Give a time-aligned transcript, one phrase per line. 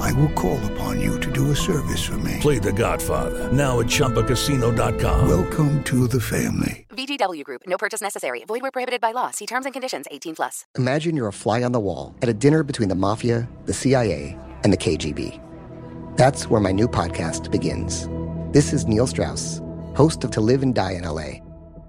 [0.00, 2.38] I will call upon you to do a service for me.
[2.40, 5.28] Play The Godfather now at ChumbaCasino.com.
[5.28, 6.86] Welcome to the family.
[6.90, 7.62] VGW Group.
[7.66, 8.44] No purchase necessary.
[8.46, 9.30] Void where prohibited by law.
[9.30, 10.06] See terms and conditions.
[10.10, 10.64] 18 plus.
[10.76, 14.38] Imagine you're a fly on the wall at a dinner between the mafia, the CIA,
[14.64, 15.40] and the KGB.
[16.16, 18.08] That's where my new podcast begins.
[18.52, 19.62] This is Neil Strauss,
[19.96, 21.40] host of To Live and Die in LA.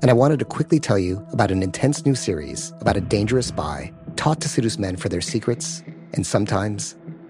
[0.02, 3.48] And I wanted to quickly tell you about an intense new series about a dangerous
[3.48, 6.96] spy taught to seduce men for their secrets and sometimes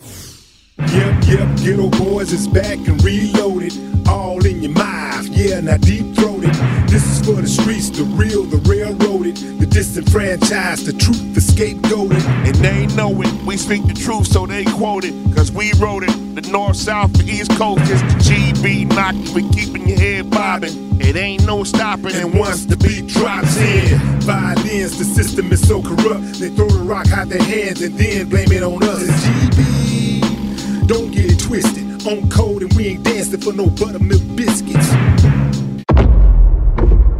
[0.00, 3.72] Yep, yep, Geto Boys is back and reloaded.
[4.08, 6.54] All in your mouth, yeah, now deep throated.
[6.88, 12.24] This is for the streets, the real, the railroaded, the disenfranchised, the truth, the scapegoated.
[12.46, 15.14] And they know it, we speak the truth, so they quote it.
[15.36, 16.34] Cause we wrote it.
[16.34, 20.90] The north, south, the east coast is the GB knocking, we keeping your head bobbing.
[21.00, 22.14] It ain't no stopping.
[22.14, 26.34] And once the beat drops in, violence, the system is so corrupt.
[26.34, 29.39] They throw the rock out their hands and then blame it on us.
[31.50, 32.06] Twisted.
[32.06, 34.88] On code and we ain't dancing for no buttermilk biscuits.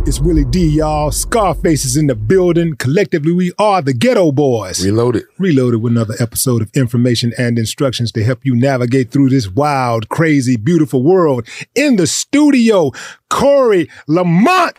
[0.06, 1.10] It's Willie D, y'all.
[1.10, 2.76] Scarface is in the building.
[2.76, 4.84] Collectively, we are the Geto Boys.
[4.84, 5.24] Reloaded.
[5.38, 10.08] Reloaded with another episode of information and instructions to help you navigate through this wild,
[10.10, 11.48] crazy, beautiful world.
[11.74, 12.92] In the studio,
[13.30, 14.76] Corey Lamont.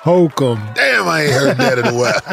[0.00, 0.60] Holcomb.
[0.74, 2.12] Damn, I ain't heard that in a while.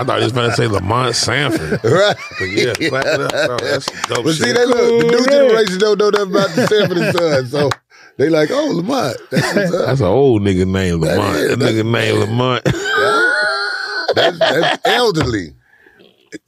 [0.00, 1.80] I thought he was going to say Lamont Sanford.
[1.84, 2.16] right.
[2.38, 3.32] But yeah, clap it up.
[3.34, 4.46] Oh, that's dope But shit.
[4.46, 7.70] see, they look, the new generation don't know nothing about the Sanford and Son, so
[8.18, 9.16] they like, oh, Lamont.
[9.30, 9.86] That's what's up.
[9.86, 11.36] That's an old nigga named Lamont.
[11.36, 12.64] is, That, that's- nigga named Lamont.
[14.14, 15.54] That's, that's elderly.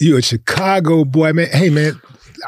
[0.01, 1.49] You a Chicago boy, man.
[1.53, 2.01] Hey, man,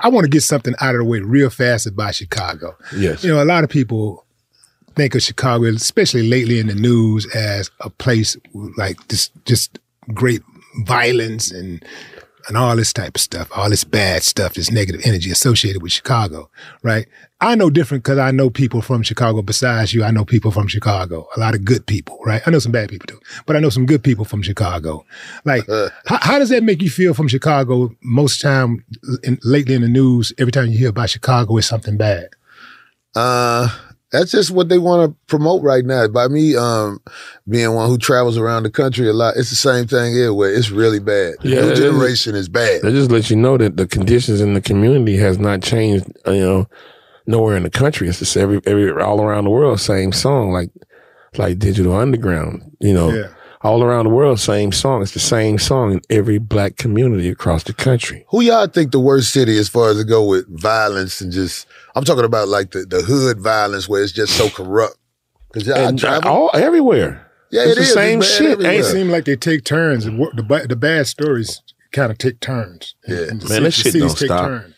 [0.02, 2.76] I want to get something out of the way real fast about Chicago.
[2.96, 3.22] yes.
[3.22, 4.23] You know, a lot of people
[4.94, 8.36] think of Chicago, especially lately in the news, as a place
[8.76, 9.78] like just just
[10.12, 10.42] great
[10.84, 11.84] violence and
[12.46, 15.92] and all this type of stuff, all this bad stuff, this negative energy associated with
[15.92, 16.50] Chicago,
[16.82, 17.06] right?
[17.40, 19.42] I know different because I know people from Chicago.
[19.42, 21.26] Besides you, I know people from Chicago.
[21.36, 22.42] A lot of good people, right?
[22.46, 25.04] I know some bad people too, but I know some good people from Chicago.
[25.44, 25.66] Like,
[26.06, 27.94] how, how does that make you feel from Chicago?
[28.02, 28.84] Most time,
[29.22, 32.28] in, lately in the news, every time you hear about Chicago, it's something bad.
[33.14, 33.68] Uh,
[34.14, 36.06] that's just what they want to promote right now.
[36.08, 37.00] By me, um,
[37.48, 40.54] being one who travels around the country a lot, it's the same thing everywhere.
[40.54, 41.34] It's really bad.
[41.42, 42.82] The Yeah, new generation is bad.
[42.82, 46.06] They just let you know that the conditions in the community has not changed.
[46.26, 46.68] uh, You know,
[47.26, 48.08] nowhere in the country.
[48.08, 50.70] It's just every every all around the world, same song, like
[51.36, 52.62] like Digital Underground.
[52.80, 53.28] You know, Yeah.
[53.64, 55.02] All around the world, same song.
[55.02, 58.24] It's the same song in every black community across the country.
[58.28, 61.66] Who y'all think the worst city as far as to go with violence and just?
[61.96, 64.96] I'm talking about like the, the hood violence where it's just so corrupt.
[65.52, 66.30] Cause I And travel.
[66.30, 67.30] all everywhere.
[67.50, 67.92] Yeah, It's it the is.
[67.94, 68.72] Same bad shit, everywhere.
[68.72, 70.04] ain't It seems like they take turns.
[70.04, 71.62] The, the, the bad stories
[71.92, 72.94] kind of take turns.
[73.08, 73.26] Yeah.
[73.48, 74.46] Man, that ci- shit don't cities take stop.
[74.48, 74.74] turns.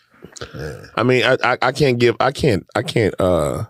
[0.97, 3.65] I mean, I, I I can't give I can't I can't uh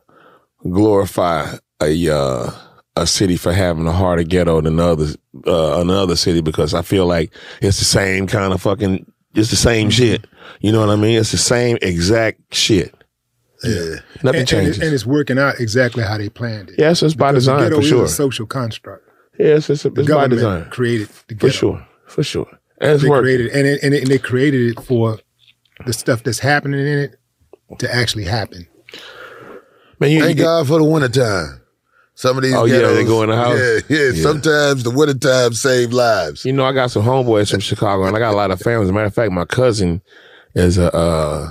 [0.69, 2.51] glorify a uh
[2.97, 5.17] a city for having a harder ghetto than others
[5.47, 9.57] uh another city because I feel like it's the same kind of fucking it's the
[9.57, 10.27] same shit.
[10.61, 11.19] You know what I mean?
[11.19, 12.95] It's the same exact shit.
[13.63, 13.97] Yeah.
[14.23, 14.79] Nothing And, and, it- changes.
[14.81, 16.77] and it's working out exactly how they planned it.
[16.79, 18.05] yes, it's by Because the design ghetto for is sure.
[18.05, 19.03] a social construct.
[19.39, 22.49] Yes, it's, The it's by design created the for sure, for sure.
[22.81, 23.25] And it's They working.
[23.25, 25.19] created and it, and, it, and they created it for
[25.85, 27.17] the stuff that's happening in it
[27.79, 28.67] to actually happen.
[30.01, 31.61] Man, you, Thank you- God for the wintertime.
[32.19, 33.59] Some of these Oh, yeah, ghettos, they go in the house?
[33.59, 34.23] Yeah, yeah, Yeah.
[34.23, 36.45] Sometimes the wintertime save lives.
[36.47, 38.87] You know, I got some homeboys from Chicago, and I got a lot of families.
[38.87, 40.01] As a matter of fact, my cousin
[40.55, 41.51] is a uh,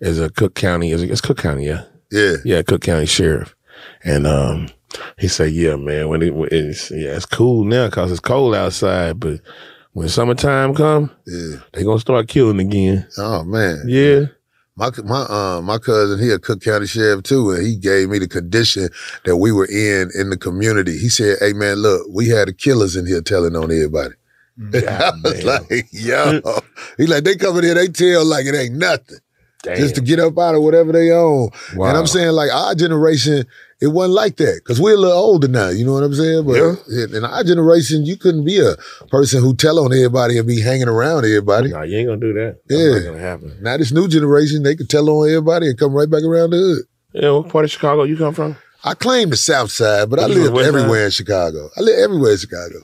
[0.00, 0.92] is a Cook County.
[0.92, 1.82] Is it's Cook County, yeah,
[2.12, 2.36] Yeah.
[2.44, 3.54] yeah, Cook County sheriff.
[4.04, 4.68] And um,
[5.18, 8.54] he said, "Yeah, man, when it when it's yeah, it's cool now because it's cold
[8.54, 9.40] outside, but
[9.92, 11.56] when summertime come, Yeah.
[11.72, 13.08] they gonna start killing again.
[13.18, 13.82] Oh man.
[13.88, 14.26] Yeah,
[14.78, 18.18] My my uh, my cousin he a Cook County sheriff too, and he gave me
[18.18, 18.90] the condition
[19.24, 20.98] that we were in in the community.
[20.98, 24.14] He said, "Hey man, look, we had the killers in here telling on everybody."
[24.74, 26.40] I was like, "Yo,"
[26.98, 29.18] he like they come in here, they tell like it ain't nothing,
[29.62, 29.76] damn.
[29.78, 31.48] just to get up out of whatever they own.
[31.70, 31.96] And Wow.
[31.96, 33.46] I'm saying like our generation,
[33.80, 35.68] it wasn't like that because we're a little older now.
[35.68, 36.46] You know what I'm saying?
[36.46, 36.56] But
[37.14, 38.74] in our generation, you couldn't be a
[39.10, 41.70] person who tell on everybody and be hanging around everybody.
[41.70, 42.58] nah, you ain't gonna do that.
[42.66, 42.94] That's Yeah.
[42.94, 43.52] not gonna happen.
[43.60, 46.56] Now this new generation, they can tell on everybody and come right back around the
[46.58, 46.82] hood.
[47.12, 48.56] Yeah, what part of Chicago you come from?
[48.84, 51.04] I claim the South Side, but I You from live everywhere Side?
[51.06, 51.70] in Chicago.
[51.76, 52.78] I live everywhere in Chicago.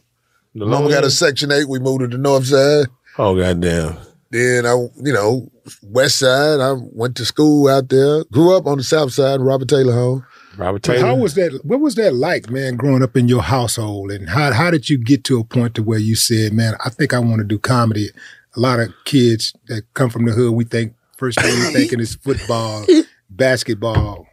[0.55, 1.69] The Mama got a Section 8.
[1.69, 2.87] We moved to the North Side.
[3.19, 3.97] Oh goddamn.
[4.31, 4.73] Then I,
[5.03, 5.51] you know,
[5.83, 6.61] West Side.
[6.61, 8.25] I went to school out there.
[8.33, 10.25] Grew up on the South Side, Robert Taylor home.
[10.57, 11.07] Robert Taylor.
[11.07, 11.61] how was that?
[11.65, 12.77] What was that like, man?
[12.77, 15.83] Growing up in your household, and how how did you get to a point to
[15.83, 18.11] where you said, "Man, I think I want to do comedy"?
[18.57, 22.01] A lot of kids that come from the hood, we think first thing we thinking
[22.01, 22.85] is football,
[23.31, 24.27] basketball.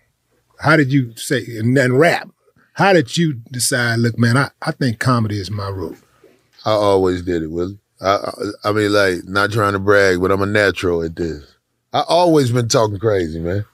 [0.60, 2.30] How did you say and then rap?
[2.74, 4.00] How did you decide?
[4.00, 5.98] Look, man, I, I think comedy is my route.
[6.66, 7.80] I always did it, Willie.
[8.02, 8.32] I, I,
[8.70, 11.44] I mean, like, not trying to brag, but I'm a natural at this.
[11.92, 13.66] I always been talking crazy, man.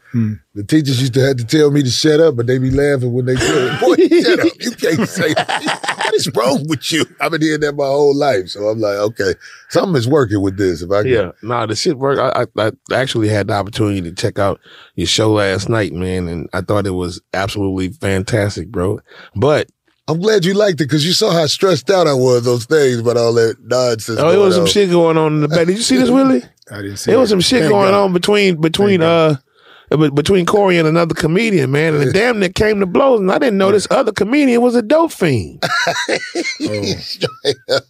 [0.54, 3.12] The teachers used to have to tell me to shut up, but they be laughing
[3.12, 4.54] when they tell me, boy, shut up.
[4.62, 5.98] You can't say that.
[6.06, 7.04] What is wrong with you?
[7.20, 8.48] I've been hearing that my whole life.
[8.50, 9.34] So I'm like, okay,
[9.70, 10.82] something is working with this.
[10.82, 12.18] If I can, Yeah, nah, the shit work.
[12.20, 14.60] I, I, I actually had the opportunity to check out
[14.96, 19.00] your show last night, man, and I thought it was absolutely fantastic, bro.
[19.36, 19.68] But
[20.08, 23.00] I'm glad you liked it because you saw how stressed out I was those things
[23.00, 24.20] about all that nonsense.
[24.20, 24.70] oh, it going was some on.
[24.70, 25.68] shit going on in the back.
[25.68, 26.44] Did you see this, Willie?
[26.72, 28.06] I didn't see There was some shit Thank going God.
[28.06, 29.40] on between between uh be-
[29.92, 33.32] Uh, between Corey and another comedian, man, and it damn near came to blows, and
[33.32, 35.64] I didn't know this other comedian was a dope fiend.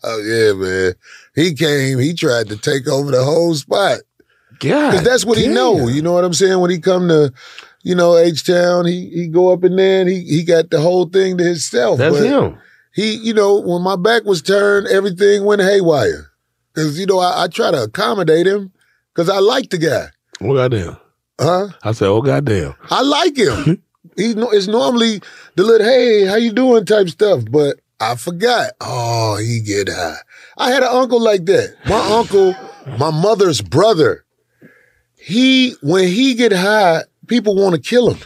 [0.03, 0.93] Oh yeah, man.
[1.35, 1.99] He came.
[1.99, 3.99] He tried to take over the whole spot.
[4.59, 5.53] God, Cause that's what he damn.
[5.53, 5.87] know.
[5.87, 6.59] You know what I'm saying?
[6.59, 7.33] When he come to,
[7.83, 10.79] you know, H Town, he he go up in there and he he got the
[10.79, 11.97] whole thing to himself.
[11.97, 12.57] That's But him.
[12.93, 16.31] He, you know, when my back was turned, everything went haywire.
[16.73, 18.71] Cause you know, I, I try to accommodate him
[19.13, 20.07] because I like the guy.
[20.41, 20.97] Oh goddamn!
[21.39, 21.69] Huh?
[21.83, 22.75] I said, oh goddamn.
[22.89, 23.81] I like him.
[24.15, 25.21] he it's normally
[25.55, 28.71] the little hey, how you doing type stuff, but I forgot.
[28.81, 30.17] Oh, he get high.
[30.57, 31.75] I had an uncle like that.
[31.85, 32.55] My uncle,
[32.97, 34.25] my mother's brother.
[35.17, 38.19] He when he get high, people want to kill him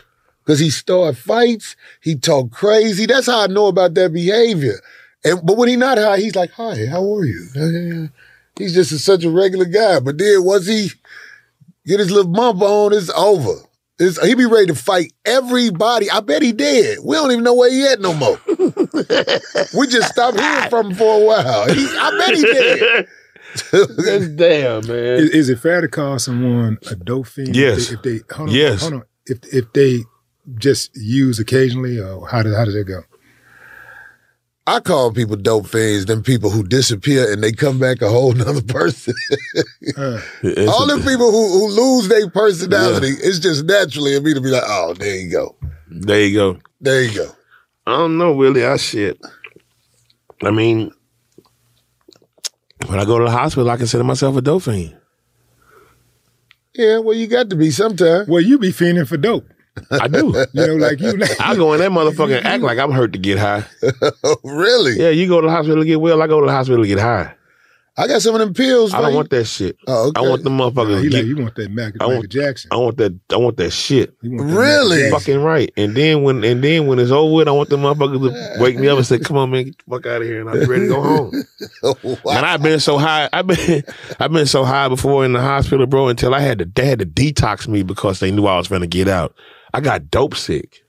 [0.43, 1.75] because he start fights.
[2.01, 3.05] He talk crazy.
[3.05, 4.81] That's how I know about that behavior.
[5.23, 8.09] And but when he not high, he's like, "Hi, how are you?"
[8.57, 10.01] He's just a, such a regular guy.
[10.01, 10.91] But then once he
[11.85, 13.61] get his little bump on, it's over.
[14.01, 16.09] It's, he be ready to fight everybody.
[16.09, 16.99] I bet he did.
[17.03, 18.39] We don't even know where he at no more.
[19.77, 21.73] we just stopped hearing from him for a while.
[21.73, 23.07] He, I bet he did.
[23.71, 25.19] That's damn, man.
[25.19, 27.55] Is, is it fair to call someone a dope fiend?
[27.55, 27.91] Yes.
[27.91, 28.81] If they, if they hold on, Yes.
[28.81, 29.03] hold on.
[29.25, 29.99] If if they
[30.55, 33.01] just use occasionally, or how does how does it go?
[34.69, 38.33] I call people dope fiends, them people who disappear and they come back a whole
[38.33, 39.15] nother person.
[39.97, 40.21] Uh,
[40.69, 44.49] All the people who, who lose their personality, it's just naturally in me to be
[44.49, 45.55] like, oh, there you go.
[45.87, 46.59] there you go.
[46.79, 47.31] There you go.
[47.87, 48.63] I don't know, Willie.
[48.63, 49.19] I shit.
[50.43, 50.91] I mean,
[52.85, 54.95] when I go to the hospital, I consider myself a dope fiend.
[56.75, 58.27] Yeah, well, you got to be sometime.
[58.27, 59.47] well, you be fiending for dope.
[59.91, 60.45] I do.
[60.53, 61.19] You know, like you.
[61.39, 63.65] I go in that motherfucker and act like I'm hurt to get high.
[64.43, 64.99] really?
[64.99, 66.21] Yeah, you go to the hospital to get well.
[66.21, 67.33] I go to the hospital to get high.
[67.99, 68.93] I got some of them pills.
[68.93, 69.17] I don't you.
[69.17, 69.75] want that shit.
[69.85, 70.21] Oh, okay.
[70.21, 70.95] I want the motherfuckers.
[70.95, 72.69] Nah, he like, you want that Mac- I want Jackson.
[72.71, 73.19] I want that.
[73.29, 74.15] I want that shit.
[74.23, 75.11] Want that Really?
[75.11, 75.69] Fucking right.
[75.75, 78.77] And then when and then when it's over with, I want the motherfuckers to wake
[78.77, 80.59] me up and say, "Come on, man, get the fuck out of here," and I'll
[80.59, 81.43] be ready to go home.
[82.03, 82.37] Wow.
[82.37, 83.27] And I've been so high.
[83.33, 83.83] I've been
[84.19, 86.07] I've been so high before in the hospital, bro.
[86.07, 88.81] Until I had to they had to detox me because they knew I was going
[88.81, 89.35] to get out.
[89.73, 90.83] I got dope sick.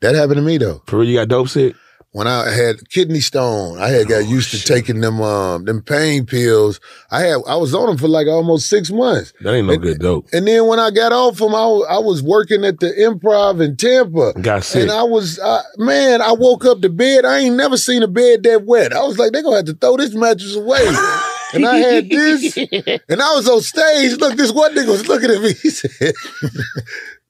[0.00, 0.82] That happened to me though.
[0.86, 1.74] For real, you got dope sick.
[2.12, 6.26] When I had kidney stone, I had got used to taking them um them pain
[6.26, 6.80] pills.
[7.12, 9.32] I had I was on them for like almost six months.
[9.42, 10.28] That ain't no good dope.
[10.32, 13.62] And then when I got off them, I was, I was working at the Improv
[13.64, 14.32] in Tampa.
[14.40, 14.82] Got sick.
[14.82, 17.24] And I was, uh, man, I woke up to bed.
[17.24, 18.92] I ain't never seen a bed that wet.
[18.92, 20.84] I was like, they gonna have to throw this mattress away.
[21.54, 24.16] and I had this, and I was on stage.
[24.18, 25.54] Look, this one nigga was looking at me.
[25.62, 26.14] He said,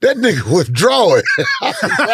[0.02, 1.22] that nigga withdrawing.
[1.62, 1.72] I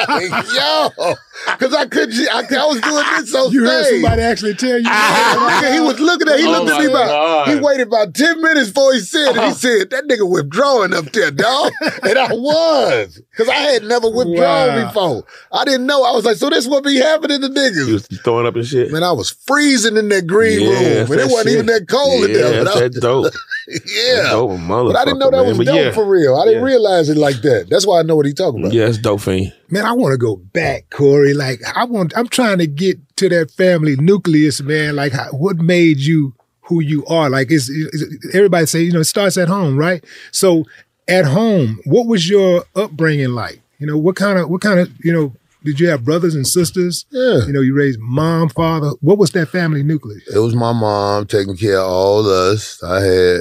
[0.09, 0.55] was like,
[0.99, 1.15] yo,
[1.53, 4.03] because I couldn't, I, I was doing this on You heard stage.
[4.03, 4.85] somebody actually tell you.
[4.85, 6.39] Yeah, he was looking at.
[6.41, 7.09] He Oh looked at me oh my about.
[7.09, 7.49] God.
[7.49, 9.35] He waited about ten minutes before he said it.
[9.35, 9.55] He uh-huh.
[9.55, 14.37] said that nigga withdrawing up there, dog, and I was because I had never withdrawn
[14.37, 14.87] Wow.
[14.89, 15.25] before.
[15.53, 16.03] I didn't know.
[16.05, 17.93] I was like, so this what be happening to You niggas?
[17.93, 18.91] was throwing up and shit.
[18.91, 20.69] Man, I was freezing in that green Yeah,
[21.03, 22.65] room, and it wasn't even that cold in yeah, there.
[22.65, 23.33] But that's I, that dope.
[23.87, 25.49] yeah, dope, but I didn't know that man.
[25.49, 25.91] was But dope yeah.
[25.93, 26.37] for real.
[26.37, 26.67] I didn't Yeah.
[26.67, 27.69] realize it like that.
[27.69, 28.73] That's why I know what he talking about.
[28.73, 29.53] Yeah, it's dope fiend.
[29.71, 31.35] Man, I want to go back, Corey.
[31.35, 32.13] Like, I want.
[32.17, 34.95] I'm trying to get to that family nucleus, man.
[34.97, 37.29] Like, how, what made you who you are?
[37.31, 40.05] Like, it's, it's everybody say, you know, it starts at home, right?
[40.33, 40.65] So,
[41.09, 43.61] at home, what was your upbringing like?
[43.79, 45.33] You know, what kind of, what kind of, you know,
[45.65, 47.07] did you have brothers and sisters?
[47.11, 47.45] Yeah.
[47.47, 48.91] You know, you raised mom, father.
[49.01, 50.23] What was that family nucleus?
[50.35, 52.83] It was my mom taking care of all of us.
[52.83, 53.41] I had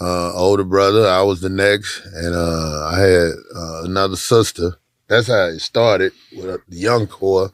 [0.00, 1.06] uh older brother.
[1.06, 4.76] I was the next, and uh I had uh, another sister.
[5.08, 7.52] That's how it started with uh, the young core.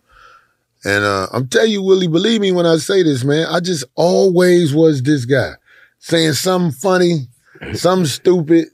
[0.85, 3.47] And uh I'm telling you, Willie, believe me when I say this, man.
[3.51, 5.53] I just always was this guy,
[5.99, 7.29] saying something funny,
[7.75, 8.69] something stupid.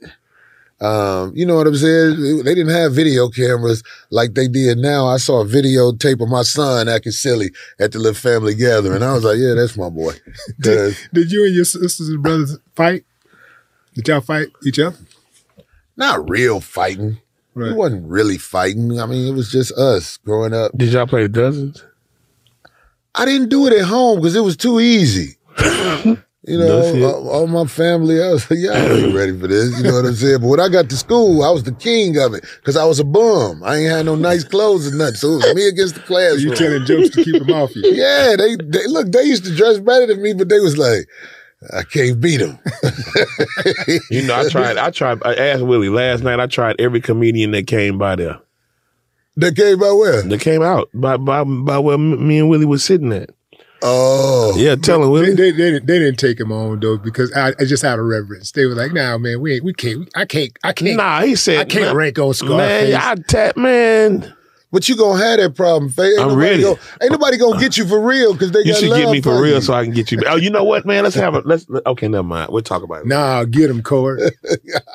[0.80, 2.42] Um, you know what I'm saying?
[2.42, 5.06] They didn't have video cameras like they did now.
[5.06, 9.00] I saw a videotape of my son acting silly at the little family gathering.
[9.00, 10.14] I was like, yeah, that's my boy.
[10.62, 13.04] 'Cause Did you and your sisters and brothers fight?
[13.94, 14.96] Did y'all fight each other?
[15.96, 17.18] not real fighting.
[17.54, 17.72] Right.
[17.72, 18.99] It wasn't really fighting.
[18.99, 20.72] I mean, it was just us growing up.
[20.76, 21.84] Did y'all play dozens?
[23.14, 25.37] I didn't do it at home because it was too easy.
[26.44, 27.02] You know, That's it.
[27.04, 29.76] all, all my family, I was like, yeah, I ain't ready for this.
[29.76, 30.40] You know what I'm saying?
[30.40, 32.99] But when I got to school, I was the king of it because I was
[32.99, 33.62] a bum.
[33.62, 35.14] I ain't had no nice clothes or nothing.
[35.14, 36.40] So it was me against the classroom.
[36.49, 37.82] You telling jokes to keep them off you?
[37.94, 39.12] Yeah, they, they look.
[39.12, 41.06] They used to dress better than me, but they was like,
[41.76, 42.59] I can't beat him.
[44.11, 44.76] You know, I tried.
[44.78, 45.23] I tried.
[45.25, 46.40] I asked Willie last night.
[46.40, 48.38] I tried every comedian that came by there.
[49.37, 50.23] That came by where?
[50.23, 53.31] That came out by by by where me and Willie was sitting at.
[53.85, 55.35] Oh, Yeah, tell him They, Willie.
[55.35, 58.04] they, they, didn't, they didn't take him on though because I, I just out of
[58.04, 58.52] reverence.
[58.52, 61.35] They were like, "Nah, man, we ain't, we can't, I can't, I can't, Nah, he
[61.35, 64.33] said I can't man, rank on Man, Scarface." I tap man.
[64.72, 66.12] But you gonna have that problem, Faye.
[66.12, 66.62] Ain't I'm nobody ready.
[66.62, 69.34] Gonna, ain't nobody gonna get you for real because they You should get me for
[69.36, 69.42] you.
[69.42, 70.18] real so I can get you.
[70.26, 71.04] Oh, you know what, man?
[71.04, 71.66] Let's have a let's.
[71.86, 72.50] Okay, never mind.
[72.50, 73.06] We'll talk about it.
[73.06, 74.30] Nah, get him, Corey.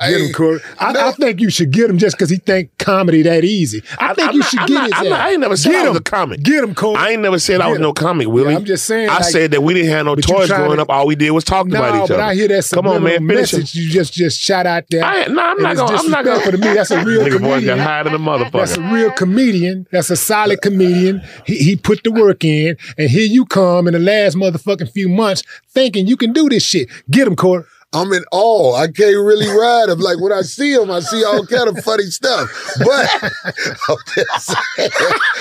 [0.07, 0.59] Get him, Corey.
[0.79, 1.07] I, No.
[1.07, 3.83] I think you should get him just because he think comedy that easy.
[3.99, 5.57] I think I'm you not- should I'm get not- his I'm not- I ain't never
[5.57, 6.01] said get I was him.
[6.01, 6.43] a comic.
[6.43, 6.95] Get him, Corey.
[6.97, 8.55] I ain't never said I was Get no comic, Willie.
[8.55, 10.89] I'm just saying, I like- said that we didn't have no toys growing to- up.
[10.89, 12.23] All we did was talk No, about each but other.
[12.23, 13.13] I hear that Come on, man.
[13.15, 13.21] It.
[13.21, 15.03] message you just just shot out there.
[15.03, 16.73] I nah, I'm not gonna- I'm not gonna- to me.
[16.73, 17.79] That's a real Nigga boy got comedian.
[17.79, 18.51] higher than a motherfucker.
[18.51, 19.66] That's a real comedian.
[19.91, 21.21] That's a solid comedian.
[21.45, 25.09] He, he put the work in, and here you come in the last motherfucking few
[25.09, 26.89] months thinking you can do this shit.
[27.09, 27.63] Get him, Corey.
[27.93, 28.75] I'm in awe.
[28.75, 29.99] I can't really ride him.
[29.99, 32.49] Like when I see him, I see all kind of funny stuff.
[32.79, 33.07] But
[34.39, 34.91] saying,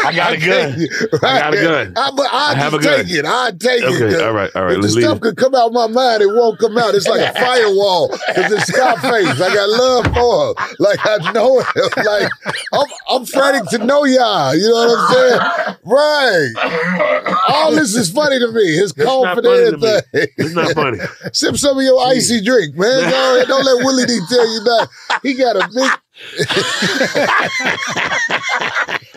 [0.05, 0.87] I got a gun.
[1.25, 1.93] I got a gun.
[1.97, 3.05] I, but I, I have a gun.
[3.05, 3.25] take it.
[3.27, 3.85] I take it.
[3.87, 5.23] Okay, 'cause all right, all right, If the stuff it.
[5.23, 6.95] could come out my mind, it won't come out.
[6.95, 8.09] It's like a firewall.
[8.29, 9.41] Because it's Scarface.
[9.41, 10.77] I got love for him.
[10.79, 11.67] Like I know him.
[12.07, 12.31] Like
[12.73, 14.55] I'm, I'm fighting to know y'all.
[14.55, 15.77] You know what I'm saying?
[15.85, 17.35] Right.
[17.49, 18.77] All this is funny to me.
[18.77, 20.01] His It's not funny to me.
[20.37, 20.99] It's not funny.
[21.33, 23.11] Sip some of your icy drink, man.
[23.11, 23.49] Go ahead.
[23.49, 24.89] Don't let Willie D tell you that.
[25.23, 25.91] He got a big,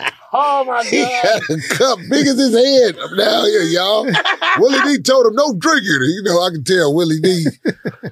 [0.31, 4.03] Oh my he got a cup big as his head up down here, y'all.
[4.59, 5.89] Willie D told him, no drinking.
[5.89, 7.45] You know, I can tell Willie D.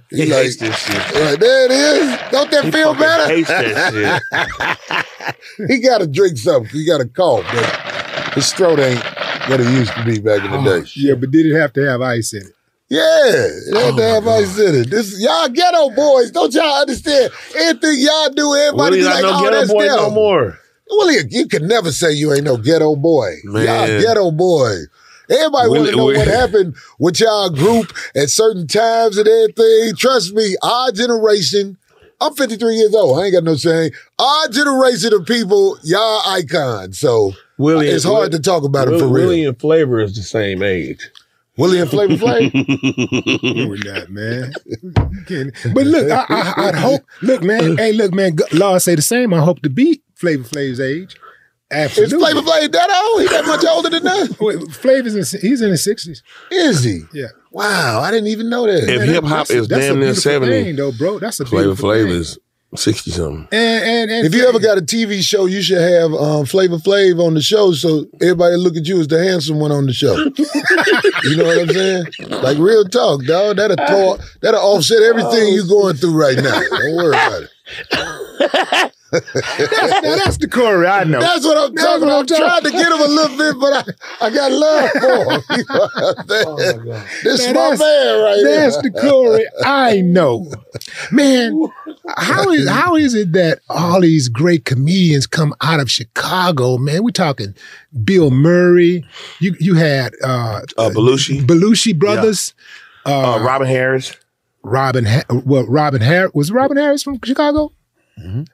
[0.09, 0.97] He like, hates this shit.
[0.97, 2.19] Right, there it is.
[2.31, 3.27] Don't that He feel better?
[3.27, 4.23] hates that
[5.59, 5.69] shit.
[5.69, 6.71] he got to drink something.
[6.71, 9.03] He got a cough, but his throat ain't
[9.47, 10.89] what it used to be back in the oh, day.
[10.95, 12.56] Yeah, but did it have to have ice in it?
[12.89, 14.89] Yeah, oh it had to have ice in it.
[14.89, 16.32] This y'all ghetto boys.
[16.32, 17.34] Don't y'all understand?
[17.58, 19.96] Anything y'all do, everybody Willie be like, no oh, ghetto that's boy them.
[19.98, 20.60] no more.
[20.89, 23.32] Willie, you can never say you ain't no ghetto boy.
[23.44, 23.65] Man.
[23.65, 24.75] Y'all ghetto boy.
[25.29, 29.96] Everybody want to know what happened with y'all group at certain times and everything.
[29.98, 31.77] Trust me, our generation.
[32.22, 33.20] I'm 53 years old.
[33.20, 33.91] I ain't got no saying.
[34.17, 37.00] Our generation of people, y'all icons.
[37.00, 39.27] So Willie, it's hard to talk about it for real.
[39.27, 41.10] Willie and Flavor is the same age.
[41.57, 42.53] Willie and Flavor Flav.
[43.43, 44.53] No, we're not, man.
[45.73, 47.01] But look, I, I, I'd hope.
[47.21, 47.77] Look, man.
[47.77, 48.35] Hey, look, man.
[48.37, 49.33] G- Law say the same.
[49.33, 51.13] I hope to beat Flavor Flav's age.
[51.13, 51.19] Is
[51.71, 52.19] Absolutely.
[52.19, 53.21] Flavor Flav that old?
[53.21, 54.39] He that much older than that?
[54.39, 56.23] Wait, Flavor's in, he's in his sixties.
[56.49, 57.01] Is he?
[57.13, 57.27] Yeah.
[57.51, 58.87] Wow, I didn't even know that.
[58.87, 61.19] If hip hop is that's a damn near seventy, thing, though, bro.
[61.19, 62.11] That's a Flavor beautiful Flav thing.
[62.13, 62.39] is
[62.77, 63.48] sixty something.
[63.51, 66.77] And and, and If you ever got a TV show, you should have um, Flavor
[66.77, 69.93] Flav on the show so everybody look at you as the handsome one on the
[69.93, 70.15] show.
[71.24, 72.05] you know what I'm saying?
[72.41, 73.57] Like real talk, dog.
[73.57, 76.60] That'll throw, that'll offset everything you're going through right now.
[76.60, 78.93] Don't worry about it.
[79.12, 81.19] that's, that's the Corey I know.
[81.19, 82.39] That's what I'm That's talking what about.
[82.39, 85.41] I'm trying to get him a little bit, but I, I got love for him.
[85.57, 87.05] You know what I'm saying?
[87.24, 88.55] This is Now, my man right That's here.
[88.55, 90.51] That's the Corey I know.
[91.12, 91.67] Man,
[92.15, 97.03] how is how is it that all these great comedians come out of Chicago, man?
[97.03, 97.53] We're talking
[98.03, 99.03] Bill Murray.
[99.39, 102.53] You you had uh Uh, Belushi, Belushi brothers,
[103.05, 104.15] uh, Robin Harris.
[104.63, 107.71] Robin ha- well, Robin Harris was Robin Harris from Chicago?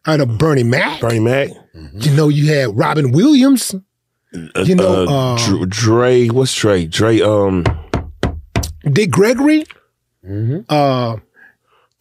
[0.05, 0.99] I know Bernie Mac.
[0.99, 1.49] Bernie Mac.
[1.93, 3.73] You know, you had Robin Williams.
[4.33, 6.27] You know, uh, uh, Dr- Dre.
[6.27, 6.85] What's Dre?
[6.85, 7.21] Dre.
[7.21, 7.63] Um,
[8.91, 9.65] Dick Gregory.
[10.69, 11.17] Uh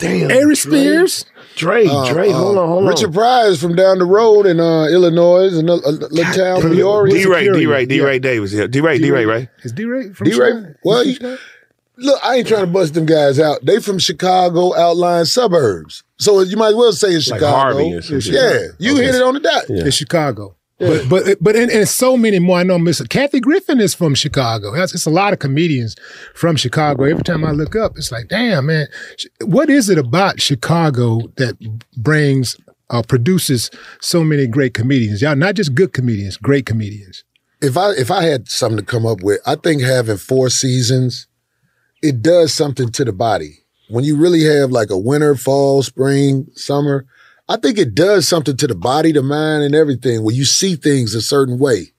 [0.02, 0.30] damn.
[0.30, 1.24] Ari Spears.
[1.56, 1.86] Dre.
[1.86, 2.28] Uh, Dre.
[2.30, 2.68] uh, hold on.
[2.68, 3.10] Hold Richard on.
[3.10, 6.60] Richard Pryor is from down the road in uh, Illinois, in a, a little town,
[6.62, 7.12] Peoria.
[7.14, 7.26] D.
[7.26, 7.44] Ray.
[7.44, 7.50] D.
[7.50, 7.86] Peoria, Ray.
[7.86, 7.96] D.
[7.96, 8.02] yeah.
[8.04, 8.52] Ray Davis.
[8.52, 8.66] Yeah.
[8.66, 8.80] D.
[8.80, 8.98] Ray.
[8.98, 9.10] D.
[9.10, 9.24] Ray.
[9.26, 9.48] Right.
[9.62, 10.34] Is D Ray from D.
[10.38, 10.74] Ray, Chicago?
[10.84, 11.42] well, He's you- from Chicago?
[11.98, 13.64] Look, I ain't trying to bust them guys out.
[13.64, 16.02] They from Chicago outlying suburbs.
[16.18, 17.56] So you might as well say it's Like Chicago.
[17.56, 19.04] Harvey or yeah, you Okay.
[19.04, 19.64] hit it on the dot.
[19.68, 19.84] Yeah.
[19.84, 20.56] It's Chicago.
[20.82, 22.58] But but but and, and so many more.
[22.58, 24.74] I know Miss Kathy Griffin is from Chicago.
[24.74, 25.94] It's, it's a lot of comedians
[26.34, 27.04] from Chicago.
[27.04, 28.88] Every time I look up, it's like, damn man,
[29.44, 31.56] what is it about Chicago that
[31.96, 32.56] brings
[32.90, 33.70] uh, produces
[34.00, 35.22] so many great comedians?
[35.22, 37.22] Y'all not just good comedians, great comedians.
[37.60, 41.28] If I if I had something to come up with, I think having four seasons,
[42.02, 43.60] it does something to the body.
[43.88, 47.06] When you really have like a winter, fall, spring, summer,
[47.52, 50.24] I think it does something to the body, the mind, and everything.
[50.24, 51.92] Where you see things a certain way.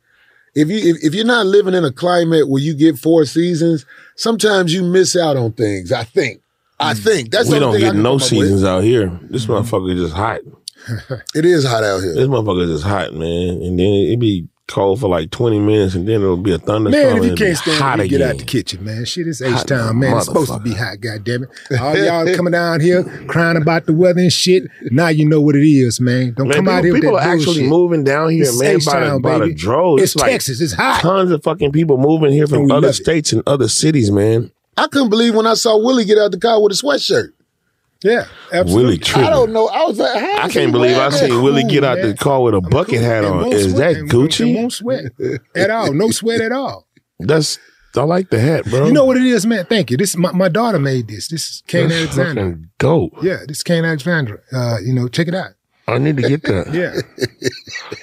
[0.55, 3.85] If you if, if you're not living in a climate where you get four seasons,
[4.15, 5.91] sometimes you miss out on things.
[5.91, 6.41] I think.
[6.79, 7.03] I mm.
[7.03, 8.23] think that's we don't get no up with.
[8.23, 9.19] seasons out here.
[9.29, 9.53] This mm-hmm.
[9.53, 10.41] motherfucker is just hot.
[11.35, 12.15] It is hot out here.
[12.15, 13.61] This motherfucker is just hot, man.
[13.61, 17.03] And then it be cold for like twenty minutes, and then it'll be a thunderstorm.
[17.03, 19.05] Man, if you and can't be stand hot it, you get out the kitchen, man.
[19.05, 20.17] Shit, it's H Hot Town, man.
[20.17, 20.77] It's supposed to be motherfucker.
[20.77, 21.49] hot, goddamn it.
[21.79, 24.63] All y'all coming down here crying about the weather and shit.
[24.91, 26.33] Now you know what it is, man.
[26.33, 27.69] Don't Man, come people, out here with people that are actually bullshit.
[27.69, 30.03] moving down here, It's man, by, the, H-Town, by the droves.
[30.03, 30.61] It's like Texas.
[30.61, 31.01] It's hot.
[31.01, 32.93] Tons of fucking people moving here from other love it.
[32.93, 34.51] states and other cities, man.
[34.77, 37.29] I couldn't believe when I saw Willie get out the car with a sweatshirt.
[38.03, 38.83] Yeah, absolutely.
[38.83, 39.27] Willie tripping.
[39.27, 39.67] I don't know.
[39.69, 41.41] I was like, how I can't believe I wearing seen that?
[41.41, 42.09] Willie cool, get out man.
[42.09, 43.51] the car with a bucket hat on.
[43.51, 44.55] Is sweat, that and won't- and Gucci?
[44.55, 45.05] won't sweat
[45.55, 45.93] at all.
[45.93, 46.87] No sweat at all.
[47.19, 47.59] That's
[47.95, 48.87] I like the hat, bro.
[48.87, 49.65] You know what it is, man?
[49.65, 49.97] Thank you.
[49.97, 51.27] This is my, my daughter made this.
[51.27, 52.41] This is Kane That's Alexander.
[52.41, 53.13] fucking dope.
[53.23, 54.43] Yeah, this is Kane Alexander.
[54.51, 55.51] Uh, you know, check it out.
[55.87, 56.73] I need to get that.
[56.73, 56.93] Yeah.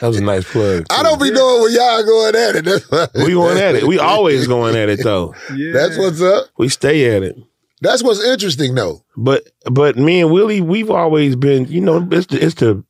[0.01, 0.87] That was a nice plug.
[0.91, 2.65] I don't be knowing when y'all going at it.
[2.67, 3.85] That's, We going at it.
[3.85, 5.35] We always going at it though.
[5.57, 5.73] yeah.
[5.73, 6.47] That's what's up.
[6.59, 7.37] We stay at it.
[7.81, 9.03] That's what's interesting, though.
[9.17, 12.85] But but me and Willie, we've always been, you know, it's the it's the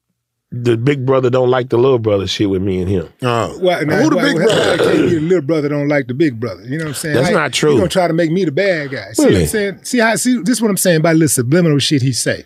[0.53, 3.09] the big brother don't like the little brother shit with me and him.
[3.23, 3.57] Oh.
[3.61, 4.61] Well, now, Who the why- big why- brother?
[4.71, 6.63] why can't the little brother don't like the big brother.
[6.65, 7.15] You know what I'm saying?
[7.15, 7.71] That's Like, not true.
[7.73, 9.13] He gonna try to make me the bad guy.
[9.13, 9.79] See what I'm saying?
[9.85, 10.17] See how?
[10.17, 12.45] See this is what I'm saying by little subliminal shit he say.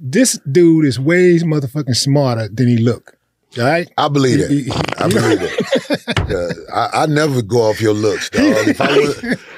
[0.00, 3.16] This dude is way motherfucking smarter than he look.
[3.56, 3.88] All right.
[3.96, 4.50] I believe that.
[4.50, 6.66] He- he- I believe that.
[6.70, 8.42] Uh, I, I never go off your looks, dog.
[8.68, 9.22] If I was,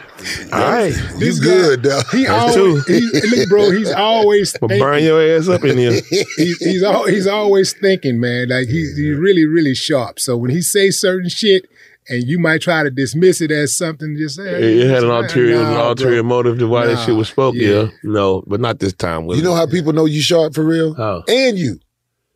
[0.53, 0.93] All right.
[0.95, 2.05] you This guy- good, dog.
[2.13, 3.01] He That's always, he,
[3.37, 3.71] look, bro.
[3.71, 4.81] He's always But thinking.
[4.81, 6.01] burn your ass up in here.
[6.37, 8.49] He's he's, al- he's always thinking, man.
[8.49, 10.19] Like he's he's really really sharp.
[10.21, 11.67] So when he says certain shit,
[12.09, 15.61] and you might try to dismiss it as something, just say It had an ulterior,
[15.61, 17.61] an ulterior motive to why that shit was spoken.
[17.61, 17.69] yeah.
[17.69, 17.89] Yeah.
[18.03, 19.27] no, but not this time.
[19.29, 20.95] You know how people know you sharp for real?
[20.95, 21.23] How?
[21.29, 21.79] And you.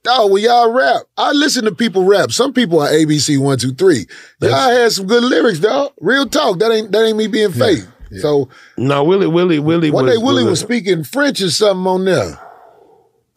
[0.04, 2.30] Dog, when y'all rap, I listen to people rap.
[2.30, 4.06] Some people are ABC one, two, three.
[4.40, 5.92] Y'all had some good lyrics, dog.
[6.00, 6.58] Real talk.
[6.58, 7.80] That ain't that ain't me being fake.
[8.20, 9.90] So No, Willie, Willie, Willie.
[9.90, 12.38] one was, day Willie a- was speaking French or something on there.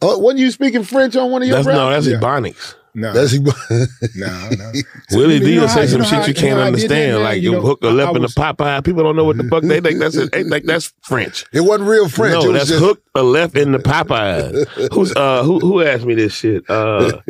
[0.00, 1.76] Uh, wasn't you speaking French on one of your That's raps?
[1.76, 2.18] no, that's Yeah.
[2.20, 2.74] Ebonics.
[2.98, 4.72] No, That's no, no.
[5.12, 7.42] Willie D will say some shit you can't know how I did that, understand, like
[7.42, 8.84] You know, hook a lip in the Popeye.
[8.84, 10.00] People don't know what the fuck they think.
[10.00, 10.32] That's it.
[10.32, 11.44] They think that's French.
[11.52, 12.34] It wasn't real French.
[12.34, 14.66] No, it was that's just, hook a left in the Popeye.
[14.92, 16.68] Who's uh who who asked me this shit?
[16.68, 17.20] Uh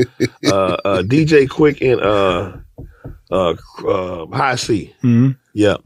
[0.46, 2.56] uh, uh DJ Quik and uh
[3.30, 3.54] uh
[3.86, 4.94] uh Hi-C.
[5.02, 5.36] Mhm.
[5.52, 5.76] Yeah.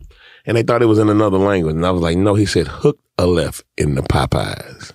[0.47, 1.75] and they thought it was in another language.
[1.75, 4.93] And I was like, no, he said hook left in the Popeyes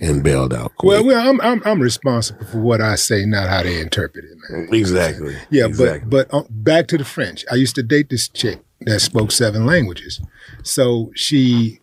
[0.00, 0.72] and bailed out.
[0.82, 4.36] Well, well, I'm, I'm I'm responsible for what I say, not how they interpret it,
[4.50, 4.68] man.
[4.72, 5.36] Exactly.
[5.50, 6.08] Yeah, Exactly.
[6.10, 7.44] but but uh, back to the French.
[7.50, 10.20] I used to date this chick that spoke seven languages,
[10.62, 11.80] so she,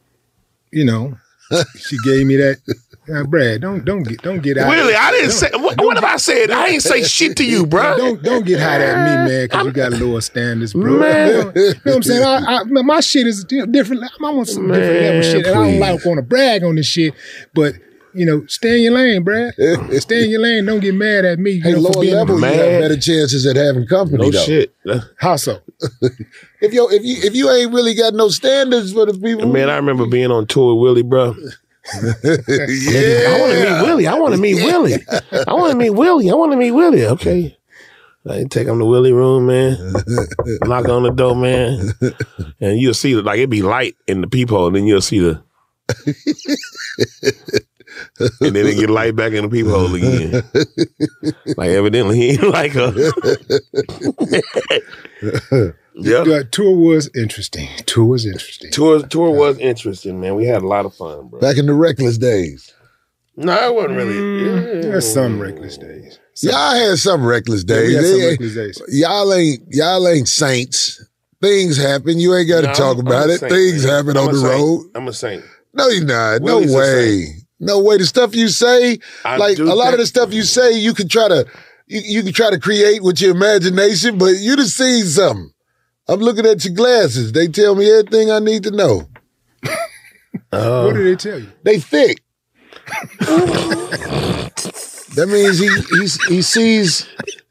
[0.71, 1.17] you know,
[1.77, 2.57] she gave me that.
[3.13, 4.71] Uh, Brad, don't don't get don't get out.
[4.71, 5.49] Really, I didn't don't- say.
[5.53, 6.51] What, don't what have get- I said?
[6.51, 7.95] I ain't say shit to you, bro.
[7.97, 10.97] Don't don't get hot at me, man, because you got lower standards, bro.
[10.99, 11.27] Man.
[11.29, 12.23] You know, you know what I'm saying?
[12.23, 14.03] I, I, my shit is different.
[14.19, 16.75] I'm on some different level Man, shit, and I don't like want to brag on
[16.75, 17.13] this shit,
[17.53, 17.75] but.
[18.17, 19.53] You know, stay in your lane, Brad.
[20.01, 20.63] stay in your lane.
[20.65, 21.51] Don't get mad at me.
[21.51, 24.19] You Hey, know, lower being level, you have better chances at having company.
[24.19, 24.39] No though.
[24.41, 24.73] shit.
[25.17, 25.59] How so?
[26.61, 29.69] If you if you if you ain't really got no standards for the people, Man,
[29.69, 31.35] I remember being on tour with Willie, bro.
[31.93, 34.07] Yeah, I want to meet Willie.
[34.07, 34.95] I want to meet Willie.
[35.47, 36.29] I want to meet Willie.
[36.29, 37.05] I want to meet Willie.
[37.05, 37.57] Okay.
[38.27, 39.77] I take him to Willie room, man.
[40.63, 41.93] Knock on the door, man.
[42.59, 45.43] And you'll see, like, it'd be light in the peephole, and then you'll see the.
[48.41, 50.41] and then it get light back in the peephole again.
[51.55, 52.91] Like, evidently, he ain't like her.
[55.95, 56.23] Yeah.
[56.23, 57.69] The tour was interesting.
[57.85, 58.71] Tour was interesting.
[58.71, 60.35] Tour, tour was interesting, man.
[60.35, 61.39] We had a lot of fun, bro.
[61.39, 62.73] back in the reckless days.
[63.37, 64.13] No, it wasn't really.
[64.13, 66.19] Mm, There's some reckless days.
[66.41, 67.87] Y'all had some reckless Yeah, days.
[67.87, 68.81] we had some reckless days.
[68.89, 71.03] Y'all ain't y'all ain't saints.
[71.41, 72.17] Things happen.
[72.19, 73.39] You ain't got to No, talk I'm about a it.
[73.39, 73.93] saint, Things man.
[73.93, 74.53] happen I'm on the saint.
[74.53, 74.91] road.
[74.95, 75.43] I'm a saint.
[75.73, 76.41] No, you're not.
[76.41, 77.27] Willie's no way.
[77.59, 77.97] No way.
[77.97, 81.07] The stuff you say, I like a lot of the stuff you say, you can
[81.09, 81.45] try to
[81.87, 85.51] you, you can try to create with your imagination, but you just seen something.
[86.07, 87.31] I'm looking at your glasses.
[87.31, 89.07] They tell me everything I need to know.
[90.49, 91.51] what did they tell you?
[91.63, 92.21] They thick.
[95.15, 97.07] that means he he's, he sees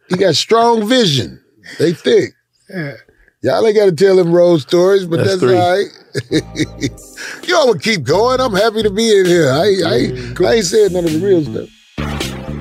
[0.09, 1.43] he got strong vision.
[1.79, 2.35] They thick.
[2.69, 2.95] Yeah.
[3.43, 5.87] Y'all ain't got to tell him road stories, but That's that's, all right.
[7.49, 8.41] you all would keep going.
[8.41, 9.51] I'm happy to be in here.
[9.51, 11.69] I, I, I ain't saying none of the real stuff.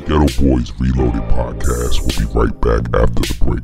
[0.05, 3.63] Geto Boys Reloaded podcast We'll be right back after the break.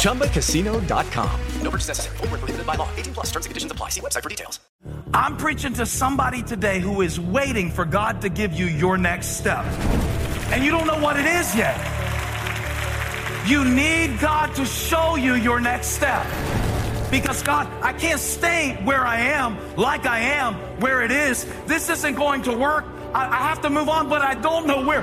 [0.00, 1.40] ChumbaCasino.com.
[1.62, 2.16] No purchase necessary.
[2.16, 2.88] Void where prohibited by law.
[2.96, 3.90] 18 plus terms and conditions apply.
[3.90, 4.60] See website for details.
[5.12, 9.38] I'm preaching to somebody today who is waiting for God to give you your next
[9.38, 9.64] step.
[10.52, 11.76] And you don't know what it is yet.
[13.46, 16.26] You need God to show you your next step.
[17.10, 21.44] Because God, I can't stay where I am, like I am, where it is.
[21.66, 22.84] This isn't going to work.
[23.12, 25.02] I, I have to move on, but I don't know where.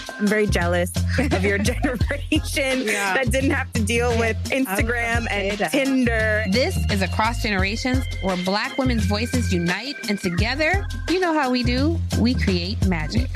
[0.21, 3.15] I'm very jealous of your generation Yeah.
[3.15, 6.45] that didn't have to deal with Instagram and Tinder.
[6.51, 11.63] This is Across Generations, where Black women's voices unite, and together, you know how we
[11.63, 11.99] do.
[12.19, 13.31] We create magic.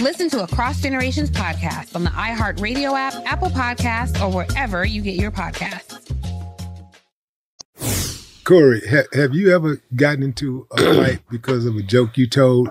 [0.00, 5.16] Listen to Across Generations podcast on the iHeartRadio app, Apple Podcasts, or wherever you get
[5.16, 5.96] your podcasts.
[8.44, 12.70] Corey, ha- have you ever gotten into a fight because of a joke you told?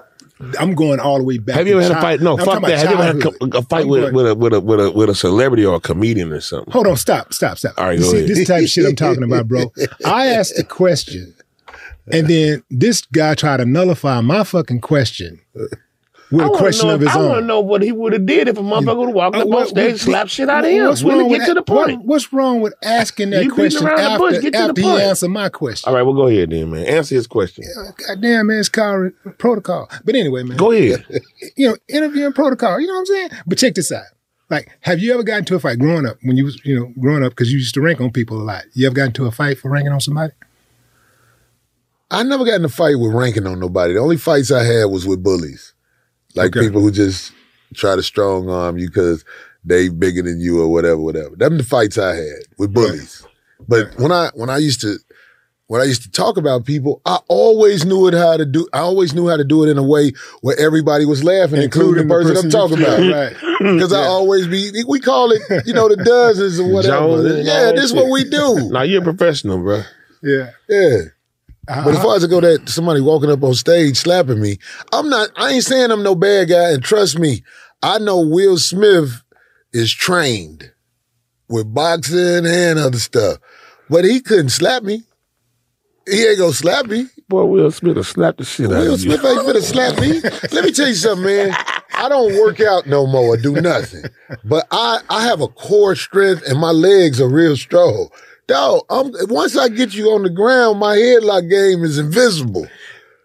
[0.57, 1.57] I'm going all the way back.
[1.57, 2.21] Have you ever had a fight?
[2.21, 2.79] No, fuck that.
[2.79, 5.09] Have you ever had a, a fight with, with, a, with, a, with, a, with
[5.09, 6.71] a celebrity or a comedian or something?
[6.71, 7.73] Hold on, stop, stop, stop.
[7.77, 8.29] All right, You go see, ahead.
[8.29, 9.71] this type of shit I'm talking about, bro.
[10.05, 11.33] I asked a question,
[12.11, 15.41] and then this guy tried to nullify my fucking question
[16.31, 18.13] with I a wanna question know of his I want to know what he would
[18.13, 20.47] have did if a motherfucker would have walked Uh, up on stage and slapped shit
[20.49, 20.85] out of him.
[20.87, 22.01] What's Really wrong get with to the that- what- point.
[22.05, 24.57] what's wrong with asking that You beating question around the after, bush, get to the
[24.57, 25.01] after he point.
[25.01, 25.89] answered my question?
[25.89, 26.85] All right, well, go ahead then, man.
[26.85, 27.63] Answer his question.
[28.07, 29.89] God damn, man, it's called protocol.
[30.05, 30.57] But anyway, man.
[30.57, 31.05] Go ahead.
[31.55, 32.79] You know, interviewing protocol.
[32.79, 33.29] You know what I'm saying?
[33.47, 34.03] But check this out.
[34.49, 36.91] Like, have you ever gotten into a fight growing up when you was, you know,
[36.99, 38.63] growing up because you used to rank on people a lot?
[38.73, 40.33] You ever gotten into a fight for ranking on somebody?
[42.11, 43.93] I never got in a fight with ranking on nobody.
[43.93, 45.73] The only fights I had was with bullies,
[46.35, 46.65] like Okay.
[46.67, 47.31] people who just
[47.73, 49.23] try to strong arm you because
[49.63, 51.35] they bigger than you or whatever, whatever.
[51.35, 53.25] Them the fights I had with bullies.
[53.67, 54.95] But when I when I used to
[55.67, 58.67] when I used to talk about people, I always knew it how to do.
[58.73, 62.07] I always knew how to do it in a way where everybody was laughing, including,
[62.07, 62.99] the person, I'm talking about.
[62.99, 63.35] Right.
[63.59, 66.95] Because I always be, we call it, you know, the dozens or whatever.
[67.21, 68.69] Jones yeah, this is what we do.
[68.71, 69.83] Now you're a professional, bro.
[70.23, 70.51] Yeah.
[70.69, 70.97] Yeah.
[71.69, 71.83] Uh-huh.
[71.85, 74.57] But as far as I go that somebody walking up on stage slapping me,
[74.91, 76.71] I'm not, I ain't saying I'm no bad guy.
[76.71, 77.43] And trust me,
[77.83, 79.21] I know Will Smith
[79.71, 80.71] is trained
[81.47, 83.37] with boxing and other stuff,
[83.87, 85.03] but he couldn't slap me.
[86.07, 87.05] He ain't gonna slap me.
[87.27, 88.89] Boy, Will Smith will slap the shit out of you.
[88.89, 90.21] Will Smith ain't finna slap me.
[90.51, 91.55] Let me tell you something, man.
[91.93, 94.05] I don't work out no more or do nothing.
[94.43, 98.09] But I, I have a core strength and my legs are real strong.
[98.49, 102.67] Dog, I'm, once I get you on the ground, my headlock game is invisible.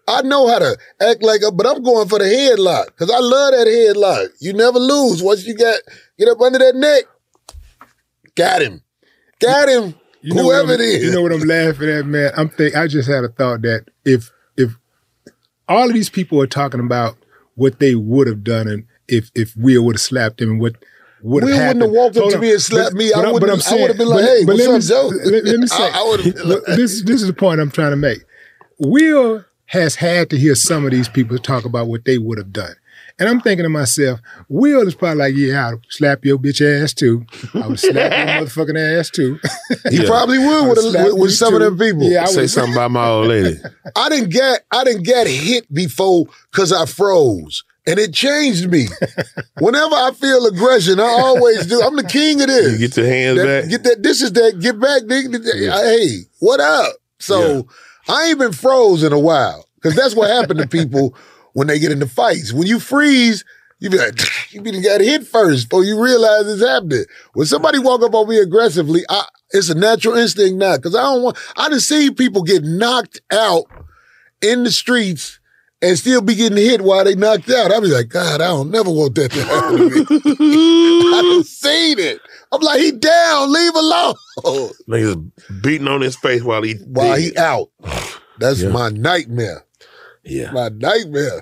[0.07, 3.17] I know how to act like a, but I'm going for the headlock because I
[3.17, 4.27] love that headlock.
[4.39, 5.23] You never lose.
[5.23, 5.79] Once you got,
[6.19, 7.05] get up under that neck,
[8.35, 8.83] got him.
[9.39, 9.95] Got him.
[10.21, 11.03] You know Whoever it is.
[11.03, 12.31] You know what I'm laughing at, man?
[12.37, 14.77] I'm think I just had a thought that if if
[15.67, 17.17] all of these people are talking about
[17.55, 20.75] what they would have done and if if Will would have slapped him and what
[21.25, 21.81] would have Will happened.
[21.81, 23.11] wouldn't have walked up to me and slapped me.
[23.13, 25.17] I I'm- wouldn't- I'm I would've been like, but- "Hey, but what's let up, me-
[25.19, 27.33] Joe?" Let, let me say, I- I would've been like- Look, this this is the
[27.33, 28.19] point I'm trying to make.
[28.79, 32.53] Will has had to hear some of these people talk about what they would have
[32.53, 32.75] done.
[33.17, 36.93] And I'm thinking to myself, Will is probably like, yeah, I'd slap your bitch ass
[36.93, 37.25] too.
[37.53, 39.39] I would slap your motherfucking ass too.
[39.89, 40.03] He Yeah.
[40.07, 41.55] probably would with, a, with, with some too.
[41.55, 42.03] of them people.
[42.11, 43.57] Yeah, I Say something about my old lady.
[43.95, 47.63] I didn't get I didn't get hit before because I froze.
[47.87, 48.87] And it changed me.
[49.59, 51.81] Whenever I feel aggression, I always do.
[51.81, 52.73] I'm the king of this.
[52.73, 53.69] You get your hands That- back.
[53.69, 54.03] Get that.
[54.03, 54.59] This is that.
[54.59, 55.43] Get back, nigga.
[55.83, 56.95] Hey, what up?
[57.19, 57.67] So
[58.07, 61.15] I ain't been froze in a while because that's what happened to people
[61.53, 62.51] when they get into fights.
[62.53, 63.43] When you freeze,
[63.79, 64.19] you be like,
[64.51, 67.05] you be got hit first before you realize it's happening.
[67.33, 71.01] When somebody walk up on me aggressively, I, it's a natural instinct now because I
[71.03, 71.37] don't want.
[71.55, 73.65] I just see people get knocked out
[74.41, 75.39] in the streets.
[75.85, 77.71] And still be getting hit while they knocked out.
[77.71, 80.05] I'd be like, God, I don't never want that to happen to me.
[81.17, 82.19] I done seen it.
[82.51, 84.15] I'm like, he down, leave alone.
[84.89, 87.69] Niggas beating on his face while he While he out.
[88.39, 88.69] That's Yeah.
[88.69, 89.63] my nightmare.
[90.23, 90.51] Yeah.
[90.51, 91.41] My nightmare.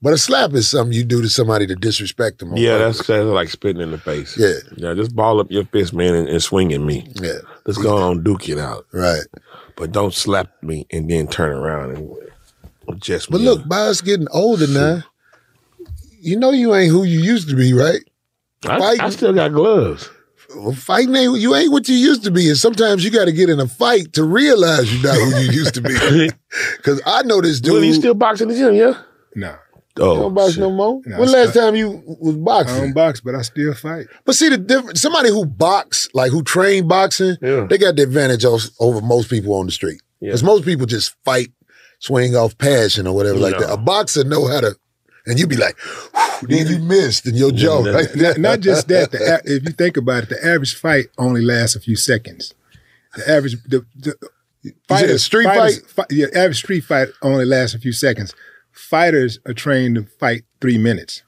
[0.00, 2.56] But a slap is something you do to somebody to disrespect them.
[2.56, 4.38] Yeah, that's, that's like spitting in the face.
[4.38, 4.54] Yeah.
[4.76, 7.04] Yeah, just ball up your fist, man, and, and swing at me.
[7.20, 7.38] Yeah.
[7.66, 8.86] Let's go on, duke it out.
[8.92, 9.24] Right.
[9.76, 12.08] But don't slap me and then turn around and
[12.96, 15.04] just But look, by us getting older now,
[16.20, 18.00] you know you ain't who you used to be, right?
[18.64, 20.08] I, I still got gloves.
[20.56, 23.32] Well, fighting ain't you ain't what you used to be, and sometimes you got to
[23.32, 26.30] get in a fight to realize you're not who you used to be.
[26.78, 27.74] Because I know this dude.
[27.74, 29.02] Dude, you still boxing the gym, yeah?
[29.34, 29.54] No.
[30.00, 30.60] Oh, you don't box shit.
[30.60, 31.00] no more.
[31.04, 32.76] No, when I last time you was boxing?
[32.76, 34.06] I don't box, but I still fight.
[34.24, 35.02] But see the difference.
[35.02, 39.66] Somebody who box, like who train boxing, they got the advantage over most people on
[39.66, 40.00] the street.
[40.20, 41.48] Because most people just fight,
[41.98, 43.60] swing off passion or whatever like No.
[43.66, 43.72] that.
[43.72, 44.76] A boxer know how to,
[45.26, 45.76] and you be like,
[46.42, 47.82] then you missed in your jaw.
[47.82, 49.10] Not- Like not, not just that.
[49.12, 52.54] The, if you think about it, the average fight only lasts a few seconds.
[53.16, 54.14] The average the, the
[54.90, 58.34] said a street fighters- fi- yeah, average street fight only lasts a few seconds.
[58.72, 61.22] Fighters are trained to fight three minutes,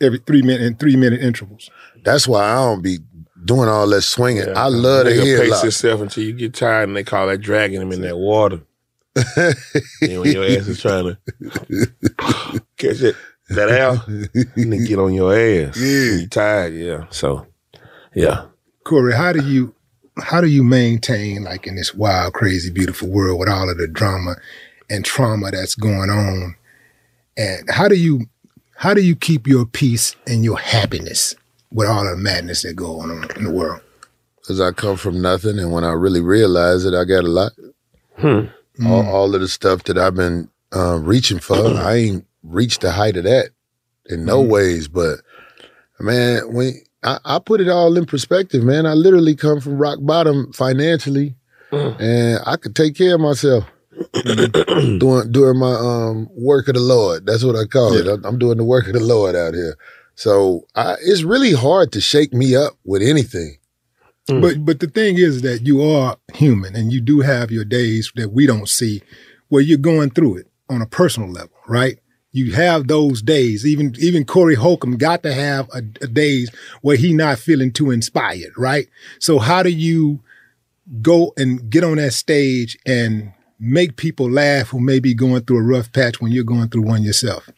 [0.00, 1.70] every three minute in three minute intervals.
[2.02, 2.98] That's why I don't be
[3.44, 4.56] doing all that swinging.
[4.56, 7.80] I love to hear pace yourself until you get tired, and they call that dragging
[7.82, 8.62] him in that water.
[9.16, 13.16] And when your ass is trying to catch it,
[13.50, 15.76] that out, and get on your ass.
[15.76, 16.74] Yeah, you tired.
[16.74, 17.46] Yeah, so
[18.14, 18.46] yeah.
[18.84, 19.74] Corey, how do you
[20.18, 23.86] how do you maintain like in this wild, crazy, beautiful world with all of the
[23.86, 24.36] drama
[24.90, 26.56] and trauma that's going on?
[27.36, 28.26] And how do you
[28.76, 31.34] how do you keep your peace and your happiness
[31.70, 33.80] with all the madness that going on in the world?
[34.36, 37.52] Because I come from nothing, and when I really realize it, I got a lot.
[38.18, 38.46] Hmm.
[38.84, 42.90] All, all of the stuff that I've been uh, reaching for, I ain't reached the
[42.92, 43.50] height of that
[44.06, 44.88] in no ways.
[44.88, 45.20] But
[46.00, 49.98] man, when I, I put it all in perspective, man, I literally come from rock
[50.00, 51.34] bottom financially,
[51.98, 53.64] and I could take care of myself.
[54.98, 57.26] doing doing my um work of the Lord.
[57.26, 58.06] That's what I call it.
[58.06, 59.76] I'm, I'm doing the work of the Lord out here.
[60.14, 63.56] So I, it's really hard to shake me up with anything.
[64.28, 64.40] Mm.
[64.40, 68.12] But but the thing is that you are human and you do have your days
[68.14, 69.02] that we don't see
[69.48, 71.98] where you're going through it on a personal level, right?
[72.30, 73.66] You have those days.
[73.66, 76.50] Even even Corey Holcomb got to have a, a days
[76.82, 78.88] where he not feeling too inspired, right?
[79.18, 80.20] So how do you
[81.00, 85.58] go and get on that stage and make people laugh who may be going through
[85.58, 87.50] a rough patch when you're going through one yourself?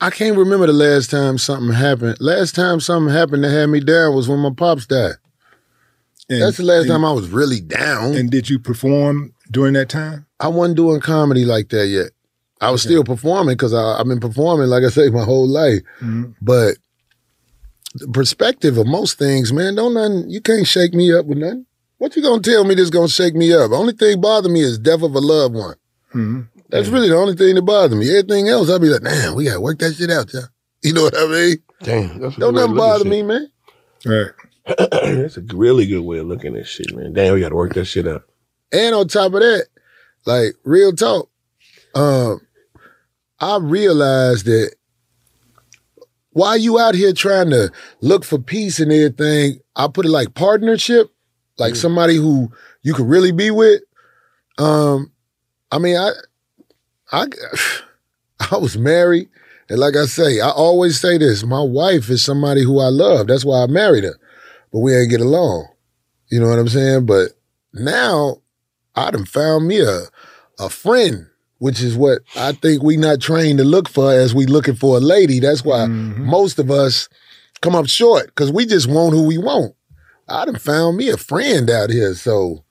[0.00, 2.16] I can't remember the last time something happened.
[2.20, 5.14] Last time something happened that had me down was when my pops died.
[6.28, 8.14] And- That's the last and- time I was really down.
[8.14, 10.26] And did you perform during that time?
[10.38, 12.10] I wasn't doing comedy like that yet.
[12.62, 15.80] I was still performing because I've been performing, like I say, my whole life.
[16.00, 16.34] Mhm.
[16.42, 16.76] But
[17.94, 21.66] the perspective of most things, man, don't nothing, you can't shake me up with nothing.
[21.98, 23.72] What you gonna tell me that's gonna shake me up?
[23.72, 25.74] Only thing bother me is death of a loved one.
[26.14, 26.46] Mhm.
[26.70, 28.08] That's really the only thing that bothers me.
[28.10, 30.40] Everything else, I'll be like, damn, we gotta work that shit out, yeah.
[30.82, 31.56] You know what I mean?
[31.82, 33.48] Damn, that's Don't nothing to look at bother me, man.
[34.06, 34.30] Right.
[34.66, 37.12] That's a really good way of looking at shit, man.
[37.12, 38.22] Damn, we got to work that shit out.
[38.72, 39.66] And on top of that,
[40.26, 41.28] like real talk,
[41.94, 42.40] um,
[43.40, 44.74] I realized that
[46.32, 50.34] while you out here trying to look for peace and everything, I put it like
[50.34, 51.10] partnership,
[51.58, 52.52] like somebody who
[52.82, 53.82] you could really be with.
[54.58, 55.10] Um,
[55.72, 56.12] I mean, I,
[57.12, 57.26] I,
[58.50, 59.28] I was married,
[59.68, 63.26] and like I say, I always say this: my wife is somebody who I love.
[63.26, 64.18] That's why I married her,
[64.72, 65.68] but we ain't get along.
[66.30, 67.06] You know what I'm saying?
[67.06, 67.32] But
[67.72, 68.38] now
[68.94, 70.02] I done found me a
[70.58, 71.26] a friend,
[71.58, 74.96] which is what I think we not trained to look for as we looking for
[74.96, 75.40] a lady.
[75.40, 76.24] That's why mm-hmm.
[76.24, 77.08] most of us
[77.60, 79.74] come up short because we just want who we want.
[80.28, 82.64] I done found me a friend out here, so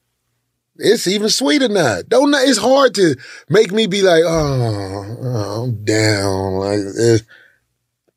[0.80, 2.00] it's even sweeter now.
[2.08, 3.16] Don't it's hard to
[3.50, 6.54] make me be like, oh, oh, I'm down.
[6.56, 7.24] Like this.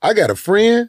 [0.00, 0.88] I got a friend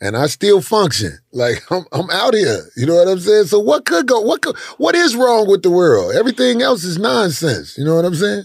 [0.00, 1.18] and I still function.
[1.32, 2.60] Like I'm, I'm out here.
[2.76, 3.46] You know what I'm saying?
[3.46, 4.20] So what could go?
[4.20, 4.56] What could?
[4.78, 6.14] What is wrong with the world?
[6.14, 7.78] Everything else is nonsense.
[7.78, 8.44] You know what I'm saying?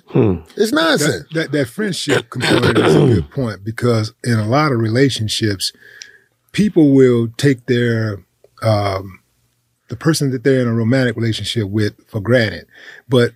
[0.55, 1.25] It's nonsense.
[1.31, 5.73] That, that that friendship component is a good point because in a lot of relationships,
[6.51, 8.23] people will take their
[8.61, 9.16] um,
[9.89, 12.67] the person that they're in a romantic relationship with for granted,
[13.07, 13.33] but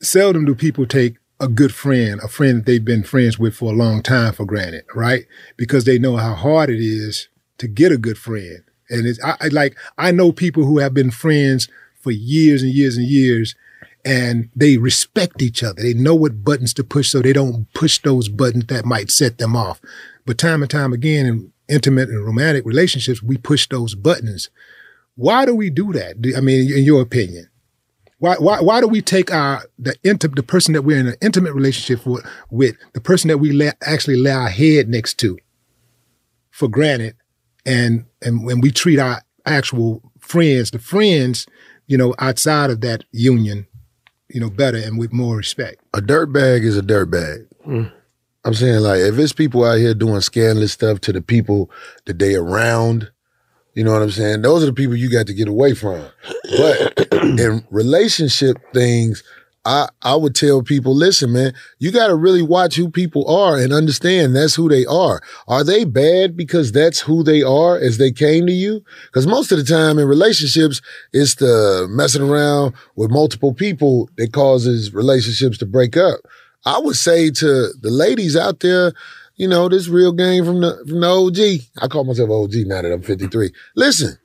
[0.00, 3.72] seldom do people take a good friend, a friend that they've been friends with for
[3.72, 5.26] a long time for granted, right?
[5.56, 7.28] Because they know how hard it is
[7.58, 8.62] to get a good friend.
[8.88, 11.68] And it's I, I like I know people who have been friends
[12.00, 13.54] for years and years and years,
[14.04, 15.82] and they respect each other.
[15.82, 19.38] They know what buttons to push so they don't push those buttons that might set
[19.38, 19.80] them off.
[20.26, 24.50] But time and time again in intimate and romantic relationships, we push those buttons.
[25.16, 26.16] Why do we do that?
[26.36, 27.48] I mean, in your opinion?
[28.18, 31.16] Why, why, why do we take our the inti- the person that we're in an
[31.20, 35.38] intimate relationship with, with the person that we lay, actually lay our head next to
[36.50, 37.16] for granted,
[37.66, 41.46] and and when we treat our actual friends, the friends,
[41.88, 43.66] you know, outside of that union,
[44.28, 45.82] you know, better and with more respect.
[45.92, 47.46] A dirt bag is a dirt bag.
[47.66, 47.92] Mm.
[48.44, 51.70] I'm saying like if it's people out here doing scandalous stuff to the people
[52.06, 53.10] that they around,
[53.74, 54.42] you know what I'm saying?
[54.42, 56.04] Those are the people you got to get away from.
[56.56, 59.22] But in relationship things,
[59.64, 63.56] I I would tell people, listen, man, you got to really watch who people are
[63.56, 65.20] and understand that's who they are.
[65.48, 68.82] Are they bad because that's who they are as they came to you?
[69.06, 74.32] Because most of the time in relationships, it's the messing around with multiple people that
[74.32, 76.20] causes relationships to break up.
[76.64, 78.92] I would say to the ladies out there,
[79.36, 81.82] you know, this real game from the from the OG.
[81.82, 83.52] I call myself OG now that I'm 53.
[83.76, 84.18] Listen,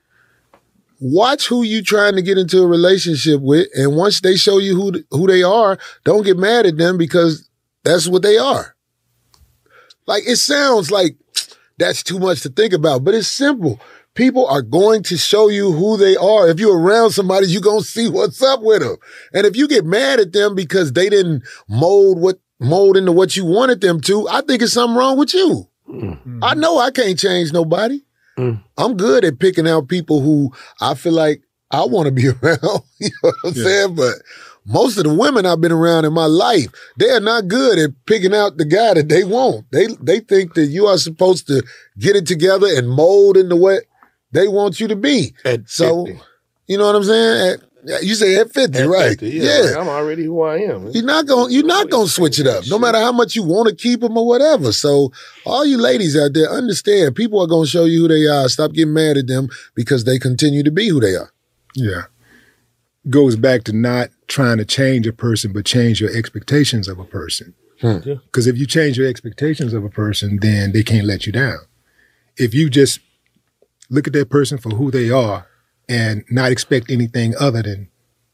[1.00, 4.76] watch who you trying to get into a relationship with, and once they show you
[4.76, 7.50] who who they are, don't get mad at them because
[7.84, 8.76] that's what they are.
[10.06, 11.18] Like it sounds like
[11.78, 13.80] that's too much to think about, but it's simple.
[14.14, 16.50] People are going to show you who they are.
[16.50, 18.98] If you're around somebody, you're going to see what's up with them.
[19.32, 23.36] And if you get mad at them because they didn't mold what mold into what
[23.36, 25.68] you wanted them to, I think it's something wrong with you.
[25.90, 26.40] Mm.
[26.42, 28.02] I know I can't change nobody.
[28.38, 28.62] Mm.
[28.78, 30.52] I'm good at picking out people who
[30.82, 31.42] I feel like
[31.72, 32.82] I want to be around.
[33.00, 33.96] you know what I'm saying?
[33.96, 34.14] But
[34.66, 37.92] most of the women I've been around in my life, they are not good at
[38.06, 39.66] picking out the guy that they want.
[39.72, 41.64] They they think that you are supposed to
[41.98, 43.84] get it together and mold into what
[44.34, 45.34] they want you to be.
[45.70, 46.06] so,
[46.68, 47.54] you know what I'm saying?
[47.54, 49.20] At- you say at 50, At right?
[49.20, 50.90] 50, yeah, like, I'm already who I am.
[50.90, 53.70] You're not gonna you're not gonna switch it up, no matter how much you want
[53.70, 54.72] to keep them or whatever.
[54.72, 55.12] So
[55.46, 58.50] all you ladies out there, understand people are gonna show you who they are.
[58.50, 61.32] Stop getting mad at them because they continue to be who they are.
[61.76, 62.04] Yeah.
[63.10, 67.06] Goes back to not trying to change a person, but change your expectations of a
[67.06, 67.54] person.
[67.80, 68.00] Hmm.
[68.00, 71.60] Because if you change your expectations of a person, then they can't let you down.
[72.36, 73.00] If you just
[73.90, 75.46] look at that person for who they are
[75.90, 77.90] and not expect anything other than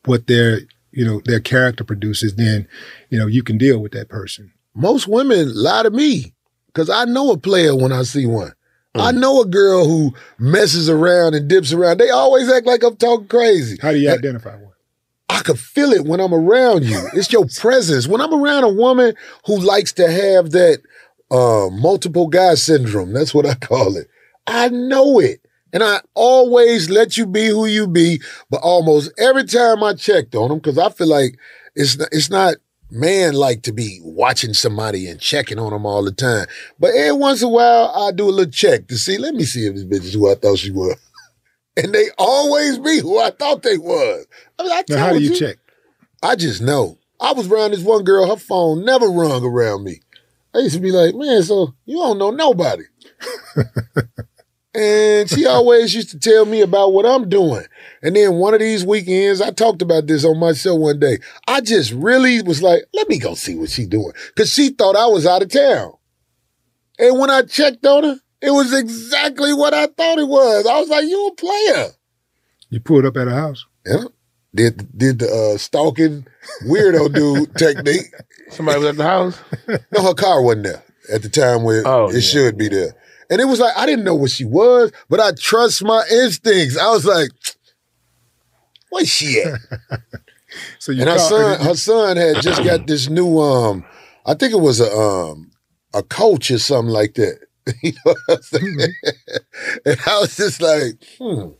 [0.06, 0.60] what their,
[0.92, 2.68] you know, their character produces, then,
[3.10, 4.52] you know, you can deal with that person.
[4.76, 6.34] Most women lie to me
[6.68, 8.54] because I know a player when I see one.
[8.96, 11.98] I know a girl who messes around and dips around.
[11.98, 13.78] They always act like I'm talking crazy.
[13.82, 14.74] How do you identify one?
[15.30, 17.10] I could feel it when I'm around you.
[17.14, 18.08] It's your presence.
[18.08, 20.82] When I'm around a woman who likes to have that
[21.32, 24.08] uh, multiple guy syndrome, that's what I call it.
[24.46, 25.43] I know it.
[25.74, 30.36] And I always let you be who you be, but almost every time I checked
[30.36, 31.38] on them, because I feel like
[31.76, 32.56] it's not, it's not
[32.92, 36.46] man like to be watching somebody and checking on them all the time.
[36.80, 39.44] But every once in a while, I do a little check to see, let me
[39.46, 40.96] see if this bitch is who I thought she was.
[41.76, 44.28] And they always be who I thought they was.
[44.60, 45.58] I mean, I Now, how do you check?
[46.22, 47.00] I just know.
[47.20, 50.02] I was around this one girl, her phone never rung around me.
[50.54, 52.84] I used to be like, man, so you don't know nobody.
[54.76, 57.66] and she always used to tell me about what I'm doing.
[58.02, 61.20] And then one of these weekends, I talked about this on my show one day.
[61.48, 64.12] I just really was like, let me go see what she doing.
[64.36, 65.94] Cause she thought I was out of town.
[67.00, 70.66] And when I checked on her, it was exactly what I thought it was.
[70.66, 71.88] I was like, you a player.
[72.70, 73.66] You pulled up at her house.
[73.86, 74.04] Yeah.
[74.56, 76.28] Did did the uh, stalking
[76.66, 78.14] weirdo dude technique.
[78.50, 79.40] Somebody was at the house?
[79.68, 82.96] No, her car wasn't there at the time where Oh, it should be there.
[83.30, 86.78] And it was like, I didn't know what she was, but I trust my instincts.
[86.78, 87.32] I was like,
[88.90, 89.60] where's she at?
[90.78, 93.84] So you and her son, her son had just got this new um,
[94.26, 95.52] I think it was a um
[95.94, 97.40] a coach or something like that.
[97.82, 98.78] you know what I'm saying?
[99.86, 101.52] and I was just like, hmm.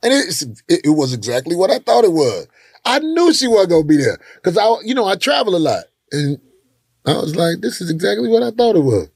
[0.00, 2.46] And it's, it, it was exactly what I thought it was.
[2.84, 5.84] I knew she wasn't gonna be there because I, you know, I travel a lot,
[6.12, 6.38] and
[7.04, 9.08] I was like, this is exactly what I thought it was.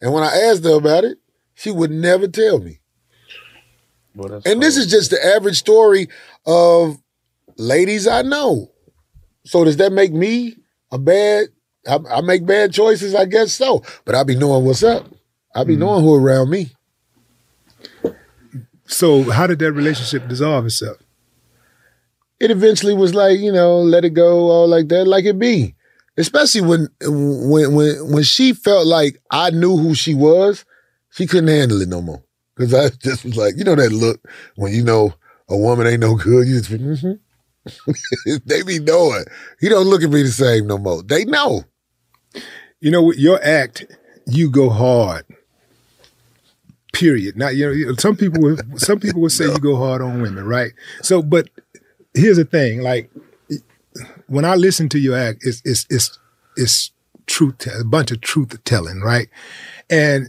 [0.00, 1.18] And when I asked her about it,
[1.54, 2.80] she would never tell me.
[4.14, 6.08] and this is just the average story
[6.46, 6.98] of
[7.56, 8.70] ladies I know.
[9.44, 10.56] So does that make me
[10.90, 11.46] a bad?
[11.88, 13.82] I, I make bad choices, I guess so.
[14.04, 15.06] But I be knowing what's up.
[15.54, 15.80] I be mm-hmm.
[15.80, 16.72] knowing who around me.
[18.86, 20.98] So how did that relationship dissolve itself?
[22.38, 25.74] it eventually was like, you know, let it go, all like that, like it be.
[26.18, 30.64] Especially when when when when she felt like I knew who she was,
[31.10, 32.22] she couldn't handle it no more.
[32.58, 34.20] Cause I just was like, you know that look
[34.56, 35.14] when you know
[35.48, 37.12] a woman ain't no good, you just mm-hmm,
[38.46, 39.24] they be knowing.
[39.60, 41.02] He don't look at me the same no more.
[41.02, 41.64] They know.
[42.80, 43.86] You know, with your act,
[44.26, 45.24] you go hard.
[46.92, 47.36] Period.
[47.36, 50.44] Now, you know, some people would some people would say you go hard on women,
[50.44, 50.72] right?
[51.02, 51.48] So, but
[52.14, 53.10] here's the thing: like
[54.26, 56.18] when I listen to your act, it's it's it's
[56.56, 56.90] it's
[57.26, 59.28] truth, a bunch of truth telling, right?
[59.90, 60.28] And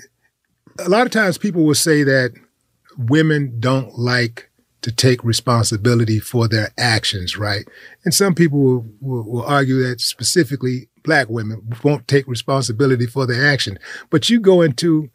[0.79, 2.33] a lot of times people will say that
[2.97, 4.49] women don't like
[4.81, 7.67] to take responsibility for their actions, right?
[8.05, 13.25] And some people will, will, will, argue that specifically black women won't take responsibility for
[13.25, 13.79] their action.
[14.09, 15.09] But you go into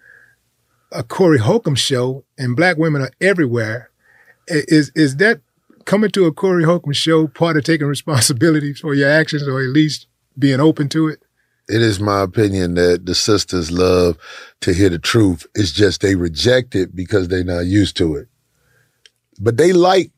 [0.90, 3.90] a Corey Holcomb show and black women are everywhere.
[4.48, 5.40] Is is that
[5.84, 9.68] coming to a Corey Holcomb show part of taking responsibility for your actions or at
[9.68, 10.06] least
[10.38, 11.22] being open to it?
[11.68, 14.18] It is my opinion that the sisters love
[14.62, 15.46] to hear the truth.
[15.54, 18.28] It's just they reject it because they're not used to it.
[19.40, 20.10] But they like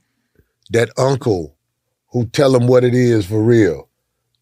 [0.70, 1.56] that uncle
[2.10, 3.88] who tell them what it is for real.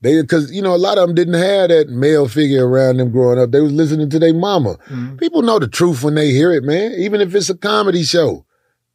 [0.02, 3.10] They because you know a lot of them didn't have that male figure around them
[3.10, 3.50] growing up.
[3.50, 4.76] They was listening to their mama.
[4.88, 5.16] Mm-hmm.
[5.16, 6.92] People know the truth when they hear it, man.
[6.92, 8.44] Even if it's a comedy show,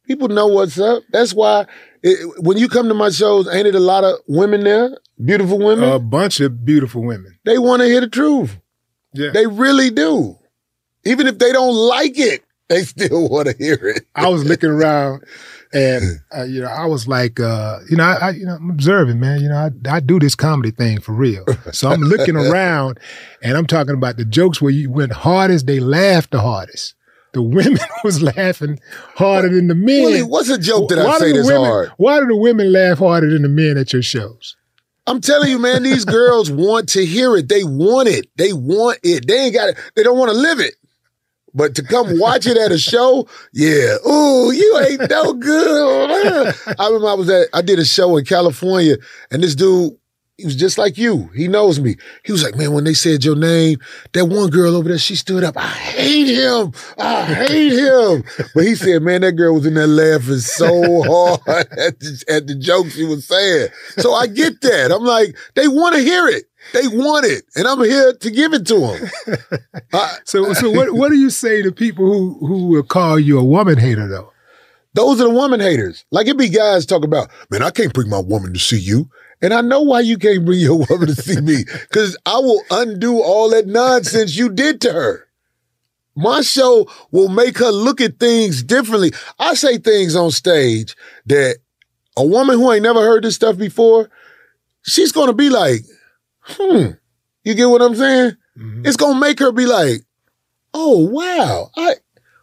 [0.08, 1.04] people know what's up.
[1.12, 1.66] That's why
[2.02, 4.96] it, when you come to my shows, ain't it a lot of women there?
[5.24, 5.88] Beautiful women?
[5.88, 7.38] A bunch of beautiful women.
[7.44, 8.58] They want to hear the truth.
[9.12, 9.30] Yeah.
[9.30, 10.36] They really do.
[11.04, 14.06] Even if they don't like it, they still want to hear it.
[14.14, 15.24] I was looking around
[15.72, 18.70] and, uh, you know, I was like, uh, you know, I, I, you know, I'm
[18.70, 19.40] observing, man.
[19.40, 21.44] You know, I, I do this comedy thing for real.
[21.72, 22.98] So I'm looking around
[23.42, 26.94] and I'm talking about the jokes where you went hardest, they laughed the hardest
[27.32, 28.80] the women was laughing
[29.14, 30.04] harder than the men.
[30.04, 31.92] Willie, what's a joke that why I say this women, hard?
[31.96, 34.56] Why do the women laugh harder than the men at your shows?
[35.06, 37.48] I'm telling you, man, these girls want to hear it.
[37.48, 38.28] They want it.
[38.36, 39.26] They want it.
[39.26, 39.78] They ain't got it.
[39.96, 40.74] They don't want to live it.
[41.54, 43.96] But to come watch it at a show, yeah.
[44.06, 46.54] Ooh, you ain't no good.
[46.78, 48.96] I remember I was at, I did a show in California,
[49.30, 49.96] and this dude
[50.38, 51.28] he was just like you.
[51.34, 51.96] He knows me.
[52.24, 53.80] He was like, man, when they said your name,
[54.12, 55.56] that one girl over there, she stood up.
[55.56, 56.72] I hate him.
[56.96, 58.22] I hate him.
[58.54, 62.46] But he said, man, that girl was in there laughing so hard at the, at
[62.46, 63.68] the jokes she was saying.
[63.98, 64.92] So I get that.
[64.92, 66.44] I'm like, they want to hear it.
[66.72, 69.10] They want it, and I'm here to give it to them.
[70.24, 73.44] so, so what, what do you say to people who who will call you a
[73.44, 74.32] woman hater, though?
[74.98, 76.04] Those are the woman haters.
[76.10, 79.08] Like it be guys talk about, man, I can't bring my woman to see you.
[79.40, 82.60] And I know why you can't bring your woman to see me, because I will
[82.72, 85.28] undo all that nonsense you did to her.
[86.16, 89.12] My show will make her look at things differently.
[89.38, 90.96] I say things on stage
[91.26, 91.58] that
[92.16, 94.10] a woman who ain't never heard this stuff before,
[94.82, 95.82] she's gonna be like,
[96.42, 96.88] hmm.
[97.44, 98.32] You get what I'm saying?
[98.58, 98.84] Mm-hmm.
[98.84, 100.00] It's gonna make her be like,
[100.74, 101.94] oh wow, I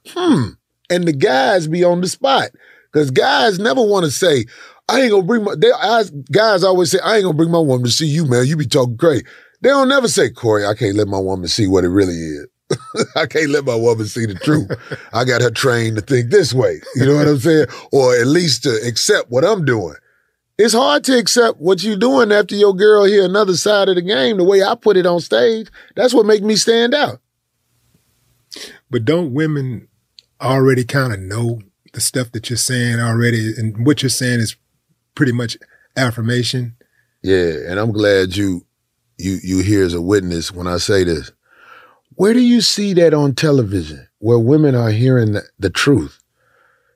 [0.08, 0.52] hmm.
[0.90, 2.50] And the guys be on the spot.
[2.94, 4.46] Cause guys never want to say,
[4.88, 5.56] I ain't gonna bring my.
[5.58, 5.72] They,
[6.32, 8.46] guys always say, I ain't gonna bring my woman to see you, man.
[8.46, 9.26] You be talking crazy.
[9.62, 12.48] They don't never say, Corey, I can't let my woman see what it really is.
[13.16, 14.70] I can't let my woman see the truth.
[15.14, 16.80] I got her trained to think this way.
[16.96, 17.68] You know what I'm saying?
[17.92, 19.96] Or at least to accept what I'm doing.
[20.58, 24.02] It's hard to accept what you're doing after your girl hear another side of the
[24.02, 25.68] game the way I put it on stage.
[25.96, 27.20] That's what make me stand out.
[28.90, 29.90] But don't women
[30.46, 31.62] already kind of know
[31.94, 34.56] the stuff that you're saying already and what you're saying is
[35.16, 35.58] pretty much
[35.96, 36.76] affirmation.
[37.24, 38.66] Yeah, and I'm glad you
[39.18, 41.32] you you hear as a witness when I say this.
[42.16, 46.22] Where do you see that on television where women are hearing the, the truth?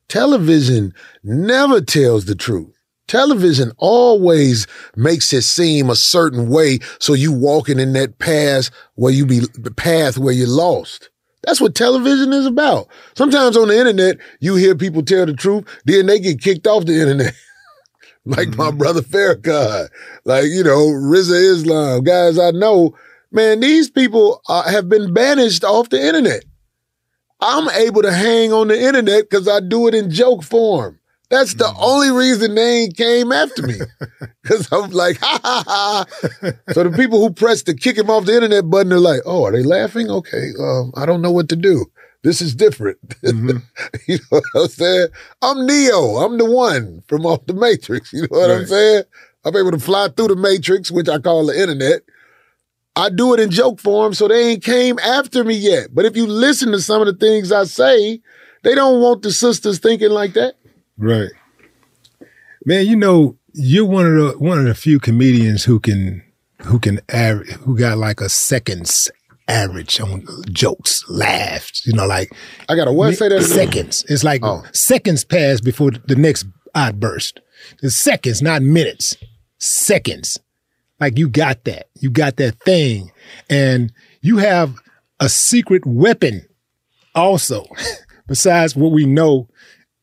[0.08, 0.94] Television
[1.24, 2.74] never tells the truth.
[3.08, 9.12] Television always makes it seem a certain way so you walking in that path where
[9.12, 11.10] you be the path where you're lost.
[11.50, 12.90] That's what television is about.
[13.16, 16.86] Sometimes on the internet, you hear people tell the truth, then they get kicked off
[16.86, 17.34] the internet.
[18.26, 18.62] like mm-hmm.
[18.62, 19.88] my brother Farrakhan,
[20.26, 22.96] like, you know, Rizza Islam, guys I know,
[23.32, 26.46] man, these people uh, have been banished off the internet.
[27.42, 30.99] I'm able to hang on the internet because I do it in joke form.
[31.30, 31.84] That's the mm-hmm.
[31.84, 33.76] only reason they ain't came after me.
[34.46, 36.06] Cause I'm like, ha ha ha.
[36.72, 39.46] so the people who press the kick him off the internet button are like, oh,
[39.46, 40.10] are they laughing?
[40.10, 40.50] Okay.
[40.60, 41.86] Um, I don't know what to do.
[42.24, 42.98] This is different.
[43.24, 43.58] Mm-hmm.
[44.08, 45.08] you know what I'm saying?
[45.42, 46.18] I'm Neo.
[46.18, 48.12] I'm the one from off the Matrix.
[48.12, 48.60] You know what right.
[48.60, 49.04] I'm saying?
[49.46, 52.02] I'm able to fly through the Matrix, which I call the internet.
[52.96, 55.94] I do it in joke form, so they ain't came after me yet.
[55.94, 58.20] But if you listen to some of the things I say,
[58.64, 60.56] they don't want the sisters thinking like that.
[61.00, 61.32] Right.
[62.66, 66.24] Man, you know, you're one of the one of the few comedians who can
[66.64, 69.10] who can average who got like a seconds
[69.48, 72.32] average on jokes, laughs, you know, like
[72.68, 74.06] I got a what say that seconds.
[74.10, 74.64] It's like oh.
[74.74, 76.46] seconds pass before the next
[76.76, 77.40] outburst.
[77.82, 79.16] It's seconds, not minutes.
[79.58, 80.38] Seconds.
[81.00, 81.88] Like you got that.
[81.96, 83.12] You got that thing.
[83.50, 84.76] And you have
[85.20, 86.46] a secret weapon
[87.16, 87.66] also.
[88.28, 89.48] Besides what we know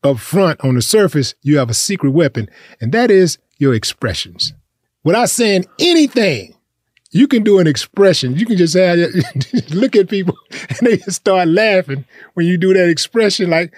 [0.03, 4.53] up front on the surface, you have a secret weapon, and that is your expressions.
[5.03, 6.53] Without saying anything,
[7.11, 8.35] you can do an expression.
[8.35, 8.97] You can just have,
[9.69, 13.49] look at people and they just start laughing when you do that expression.
[13.49, 13.73] Like,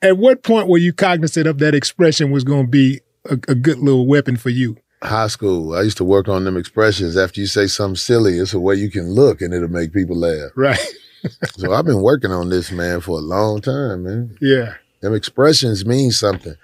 [0.00, 3.00] at what point were you cognizant of that expression was going to be
[3.30, 4.76] a, a good little weapon for you?
[5.02, 7.16] High school, I used to work on them expressions.
[7.16, 10.16] After you say something silly, it's a way you can look and it'll make people
[10.16, 10.50] laugh.
[10.54, 10.78] Right.
[11.56, 14.36] so I've been working on this, man, for a long time, man.
[14.40, 14.74] Yeah.
[15.02, 16.54] Them expressions mean something.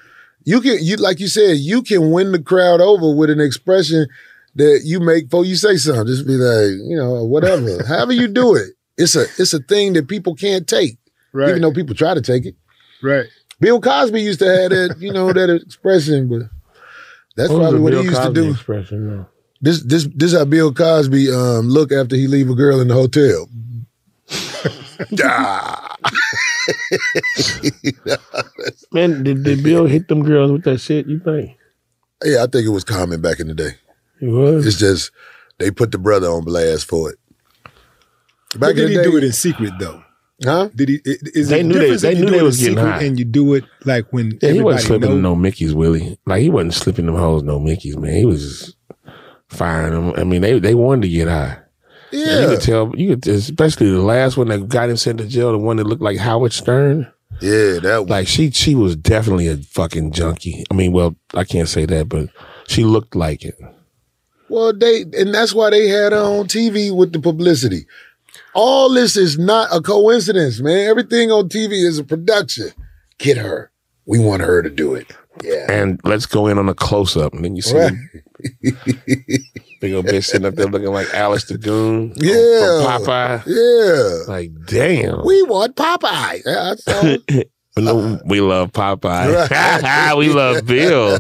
[0.44, 4.06] You can, you like you said, you can win the crowd over with an expression
[4.54, 6.06] that you make before you say something.
[6.06, 7.84] Just be like, you know, whatever.
[7.86, 10.98] However you do it, it's a it's a thing that people can't take.
[11.32, 11.50] Right.
[11.50, 12.54] Even though people try to take it.
[13.02, 13.26] Right.
[13.60, 16.42] Bill Cosby used to have that, you know, that expression, but
[17.36, 18.50] that's What probably what Bill he used Cosby to do.
[18.52, 19.26] Expression, no.
[19.60, 22.94] This this this how Bill Cosby um, look after he leave a girl in the
[22.94, 23.48] hotel.
[25.22, 25.94] Ah.
[28.92, 31.06] Man, did, did Bill hit them girls with that shit?
[31.06, 31.56] You think?
[32.24, 33.70] Yeah, I think it was common back in the day.
[34.20, 34.66] It was.
[34.66, 35.10] It's just
[35.58, 37.18] they put the brother on blast for it.
[38.58, 40.02] but did he do it in secret though?
[40.44, 40.68] Huh?
[40.74, 41.00] Did he?
[41.04, 42.90] Is They knew they- difference they you knew do they it in was getting secret
[42.90, 43.02] high.
[43.02, 45.14] and you do it like when Yeah, he wasn't slipping know?
[45.14, 46.18] them no Mickeys, Willie.
[46.26, 48.14] Like he wasn't slipping them hoes no Mickeys, man.
[48.14, 48.76] He was just
[49.48, 50.12] firing them.
[50.16, 51.58] I mean, they they wanted to get high.
[52.10, 52.40] Yeah.
[52.40, 52.92] you could tell.
[52.96, 55.86] You could, especially the last one that got him sent to jail, the one that
[55.86, 57.10] looked like Howard Stern.
[57.40, 60.64] Yeah, that like she she was definitely a fucking junkie.
[60.70, 62.30] I mean, well, I can't say that, but
[62.66, 63.56] she looked like it.
[64.48, 67.86] Well, they and that's why they had her on TV with the publicity.
[68.54, 70.88] All this is not a coincidence, man.
[70.88, 72.70] Everything on TV is a production.
[73.18, 73.70] Get her.
[74.06, 75.06] We want her to do it.
[75.44, 75.70] Yeah.
[75.70, 77.92] And let's go in on a close up, and then you see Right.
[79.80, 82.82] big old bitch sitting up there looking like Alice the Goon Yeah.
[82.84, 83.42] from Popeye.
[83.46, 84.32] Yeah.
[84.32, 85.24] Like, damn.
[85.24, 86.42] We want Popeye.
[86.44, 86.74] Yeah,
[87.28, 87.50] it.
[87.76, 89.50] no, we love Popeye.
[89.50, 90.14] Right.
[90.16, 91.18] we love Bill.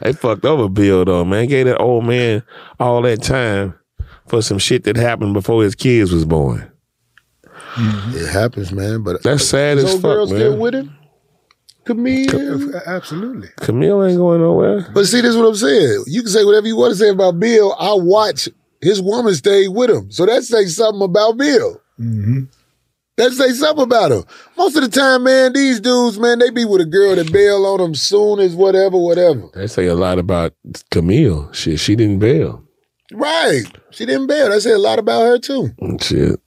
[0.00, 1.46] They fucked over Bill though, man.
[1.48, 2.42] Gave that old man
[2.80, 3.74] all that time
[4.26, 6.70] for some shit that happened before his kids was born.
[7.78, 9.02] It happens, man.
[9.02, 10.36] But That's sad as old fuck, girl man.
[10.36, 10.96] still with him?
[11.86, 12.76] Camille.
[12.86, 13.48] Absolutely.
[13.60, 14.86] Camille ain't going nowhere.
[14.92, 16.04] But see, this is what I'm saying.
[16.06, 17.74] You can say whatever you want to say about Bill.
[17.78, 18.48] I watch
[18.80, 20.10] his woman stay with him.
[20.10, 21.80] So that says something about Bill.
[21.98, 22.44] Mm-hmm.
[23.16, 24.24] That say something about him.
[24.58, 27.64] Most of the time, man, these dudes, man, they be with a girl that bail
[27.64, 29.48] on them soon as whatever, whatever.
[29.54, 30.52] They say a lot about
[30.90, 31.50] Camille.
[31.52, 32.62] Shit, she didn't bail.
[33.12, 33.64] Right.
[33.90, 34.50] She didn't bail.
[34.50, 35.70] That say a lot about her too.
[35.80, 36.38] And Shit.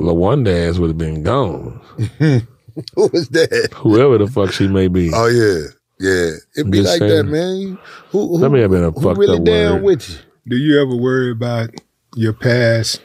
[0.00, 1.80] LaWanda ass would have been gone.
[2.94, 3.70] Who was that?
[3.74, 5.10] Whoever the fuck she may be.
[5.14, 5.68] Oh yeah.
[6.00, 6.30] Yeah.
[6.56, 7.26] It be Just like saying.
[7.26, 7.56] that, man.
[7.56, 7.78] You-
[8.10, 9.82] Who, who, That may have been a who fucked really up down word.
[9.84, 10.16] with you?
[10.48, 11.70] Do you ever worry about
[12.16, 13.00] your past?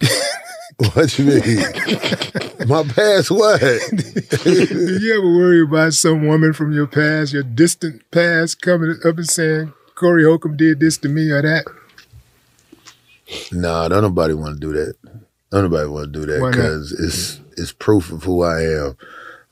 [0.92, 2.68] What you mean?
[2.68, 3.60] My past what?
[3.60, 9.16] Do you ever worry about some woman from your past, your distant past, coming up
[9.16, 11.64] and saying, Corey Holcomb did this to me or that?
[13.52, 14.94] Nah, don't nobody want to do that.
[15.50, 16.56] Don't nobody want to do that Why not?
[16.56, 18.96] because it's it's proof of who I am.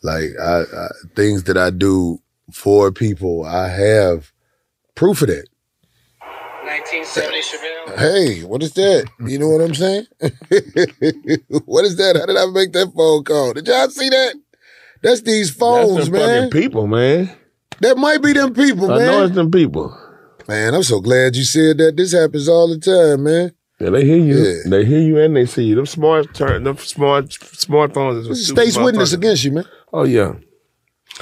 [0.02, 2.20] Like I, I things that I do
[2.52, 4.32] for people, I have
[4.94, 5.46] proof of that.
[6.64, 7.98] 1970 Chevelle.
[7.98, 9.08] Hey, what is that?
[9.20, 10.06] You know what I'm saying?
[11.66, 12.16] what is that?
[12.16, 13.52] How did I make that phone call?
[13.52, 14.34] Did y'all see that?
[15.02, 16.42] That's these phones, That's them man.
[16.50, 17.30] fucking people, man.
[17.80, 19.06] That might be them people, I man.
[19.06, 19.96] know it's them people.
[20.48, 21.96] Man, I'm so glad you said that.
[21.96, 23.52] This happens all the time, man.
[23.84, 24.42] Yeah, they hear you.
[24.42, 24.62] Yeah.
[24.64, 25.74] They hear you and they see you.
[25.74, 29.66] Them smart turn them smart smartphones is State's witness against you, man.
[29.92, 30.36] Oh yeah.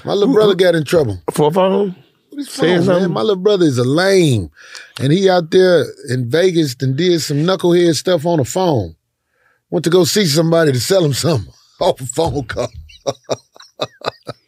[0.04, 1.20] My little brother got in trouble.
[1.32, 1.96] For a phone?
[2.28, 2.94] What is Saying phone, man?
[3.00, 3.12] something?
[3.14, 4.48] My little brother is a lame.
[5.00, 8.94] And he out there in Vegas and did some knucklehead stuff on a phone.
[9.70, 12.68] Went to go see somebody to sell him something off a phone call.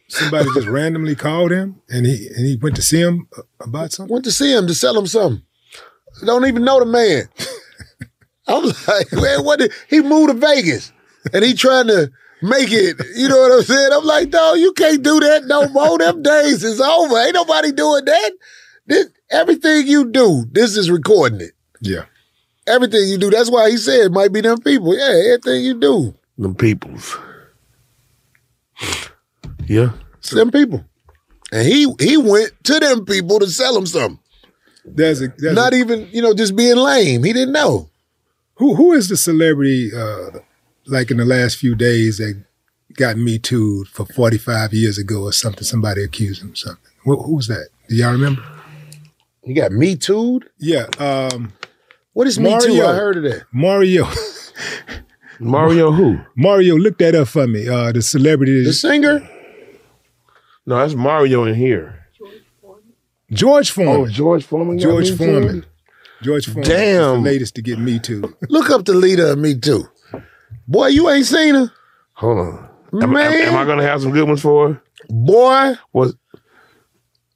[0.07, 3.27] Somebody just randomly called him and he and he went to see him
[3.59, 4.13] about something?
[4.13, 5.43] Went to see him to sell him something.
[6.25, 7.27] Don't even know the man.
[8.47, 10.91] I'm like, man, what did he moved to Vegas
[11.33, 13.89] and he trying to make it, you know what I'm saying?
[13.93, 15.97] I'm like, no, you can't do that no more.
[15.97, 17.17] Them days is over.
[17.17, 18.31] Ain't nobody doing that.
[18.87, 21.51] This everything you do, this is recording it.
[21.81, 22.05] Yeah.
[22.67, 23.29] Everything you do.
[23.29, 24.95] That's why he said it might be them people.
[24.97, 26.13] Yeah, everything you do.
[26.37, 27.15] Them peoples.
[29.67, 29.91] Yeah.
[30.17, 30.83] It's them people.
[31.51, 34.19] And he he went to them people to sell them something.
[34.83, 37.23] That's, a, there's Not a- even, you know, just being lame.
[37.23, 37.89] He didn't know.
[38.55, 40.39] Who who is the celebrity uh,
[40.87, 42.43] like in the last few days that
[42.93, 45.63] got me too for 45 years ago or something?
[45.63, 46.91] Somebody accused him of something.
[47.03, 47.69] Who, who was that?
[47.87, 48.43] Do y'all remember?
[49.43, 50.41] He got Me Too.
[50.57, 50.87] Yeah.
[50.97, 51.53] Um,
[52.13, 52.81] what is Me Too?
[52.83, 53.43] I heard of that.
[53.51, 54.07] Mario.
[55.39, 56.19] Mario who?
[56.35, 57.67] Mario, look that up for me.
[57.67, 58.63] Uh, the celebrity.
[58.63, 59.19] The singer?
[60.65, 62.07] No, that's Mario in here.
[63.31, 63.95] George Foreman.
[63.95, 64.79] Oh, George Foreman.
[64.79, 65.15] George?
[65.15, 65.65] Foreman.
[66.25, 66.63] George Foreman.
[66.63, 67.23] is Damn.
[67.23, 68.35] the latest to get Me Too.
[68.49, 69.87] Look up the leader of Me Too.
[70.67, 71.71] Boy, you ain't seen her.
[72.13, 72.69] Hold on.
[72.93, 73.33] Am, am, Man.
[73.49, 74.81] am I gonna have some good ones for her?
[75.09, 76.15] Boy, What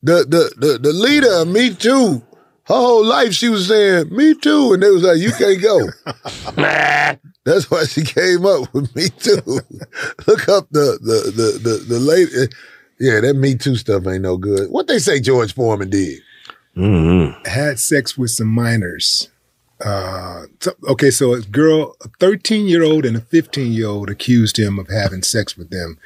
[0.02, 2.24] the the the, the leader of Me Too.
[2.64, 5.80] Her whole life she was saying Me Too, and they was like, "You can't go."
[6.58, 7.16] Nah.
[7.46, 9.42] That's why she came up with Me Too.
[10.28, 12.30] Look up the the the the the late.
[13.00, 14.70] Yeah, that Me Too stuff ain't no good.
[14.72, 16.20] What they say George Foreman did?
[17.46, 19.30] Had sex with some minors.
[19.84, 24.10] Uh, so- okay, so a girl, a 13 year old and a 15 year old
[24.10, 25.98] accused him of having sex with them.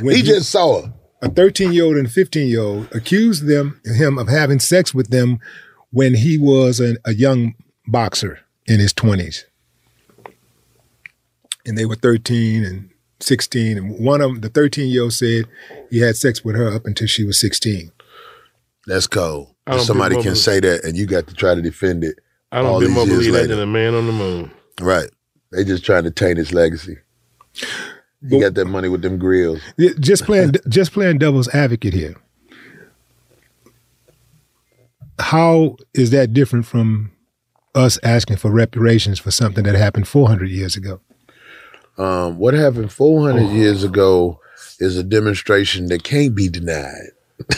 [0.00, 0.92] When He just saw her.
[1.22, 5.10] A 13 year old and 15 year old accused them him of having sex with
[5.10, 5.38] them
[5.90, 7.54] when he was an, a young
[7.86, 9.44] boxer in his 20s.
[11.64, 12.90] And they were 13 and
[13.20, 13.78] 16.
[13.78, 15.44] And one of them, the 13 year old said
[15.90, 17.92] he had sex with her up until she was 16.
[18.86, 19.51] That's cold.
[19.66, 22.18] I don't Somebody can say that, and you got to try to defend it.
[22.50, 24.50] I don't all be more years believe that than a man on the moon.
[24.80, 25.08] Right.
[25.52, 26.98] They just trying to taint his legacy.
[28.28, 29.60] He got that money with them grills.
[30.00, 32.14] Just playing, just playing devil's advocate here.
[35.18, 37.12] How is that different from
[37.74, 41.00] us asking for reparations for something that happened 400 years ago?
[41.98, 43.52] Um, what happened 400 Oh.
[43.52, 44.40] years ago
[44.78, 47.10] is a demonstration that can't be denied.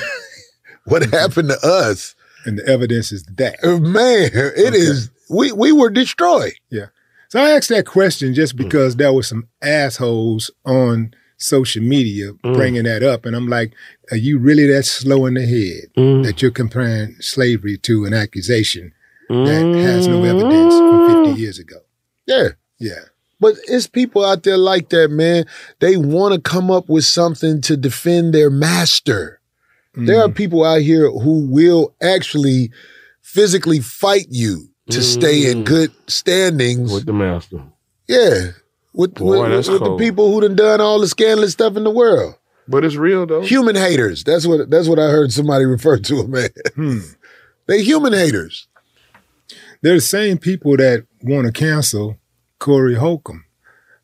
[0.87, 2.15] what happened to us?
[2.47, 3.57] And the evidence is that.
[3.65, 5.11] Uh, Man, it is.
[5.31, 6.53] We we were destroyed.
[6.71, 6.87] Yeah.
[7.31, 12.55] So I asked that question just because there were some assholes on social media Mm.
[12.55, 13.25] bringing that up.
[13.27, 13.73] And I'm like,
[14.13, 16.25] are you really that slow in the head Mm.
[16.25, 18.93] that you're comparing slavery to an accusation
[19.31, 21.79] that has no evidence from 50 years ago?
[22.27, 22.49] Yeah.
[22.79, 23.01] Yeah.
[23.41, 25.45] But it's people out there like that, man.
[25.81, 29.41] They want to come up with something to defend their master.
[29.97, 30.29] There Mm.
[30.29, 32.71] are people out here who will actually
[33.23, 37.63] physically fight you to stay in good standings with the master.
[38.09, 38.51] Yeah,
[38.93, 41.85] with, Boy, with, that's with the people who done done all the scandalous stuff in
[41.85, 42.35] the world.
[42.69, 43.43] But it's real though.
[43.43, 44.25] Human haters.
[44.25, 46.51] That's what that's what I heard somebody refer to them as.
[46.75, 46.99] Hmm.
[47.67, 48.69] They human haters.
[49.83, 52.19] They're the same people that want to cancel
[52.59, 53.45] Corey Holcomb.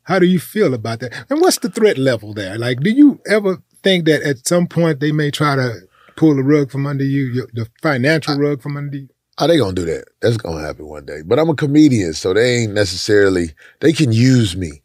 [0.03, 1.13] How do you feel about that?
[1.29, 2.57] And what's the threat level there?
[2.57, 5.81] Like, do you ever think that at some point they may try to
[6.15, 9.09] pull the rug from under you, your, the financial rug from under you?
[9.37, 10.05] Are they gonna do that?
[10.21, 11.21] That's gonna happen one day.
[11.25, 14.81] But I'm a comedian, so they ain't necessarily they can use me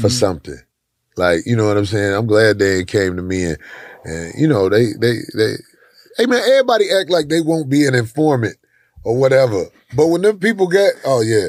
[0.00, 0.58] for something.
[1.16, 2.14] Like, you know what I'm saying?
[2.14, 3.58] I'm glad they came to me and
[4.04, 5.54] and you know, they they they
[6.16, 8.56] hey man, everybody act like they won't be an informant
[9.04, 9.66] or whatever.
[9.94, 11.48] But when them people get oh yeah,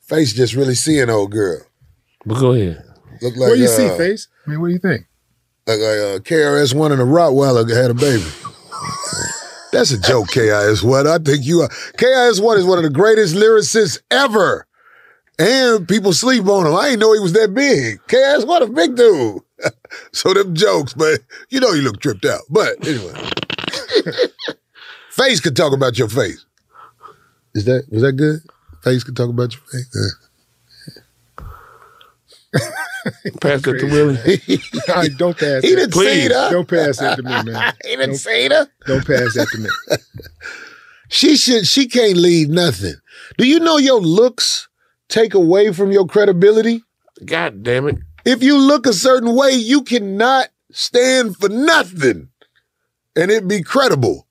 [0.00, 1.60] face just really seeing old girl.
[2.24, 2.84] But go ahead.
[3.22, 4.28] Look like what do you uh, see, Face?
[4.46, 5.06] I mean, what do you think?
[5.66, 8.24] Like uh, KRS One and a Rottweiler had a baby.
[9.72, 11.06] That's a joke, KRS One.
[11.08, 11.68] I think you are.
[11.68, 14.66] KRS One is one of the greatest lyricists ever.
[15.38, 16.74] And people sleep on him.
[16.74, 18.00] I didn't know he was that big.
[18.06, 19.42] KRS One a big dude.
[20.12, 22.42] so them jokes, but you know you look tripped out.
[22.48, 23.14] But anyway.
[25.10, 26.44] face could talk about your face.
[27.54, 28.40] Is that was that good?
[28.82, 30.16] Face could talk about your face.
[33.40, 35.10] Pass that to Willie.
[35.16, 35.76] Don't pass He that.
[35.76, 36.28] didn't say it.
[36.30, 37.74] Don't pass that to me, man.
[37.84, 38.68] he didn't Don't- say that.
[38.86, 39.68] Don't pass that to me.
[41.08, 41.68] She should.
[41.68, 42.94] She can't lead nothing.
[43.38, 44.66] Do you know your looks
[45.08, 46.82] take away from your credibility?
[47.24, 47.98] God damn it!
[48.24, 52.30] If you look a certain way, you cannot stand for nothing,
[53.14, 54.26] and it be credible.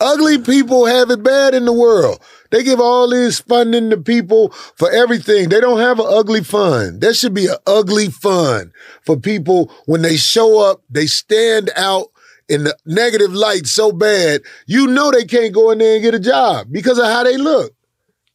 [0.00, 2.20] Ugly people have it bad in the world.
[2.50, 5.48] They give all this funding to people for everything.
[5.48, 7.00] They don't have an ugly fund.
[7.00, 8.72] There should be an ugly fund
[9.02, 12.08] for people when they show up, they stand out
[12.48, 16.14] in the negative light so bad, you know they can't go in there and get
[16.14, 17.72] a job because of how they look.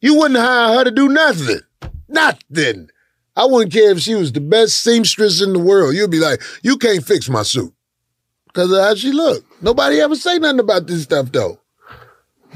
[0.00, 1.60] You wouldn't hire her to do nothing.
[2.08, 2.88] Nothing.
[3.36, 5.94] I wouldn't care if she was the best seamstress in the world.
[5.94, 7.72] You'd be like, you can't fix my suit
[8.46, 9.62] because of how she looked.
[9.62, 11.58] Nobody ever say nothing about this stuff though.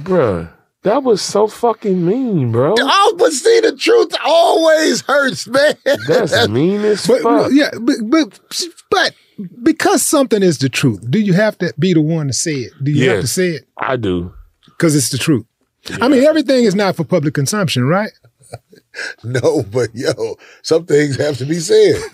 [0.02, 0.48] Bruh,
[0.82, 2.74] that was so fucking mean, bro.
[2.78, 5.74] Oh, but see, the truth always hurts, man.
[6.06, 7.50] That's mean as But fuck.
[7.52, 8.40] yeah, but, but
[8.90, 9.14] but
[9.62, 12.72] because something is the truth, do you have to be the one to say it?
[12.82, 13.68] Do you have to say it?
[13.76, 14.32] I do.
[14.66, 15.46] Because it's the truth.
[16.00, 18.10] I mean, everything is not for public consumption, right?
[19.22, 22.00] No, but yo, some things have to be said.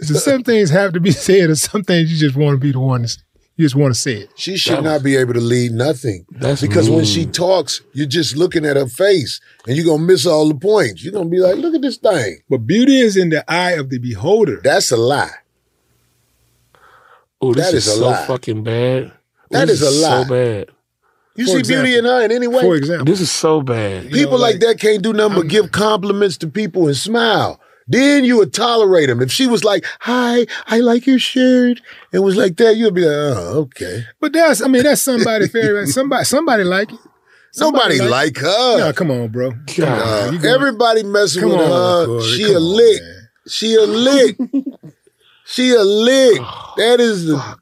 [0.00, 2.72] So some things have to be said, and some things you just want to be
[2.72, 3.20] the one to say.
[3.58, 4.30] You just want to say it.
[4.36, 6.24] She should not be able to lead nothing.
[6.30, 10.26] That's because when she talks, you're just looking at her face and you're gonna miss
[10.26, 11.02] all the points.
[11.02, 12.38] You're gonna be like, look at this thing.
[12.48, 14.60] But beauty is in the eye of the beholder.
[14.62, 15.32] That's a lie.
[17.40, 18.26] Oh, this That is, is a so lie.
[18.26, 19.12] fucking bad.
[19.50, 20.22] That This is a lie.
[20.22, 20.68] So bad.
[21.34, 21.84] You For see example.
[21.84, 22.62] beauty in her in any way?
[22.62, 24.10] For example, This is so bad.
[24.12, 27.60] People like, that can't do nothing but give compliments to people and smile.
[27.88, 29.22] Then you would tolerate him.
[29.22, 31.80] If she was like, "Hi, I like your shirt,"
[32.12, 35.48] and was like that, you'd be like, "Oh, okay." but that's I mean that's somebody
[35.48, 35.84] fair.
[35.86, 36.98] Somebody somebody like it.
[37.58, 38.78] Nobody like her.
[38.78, 39.52] No, come on, bro.
[39.68, 40.34] Come on, Uh, man.
[40.42, 42.06] You everybody messing Come with on, her.
[42.06, 43.02] Corey, she a on, lick.
[43.48, 44.36] She a lick.
[45.46, 46.38] she a lick.
[46.76, 47.56] That is the.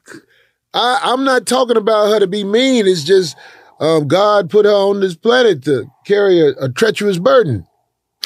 [0.73, 2.85] I, I'm not talking about her to be mean.
[2.85, 3.35] It's just
[3.79, 7.65] um, God put her on this planet to carry a, a treacherous burden.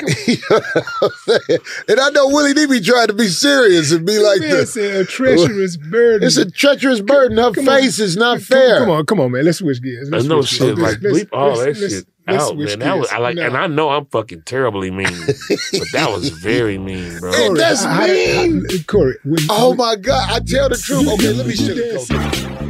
[0.26, 0.60] You know
[1.02, 1.58] I'm saying?
[1.88, 4.74] and I know Willie D be trying to be serious and be like Man this.
[4.74, 6.26] said a treacherous burden.
[6.26, 7.38] It's a treacherous burden.
[7.38, 7.80] Her Come on.
[7.80, 8.78] face is not Come- fair.
[8.80, 9.44] Come on, come on, man.
[9.44, 10.10] Let's switch gears.
[10.10, 10.78] Let's know switch shit gears.
[10.78, 12.78] like Let's- bleep all let's- that let's- shit let's out, switch man.
[12.80, 13.08] That was.
[13.10, 13.42] I like, No.
[13.46, 17.32] and I know I'm fucking terribly mean, but that was very mean, bro.
[17.32, 18.08] Hey, that's I- I-
[18.48, 18.66] mean.
[18.70, 20.28] I- Corey, when, Oh my God!
[20.30, 21.08] I tell the truth.
[21.14, 22.08] Okay, let me sugarcoat.
[22.08, 22.08] this.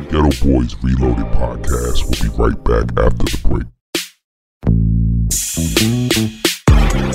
[0.06, 3.66] Geto Boys Reloaded podcast We'll be right back after the break.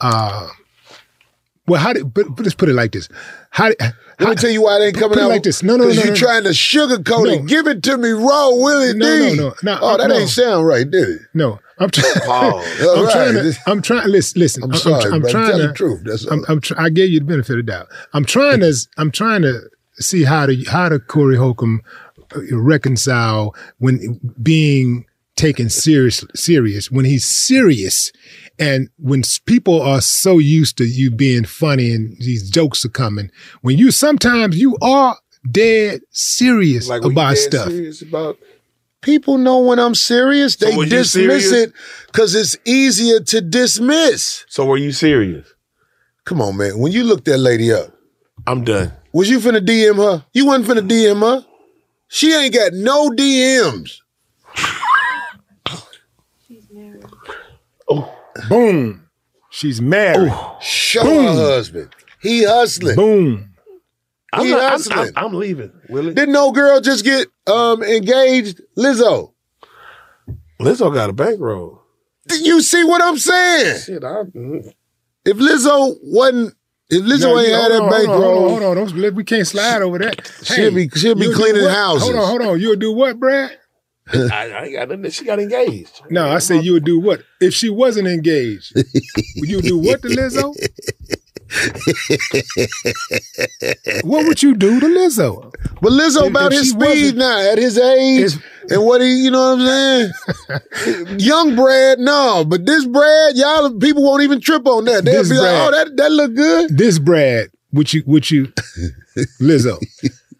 [0.00, 0.48] Uh,
[1.66, 2.12] well, how did?
[2.14, 3.08] But, but let's put it like this:
[3.50, 3.68] How?
[3.68, 3.76] did-
[4.20, 5.62] Let me tell you why it ain't coming put out like this.
[5.62, 6.18] No, no, no, Because no, you're no.
[6.18, 7.30] trying to sugarcoat No.
[7.32, 7.46] it.
[7.46, 9.36] Give it to me raw, Willie No, D.
[9.36, 9.78] no, no, no.
[9.82, 11.20] Oh, that ain't sound right, did it?
[11.34, 12.14] No, I'm trying.
[12.28, 13.12] All I'm right.
[13.12, 13.54] trying to.
[13.66, 14.08] I'm trying.
[14.08, 14.62] Listen, listen.
[14.64, 15.30] I'm sorry, I'm, brother.
[15.30, 15.66] trying Tell to.
[15.68, 16.00] the truth.
[16.04, 16.32] That's all.
[16.34, 17.88] I'm, I'm tr- I gave you the benefit of the doubt.
[18.14, 18.74] I'm trying to.
[18.96, 19.60] I'm trying to
[20.00, 21.82] see how to how to Corey Holcomb
[22.34, 25.04] uh, reconcile when being
[25.36, 28.10] taken serious serious when he's serious
[28.58, 33.30] and when people are so used to you being funny and these jokes are coming
[33.62, 35.16] when you sometimes you are
[35.50, 38.38] dead serious Like about dead stuff serious about
[39.00, 40.56] people know when I'm serious.
[40.56, 41.68] They was you dismiss serious?
[41.68, 41.72] it
[42.06, 44.44] because it's easier to dismiss.
[44.48, 45.52] So were you serious?
[46.24, 46.78] Come on, man.
[46.78, 47.90] When you looked that lady up,
[48.46, 48.92] I'm done.
[49.12, 50.24] was you finna DM her?
[50.32, 51.46] You wasn't finna DM her.
[52.08, 53.98] She ain't got no DMs.
[57.90, 58.17] Oh.
[58.48, 59.08] Boom
[59.50, 61.24] she's married Show Boom.
[61.24, 61.94] her husband.
[62.20, 62.96] He hustling.
[62.96, 63.54] boom
[64.32, 64.98] I'm, He not, I'm, hustling.
[65.16, 65.72] I'm, I'm leaving.
[65.88, 66.12] Willie.
[66.14, 68.60] Didn't no girl just get um engaged?
[68.76, 69.32] Lizzo.
[70.60, 71.80] Lizzo got a bankroll.
[72.26, 73.80] Did you see what I'm saying?
[73.80, 74.70] Shit, I, mm.
[75.24, 76.54] If Lizzo wasn't,
[76.90, 79.02] if Lizzo No, ain't you- had hold that bankroll, Hold on, hold on, hold on.
[79.02, 80.30] Don't- we can't slide over that.
[80.42, 81.74] She'll be- she'll be you'll do cleaning what?
[81.74, 82.02] houses.
[82.02, 82.60] Hold on, hold on.
[82.60, 83.56] You'll do what, Brad?
[84.14, 85.10] I, I ain't got nothing.
[85.10, 86.00] She got engaged.
[86.10, 87.22] No, I said you would do what?
[87.40, 90.54] If she wasn't engaged, would you do what to Lizzo?
[94.04, 95.52] what would you do to Lizzo?
[95.80, 98.32] But Lizzo If- about if his she speed now, at his age,
[98.70, 101.16] and what he, you know what I'm saying?
[101.18, 105.04] Young Brad, no, but this Brad, y'all people won't even trip on that.
[105.04, 105.68] They'll This be like, Brad.
[105.74, 106.76] oh, that that look good.
[106.76, 108.46] This Brad, would you, would you,
[109.40, 109.78] Lizzo,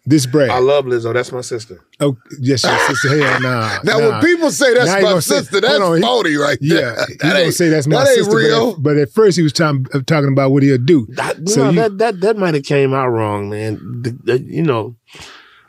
[0.09, 0.49] this Brad.
[0.49, 1.13] I love Lizzo.
[1.13, 1.79] That's my sister.
[1.99, 3.09] Oh, yes, your sister.
[3.23, 3.77] Hell, nah.
[3.83, 4.09] Now, nah.
[4.09, 7.05] when people say that's Now my gonna say- sister, that's on, phony right Yeah, there.
[7.07, 8.31] he That gonna ain't- say that's my that ain't sister.
[8.31, 11.05] but at- But at, first, he was talking, uh, talking about what he'll do.
[11.11, 13.75] That, So no, you- that that that might have came out wrong, man.
[14.01, 14.95] The- the- you know,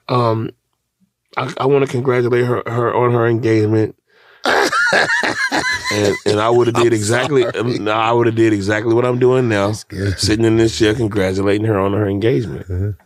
[0.08, 0.50] um,
[1.36, 3.94] I, I want to congratulate her her on her engagement.
[5.92, 9.18] and and I would have did exactly um, I would have did exactly what I'm
[9.18, 12.96] doing now, sitting in this chair congratulating her on her engagement.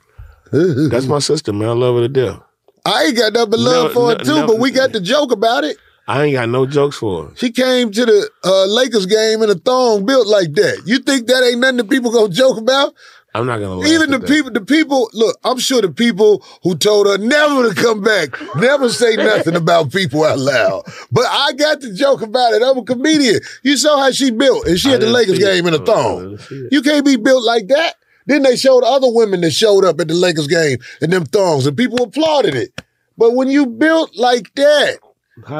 [0.91, 1.69] That's my sister, man.
[1.69, 2.41] I love her to death.
[2.87, 4.47] I ain't got nothing but love No, for her no, too, no.
[4.47, 5.77] but we got the joke about it.
[6.07, 7.37] I ain't got no jokes for her.
[7.37, 10.83] She came to the uh, Lakers game in a thong built like that.
[10.85, 12.93] You think that ain't nothing that people gonna joke about?
[13.37, 14.29] I'm not gonna Even the that.
[14.29, 18.29] people, the people, look, I'm sure the people who told her never to come back,
[18.57, 20.83] never say nothing about people out loud.
[21.11, 22.63] But I got the joke about it.
[22.63, 23.41] I'm a comedian.
[23.63, 25.47] You saw how she built, and she I had the Lakers see it.
[25.55, 26.37] game in a thong.
[26.39, 26.69] see it.
[26.73, 27.95] You can't be built like that.
[28.27, 31.67] Then they showed other women that showed up at the Lakers game in them thongs,
[31.67, 32.81] and people applauded it.
[33.17, 34.99] But when you built like that,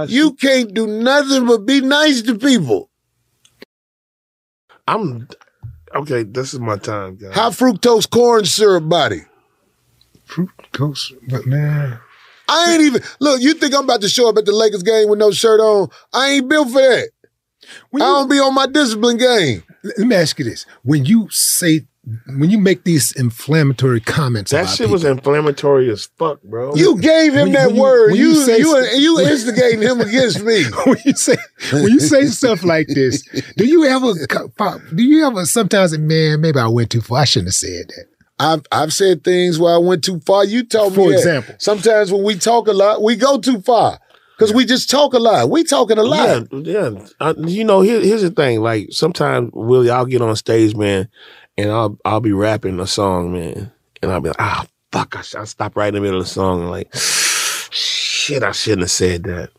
[0.09, 2.91] you can't do nothing but be nice to people.
[4.87, 5.29] I'm
[5.95, 6.23] okay.
[6.23, 7.35] This is my time, guys.
[7.35, 9.23] High fructose corn syrup body.
[10.27, 11.99] Fructose, but man.
[12.47, 13.41] I ain't even look.
[13.41, 15.89] You think I'm about to show up at the Lakers game with no shirt on?
[16.13, 17.11] I ain't built for that.
[17.95, 19.63] I don't be on my discipline game.
[19.83, 21.87] Let me ask you this: When you say
[22.27, 26.75] when you make these inflammatory comments, That about shit was inflammatory as fuck, bro.
[26.75, 28.15] You gave him When that when word.
[28.15, 30.65] You you you say- you, you instigating him against me.
[30.87, 31.37] when you say
[31.73, 33.23] when you say stuff like this,
[33.57, 34.13] do you ever
[34.95, 37.21] do you ever sometimes man maybe I went too far.
[37.21, 38.05] I shouldn't have said that.
[38.39, 40.45] I've I've said things where I went too far.
[40.45, 41.17] You told me For that.
[41.19, 41.55] example.
[41.59, 43.99] Sometimes when we talk a lot, we go too far
[44.37, 45.49] because we just talk a lot.
[45.49, 46.49] We talking a lot.
[46.53, 47.07] Yeah, yeah.
[47.21, 48.61] I, you know, here, here's the thing.
[48.61, 51.09] Like sometimes, Willie, I'll get on stage, man,
[51.57, 55.23] and I'll I'll be rapping a song, man, and I'll be like, ah, fuck, I,
[55.23, 58.83] sh- I'll stop right in the middle of the song and like, shit, I shouldn't
[58.83, 59.51] have said that.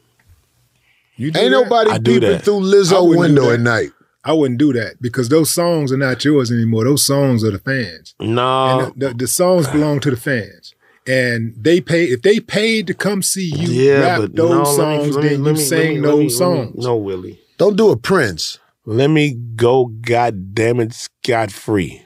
[1.18, 1.50] You Ain't that?
[1.50, 2.44] nobody I do peeping that.
[2.44, 3.92] through I Lizzo window at night.
[4.24, 6.84] I wouldn't do that because those songs are not yours anymore.
[6.86, 8.16] Those songs are the fans.
[8.20, 10.74] No, And the, the, the songs belong to the fans.
[11.08, 15.16] And they pay if they paid to come see you yeah, rap those no, songs,
[15.16, 16.84] me- then let you me- sang me- those me- songs.
[16.84, 18.58] No, Willie, Don't do a Prince.
[18.86, 19.86] Let me go.
[19.86, 22.02] God damn it, scot free.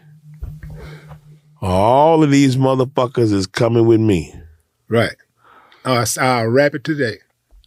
[1.62, 4.34] All of these motherfuckers is coming with me.
[4.88, 5.16] Right.
[5.84, 7.18] Uh, I'll wrap it today.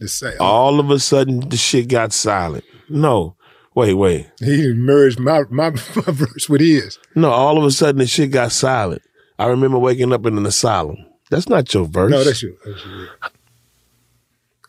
[0.04, 2.64] Say, All of a sudden, the shit got silent.
[2.88, 3.36] No,
[3.74, 4.26] wait, wait.
[4.40, 5.76] he merged my, my, my
[6.08, 6.98] verse with his.
[7.14, 9.02] No, all of a sudden the shit got silent.
[9.38, 10.96] I remember waking up in an asylum.
[11.30, 12.10] That's not your verse.
[12.10, 12.56] No, that's you.
[12.64, 13.06] That's you.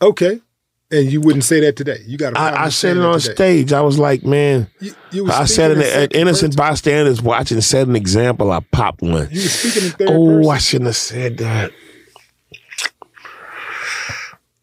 [0.02, 0.40] Okay.
[0.90, 1.98] And you wouldn't say that today.
[2.06, 2.38] You got to.
[2.38, 3.72] I, I said it on stage.
[3.72, 4.68] I was like, man.
[5.10, 5.72] you were I said.
[5.72, 8.52] An second innocent bystander watching set an example.
[8.52, 9.28] I popped one.
[9.30, 10.50] You were speaking in third Oh, person.
[10.50, 11.72] I shouldn't have said that.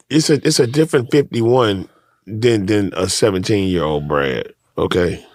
[0.09, 1.87] It's a it's a different fifty one
[2.27, 4.53] than than a seventeen year old Brad.
[4.77, 5.25] Okay,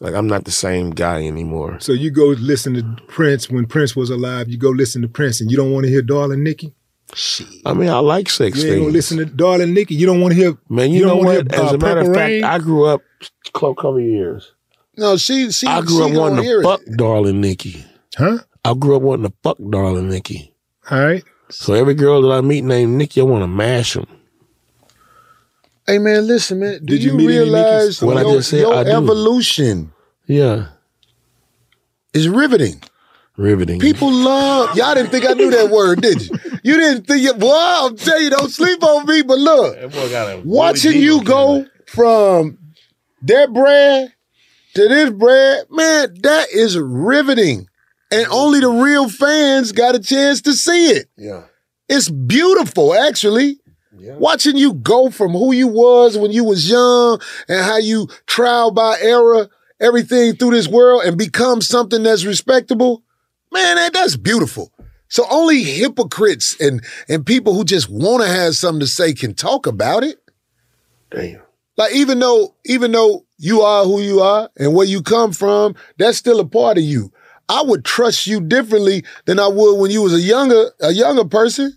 [0.00, 1.78] like I'm not the same guy anymore.
[1.80, 4.48] So you go listen to Prince when Prince was alive.
[4.48, 6.74] You go listen to Prince, and you don't want to hear Darling Nikki.
[7.66, 9.94] I mean, I like sex You ain't gonna listen to Darling Nikki.
[9.94, 10.56] You don't want to hear.
[10.68, 11.52] Man, you, you know don't wanna what?
[11.52, 12.44] hear, As uh, a matter of fact, Rain?
[12.44, 13.02] I grew up
[13.48, 14.52] a couple years.
[14.96, 16.62] No, she she I grew she up gonna wanting to it.
[16.62, 17.84] fuck darling Nikki.
[18.16, 18.38] Huh?
[18.64, 20.54] I grew up wanting to fuck darling Nikki.
[20.90, 21.24] All right.
[21.50, 24.06] So every girl that I meet named Nikki, I want to mash them.
[25.86, 26.78] Hey man, listen, man.
[26.84, 28.02] Do Did you you, realize Nickies?
[28.06, 28.90] What I your, just said, your I do.
[28.90, 29.92] evolution
[30.26, 30.68] Yeah,
[32.14, 32.82] is riveting?
[33.36, 33.80] Riveting.
[33.80, 34.94] People love y'all.
[34.94, 36.38] Didn't think I knew that word, did you?
[36.62, 37.38] You didn't think it.
[37.38, 39.22] Boy, I'm telling you, don't sleep on me.
[39.22, 42.58] But look, watching you go from
[43.22, 44.12] that bread
[44.74, 47.66] to this bread, man, that is riveting.
[48.10, 51.08] And only the real fans got a chance to see it.
[51.16, 51.44] Yeah.
[51.88, 53.58] It's beautiful, actually.
[53.96, 54.16] Yeah.
[54.16, 58.70] Watching you go from who you was when you was young and how you trial
[58.70, 59.48] by error
[59.80, 63.02] everything through this world and become something that's respectable,
[63.52, 64.72] man, that, that's beautiful.
[65.08, 69.34] So only hypocrites and and people who just want to have something to say can
[69.34, 70.16] talk about it.
[71.10, 71.42] Damn.
[71.76, 75.74] Like even though even though you are who you are and where you come from,
[75.98, 77.12] that's still a part of you.
[77.48, 81.24] I would trust you differently than I would when you was a younger a younger
[81.26, 81.76] person.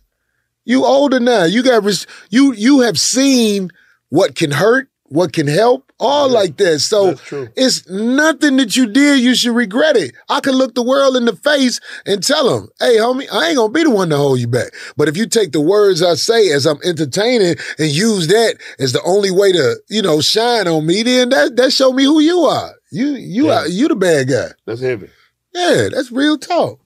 [0.64, 1.44] You older now.
[1.44, 3.70] You got res- you you have seen
[4.10, 6.80] what can hurt, what can help, all like that.
[6.80, 7.16] So
[7.56, 10.14] it's nothing that you did you should regret it.
[10.30, 13.58] I can look the world in the face and tell them, "Hey, homie, I ain't
[13.58, 16.16] gonna be the one to hold you back." But if you take the words I
[16.16, 20.68] say as I'm entertaining and use that as the only way to, you know, shine
[20.68, 22.74] on me, then that that show me who you are.
[22.92, 24.50] You you are you the bad guy.
[24.66, 25.10] That's heavy.
[25.54, 26.80] Yeah, that's real talk.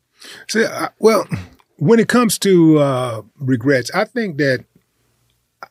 [0.48, 1.28] See, I, well,
[1.78, 4.66] when it comes to uh, regrets, I think that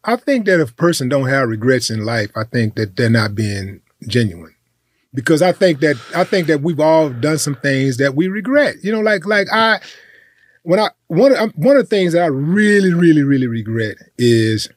[0.05, 3.11] I think that if a person don't have regrets in life, I think that they're
[3.11, 4.55] not being genuine.
[5.15, 8.77] Because I think that I think that we've all done some things that we regret.
[8.83, 9.81] You know, like like I
[10.63, 14.69] when I one of, one of the things that I really really really regret is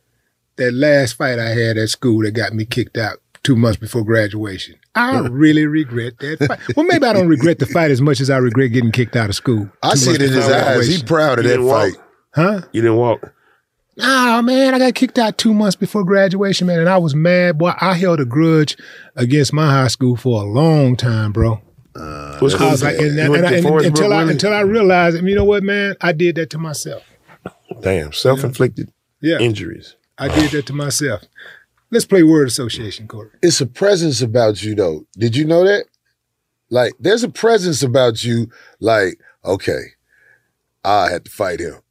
[0.56, 4.04] that last fight I had at school that got me kicked out two months before
[4.04, 4.76] graduation.
[4.96, 6.60] I really regret that fight.
[6.78, 9.30] Well, maybe I don't regret the fight as much as I regret getting kicked out
[9.30, 9.70] of school.
[9.84, 10.88] I see it in his eyes.
[10.88, 11.94] He proud of You that didn't walk.
[11.94, 12.04] fight.
[12.34, 12.62] Huh?
[12.72, 13.34] You didn't walk.
[13.98, 17.58] Nah, man, I got kicked out two months before graduation, man, and I was mad.
[17.58, 18.78] Boy, I held a grudge
[19.16, 21.62] against my high school for a long time, bro.
[21.94, 24.32] Uh, What's I was like, and, You and- went and- Forest until Brook, I really?
[24.32, 27.04] until I realized, you know what, man, I did that to myself.
[27.82, 29.96] Damn, self inflicted Yeah, injuries.
[30.18, 31.24] I did that to myself.
[31.90, 33.30] Let's play word association, Corey.
[33.42, 35.06] It's a presence about you though.
[35.18, 35.86] Did you know that?
[36.70, 38.50] Like, there's a presence about you,
[38.80, 39.82] like, okay,
[40.86, 41.82] I had to fight him.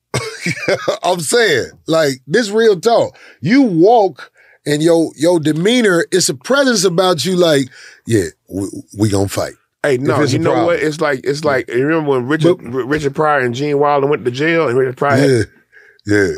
[1.02, 3.16] I'm saying, like, this real talk.
[3.40, 4.32] You walk
[4.66, 7.68] and your your demeanor, it's a presence about you, like,
[8.06, 8.66] yeah, we,
[8.98, 9.54] we gonna fight.
[9.82, 10.66] Hey, no, you know problem.
[10.66, 10.80] what?
[10.80, 14.24] It's like it's like you remember when Richard R- Richard Pryor and Gene Wilder went
[14.26, 15.46] to jail, and Richard Pryor.
[16.06, 16.32] Yeah,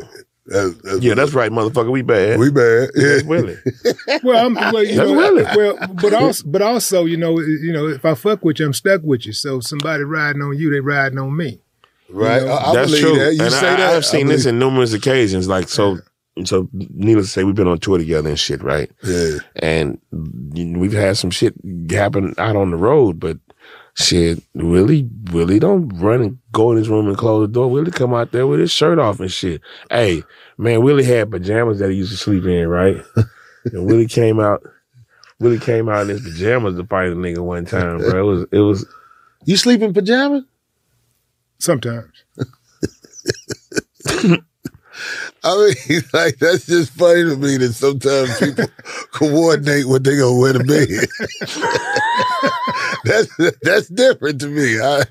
[0.49, 0.71] yeah.
[1.01, 1.91] yeah, that's right, motherfucker.
[1.91, 2.39] We bad.
[2.39, 2.91] We bad.
[2.95, 3.57] That's Willie.
[4.25, 5.45] well, I'm, well, you That's know, Willie.
[5.57, 8.73] well, but also, but also, you know, you know, if I fuck with you, I'm
[8.73, 9.33] stuck with you.
[9.33, 11.61] So somebody riding on you, they riding on me.
[12.13, 12.43] Right.
[12.43, 12.55] You know?
[12.55, 13.19] I, That's true.
[13.19, 13.35] that.
[13.35, 13.95] You and say I, that.
[13.95, 15.49] I've seen this in numerous occasions.
[15.49, 15.99] Like so,
[16.45, 18.91] so needless to say, we've been on tour together and shit, right?
[19.03, 19.39] Yeah.
[19.57, 21.55] And we've had some shit
[21.91, 23.39] happen out on the road, but
[23.95, 27.71] shit, Willie, Willie don't run and go in his room and close the door.
[27.71, 29.61] Willie come out there with his shirt off and shit.
[29.91, 30.23] Hey,
[30.57, 32.97] man, Willie had pajamas that he used to sleep in, right?
[33.67, 34.63] and Willie came out.
[35.39, 38.21] Willie came out in his pajamas to fight a nigga one time, bro.
[38.21, 38.87] It was, it was.
[39.45, 40.45] You sleep in pajamas?
[41.63, 42.25] Sometimes.
[45.45, 48.67] I mean, like that's just funny to me that sometimes people
[49.13, 50.89] coordinate what they gonna wear to bed.
[53.05, 54.81] that's that's different to me.
[54.81, 55.05] I,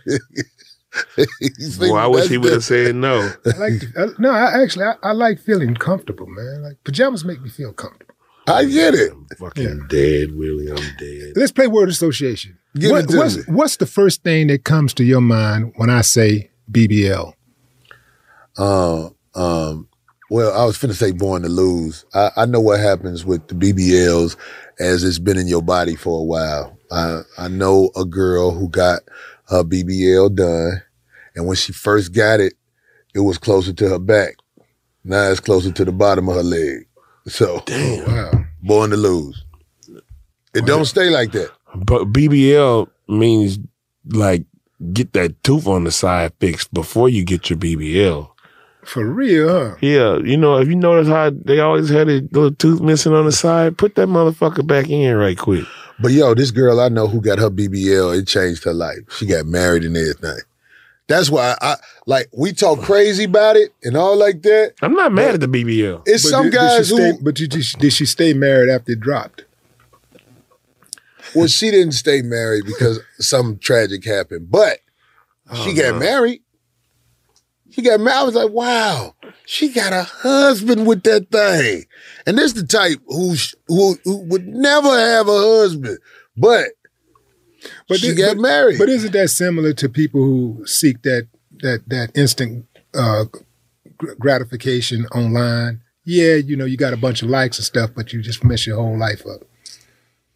[1.80, 3.32] Well, I wish he would have said no.
[3.46, 6.64] I like to, I, no, I actually I, I like feeling comfortable, man.
[6.64, 8.11] Like pajamas make me feel comfortable.
[8.48, 9.12] I get it.
[9.12, 10.70] I'm fucking dead, Willie.
[10.72, 11.34] I'm dead.
[11.36, 12.58] Let's play word association.
[12.78, 13.44] Give What- it to what's, me.
[13.48, 17.34] what's the first thing that comes to your mind when I say BBL?
[18.58, 19.88] Uh, um,
[20.30, 22.06] well, I was finna say born to lose.
[22.14, 24.36] I, I know what happens with the BBLs
[24.80, 26.78] as it's been in your body for a while.
[26.92, 29.02] I, I know a girl who got
[29.50, 30.82] her BBL done,
[31.36, 32.54] and when she first got it,
[33.14, 34.36] it was closer to her back.
[35.04, 36.88] Now it's closer to the bottom of her leg.
[37.28, 38.10] So, Damn.
[38.10, 38.46] Oh, wow.
[38.62, 39.44] born to lose.
[40.54, 41.50] It don't stay like that.
[41.76, 43.60] But BBL means
[44.08, 44.44] like
[44.92, 48.28] get that tooth on the side fixed before you get your BBL.
[48.84, 49.76] For real, huh?
[49.80, 53.26] Yeah, you know, if you notice how they always had a little tooth missing on
[53.26, 55.66] the side, put that motherfucker back in right quick.
[56.02, 58.98] But yo, this girl I know who got her BBL, it changed her life.
[59.18, 60.40] She got married and everything.
[61.12, 61.76] That's why I
[62.06, 64.74] like we talk crazy about it and all like that.
[64.82, 66.04] I'm not mad at the BBL.
[66.06, 68.34] It's But some did- did guys she who stay, but did, she- did she stay
[68.34, 69.46] married after it dropped?
[71.36, 74.80] well, she didn't stay married because some tragic happened, but
[75.50, 76.42] oh, she got married.
[77.70, 78.18] She got married.
[78.18, 79.16] I was like, wow,
[79.46, 81.86] she got a husband with that thing.
[82.26, 83.36] And this the type who
[83.68, 86.00] who, who would never have a husband,
[86.36, 86.66] but
[87.88, 88.80] But she thi- got but- married.
[88.80, 91.28] But isn't that similar to people who seek that
[91.62, 93.26] that that instant uh,
[94.20, 95.82] gratification online?
[96.04, 98.66] Yeah, you know, you got a bunch of likes and stuff, but you just mess
[98.66, 99.42] your whole life up.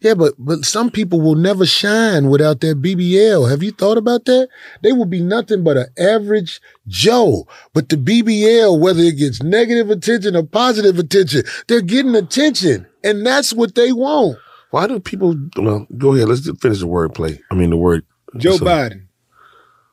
[0.00, 3.50] Yeah, but but some people will never shine without their BBL.
[3.50, 4.48] Have you thought about that?
[4.82, 7.48] They will be nothing but an average Joe.
[7.72, 13.26] But the BBL, whether it gets negative attention or positive attention, they're getting attention, and
[13.26, 14.38] that's what they want.
[14.70, 15.36] Why do people?
[15.56, 16.28] Well, go ahead.
[16.28, 17.40] Let's just finish the wordplay.
[17.50, 18.04] I mean, the word.
[18.36, 19.02] Joe so- Biden.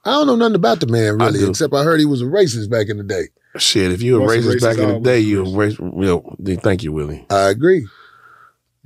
[0.05, 1.49] I don't know nothing about the man really, do.
[1.49, 3.29] except I heard he was a racist back in the day.
[3.57, 5.79] Shit, if you were a racist back in the day, you were racist.
[5.79, 7.25] You know, thank you, Willie.
[7.29, 7.87] I agree.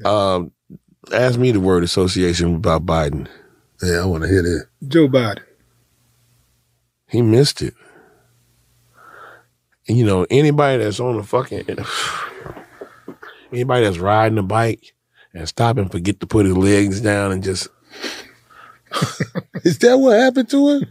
[0.05, 0.51] Um,
[1.11, 3.27] ask me the word association about Biden.
[3.81, 4.68] Yeah, I want to hear that.
[4.88, 5.41] Joe Biden.
[7.07, 7.73] He missed it.
[9.88, 11.65] And, you know, anybody that's on the fucking
[13.51, 14.93] anybody that's riding a bike
[15.33, 17.67] and stop and forget to put his legs down and just
[19.63, 20.85] Is that what happened to him?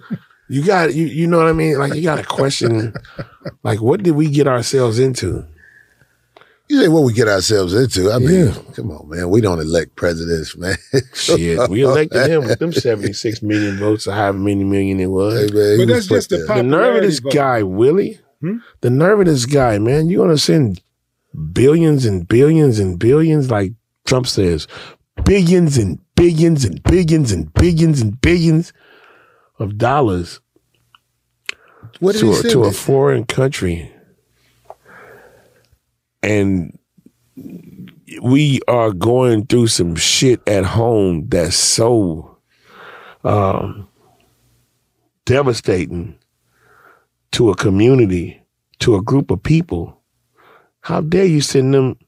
[0.48, 1.78] you got you you know what I mean?
[1.78, 2.94] Like you got to question
[3.62, 5.44] like what did we get ourselves into?
[6.68, 8.10] You say what we get ourselves into.
[8.10, 9.30] I mean, come on, man.
[9.30, 10.74] We don't elect presidents, man.
[11.14, 15.48] Shit, we elected him with them 76 million votes or however many million it was.
[15.48, 16.56] Hey, man, But that's just the there.
[16.56, 17.32] the nerve of this vote.
[17.32, 18.18] guy, Willie.
[18.40, 18.56] Hmm?
[18.80, 20.08] The nerve of this guy, man.
[20.08, 20.82] You gonna send
[21.52, 23.72] billions and billions and billions, like
[24.06, 24.66] Trump says,
[25.24, 28.72] billions and billions and billions and billions and billions
[29.58, 30.40] of dollars
[32.00, 33.92] to a, to a foreign country,
[36.22, 36.78] and
[38.22, 42.38] we are going through some shit at home that's so
[43.24, 43.88] um,
[45.24, 46.18] devastating
[47.32, 48.42] to a community,
[48.78, 50.00] to a group of people.
[50.80, 51.98] How dare you send them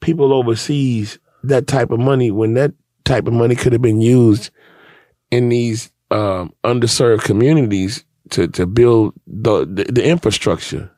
[0.00, 2.72] people overseas that type of money when that
[3.04, 4.50] type of money could have been used
[5.30, 10.90] in these um, underserved communities to to build the, the the infrastructure,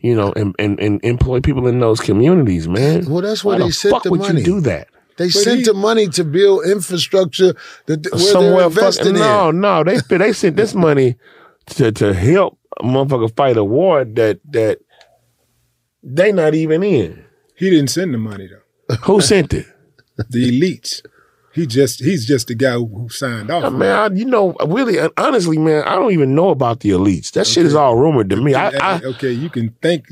[0.00, 3.04] you know, and, and and employ people in those communities, man.
[3.08, 4.40] Well, that's Why why the they sent fuck the would money.
[4.40, 4.88] you do that?
[5.16, 7.54] They But sent he- the money to build infrastructure
[7.86, 9.20] that where Somewhere they're investing fucking, in.
[9.22, 11.16] no, no, they they sent this money
[11.66, 14.78] to to help a motherfucker fight a war that that
[16.02, 17.24] they not even in.
[17.56, 18.96] He didn't send the money though.
[19.04, 19.66] Who sent it?
[20.16, 21.02] The elites.
[21.56, 23.64] He just he's just the guy who, signed off.
[23.64, 26.90] Uh, man, I, you know, really, uh, honestly, man, I don't even know about the
[26.90, 27.30] elites.
[27.32, 28.54] That shit is all rumored to me.
[28.54, 30.04] I, I, okay, you can think.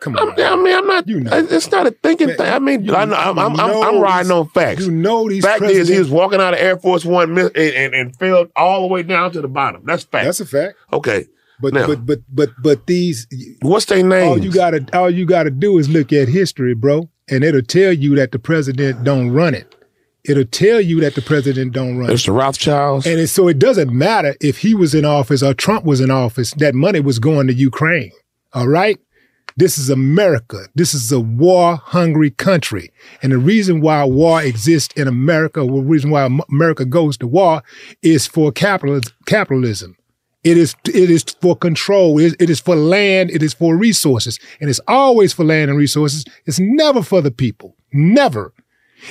[0.00, 1.08] Come on, I mean, I'm not.
[1.08, 1.30] You know.
[1.32, 2.40] It's not a thinking thing.
[2.46, 4.84] I mean, I, I'm, I'm, I'm, I'm riding on facts.
[4.84, 5.42] You know these.
[5.42, 8.82] Fact is, he was walking out of Air Force One and, and, and fell all
[8.82, 9.82] the way down to the bottom.
[9.86, 10.26] That's fact.
[10.26, 10.76] That's a fact.
[10.92, 11.24] Okay.
[11.62, 13.26] But Now- but but but but these.
[13.62, 14.28] What's their name?
[14.28, 17.92] All you gotta all you gotta do is look at history, bro, and it'll tell
[17.92, 19.74] you that the president don't run it.
[20.24, 22.26] It'll tell you that the president don't run It's it.
[22.26, 23.06] the Rothschilds.
[23.06, 26.10] And it, so it doesn't matter if he was in office or Trump was in
[26.10, 26.52] office.
[26.54, 28.12] That money was going to Ukraine.
[28.52, 28.98] All right.
[29.56, 30.66] This is America.
[30.74, 32.92] This is a war hungry country.
[33.22, 37.62] And the reason why war exists in America, the reason why America goes to war
[38.02, 39.12] is for capitalism.
[39.26, 39.96] capitalism.
[40.42, 42.18] It is it is for control.
[42.18, 43.30] It, it is for land.
[43.30, 44.38] It is for resources.
[44.60, 46.24] And it's always for land and resources.
[46.46, 47.76] It's never for the people.
[47.92, 48.52] Never.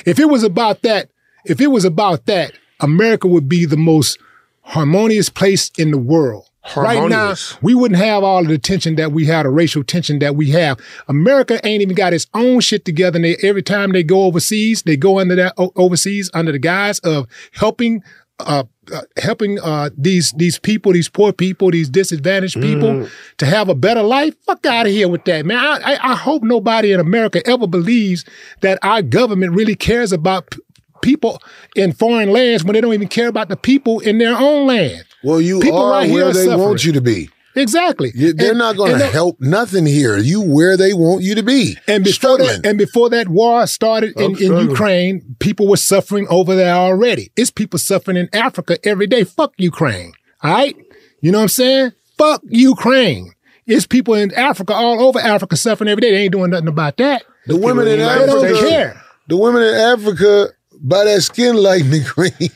[0.06, 1.10] If it was about that,
[1.46, 4.18] if it was about that, America would be the most
[4.62, 6.46] harmonious place in the world.
[6.62, 7.02] Harmonious.
[7.02, 10.20] Right now, we wouldn't have all of the tension that we have, the racial tension
[10.20, 10.80] that we have.
[11.08, 13.18] America ain't even got its own shit together.
[13.18, 16.60] And they, every time they go overseas, they go under that o- overseas under the
[16.60, 18.04] guise of helping,
[18.40, 18.64] uh,
[18.94, 23.08] uh, helping uh, these these people, these poor people, these disadvantaged people Mm-hmm.
[23.38, 24.36] to have a better life.
[24.46, 25.58] Fuck out of here with that, man.
[25.58, 28.26] I, I, I hope nobody in America ever believes
[28.62, 30.60] that our government really cares about p-
[31.02, 31.42] people
[31.76, 35.04] in foreign lands when they don't even care about the people in their own land.
[35.24, 37.30] Well, you People are right here where they want you to be.
[37.60, 38.12] Exactly.
[38.16, 40.18] You- they're And- not going to help nothing here.
[40.18, 41.78] You where they want you to be.
[41.88, 42.62] And before Struggling.
[42.62, 44.58] that, and before that war started in, in.
[44.70, 47.32] Ukraine, people were suffering over there already.
[47.36, 49.24] It's people suffering in Africa every day.
[49.24, 50.14] Fuck Ukraine.
[50.44, 50.76] All right?
[51.22, 51.92] You know what I'm saying?
[52.18, 53.34] Fuck Ukraine.
[53.68, 56.12] It's people in Africa, all over Africa, suffering every day.
[56.12, 57.24] They ain't doing nothing about that.
[57.46, 59.02] The women in Africa, don't care.
[59.28, 60.48] the women in Africa
[60.82, 62.50] buy that skin lightening cream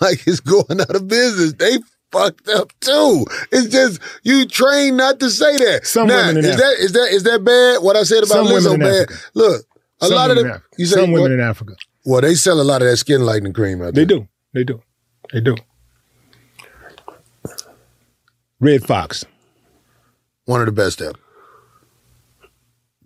[0.00, 1.52] like it's going out of business.
[1.54, 1.78] They
[2.12, 3.24] fucked up too.
[3.52, 5.86] It's just you train not to say that.
[5.86, 7.82] Some now, women in is that is that is that bad?
[7.82, 9.02] What I said about Some Lizzo in bad?
[9.10, 9.14] Africa.
[9.34, 9.64] Look,
[10.00, 10.46] a Some lot of women them.
[10.50, 10.74] in Africa.
[10.78, 11.30] You say Some women what?
[11.32, 11.76] in Africa.
[12.04, 14.04] Well, they sell a lot of that skin lightening cream out there.
[14.04, 14.28] They do.
[14.54, 14.80] They do.
[15.32, 15.54] They do.
[18.58, 19.24] Redd Foxx.
[20.46, 21.12] One of the best ever.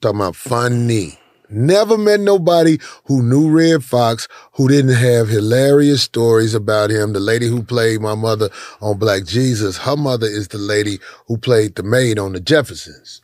[0.01, 1.19] Talking about funny.
[1.55, 7.13] Never met nobody who knew Redd Foxx who didn't have hilarious stories about him.
[7.13, 8.51] The lady who played my mother
[8.81, 10.99] on Black Jesus, her mother is the lady
[11.29, 13.23] who played the maid on the Jeffersons.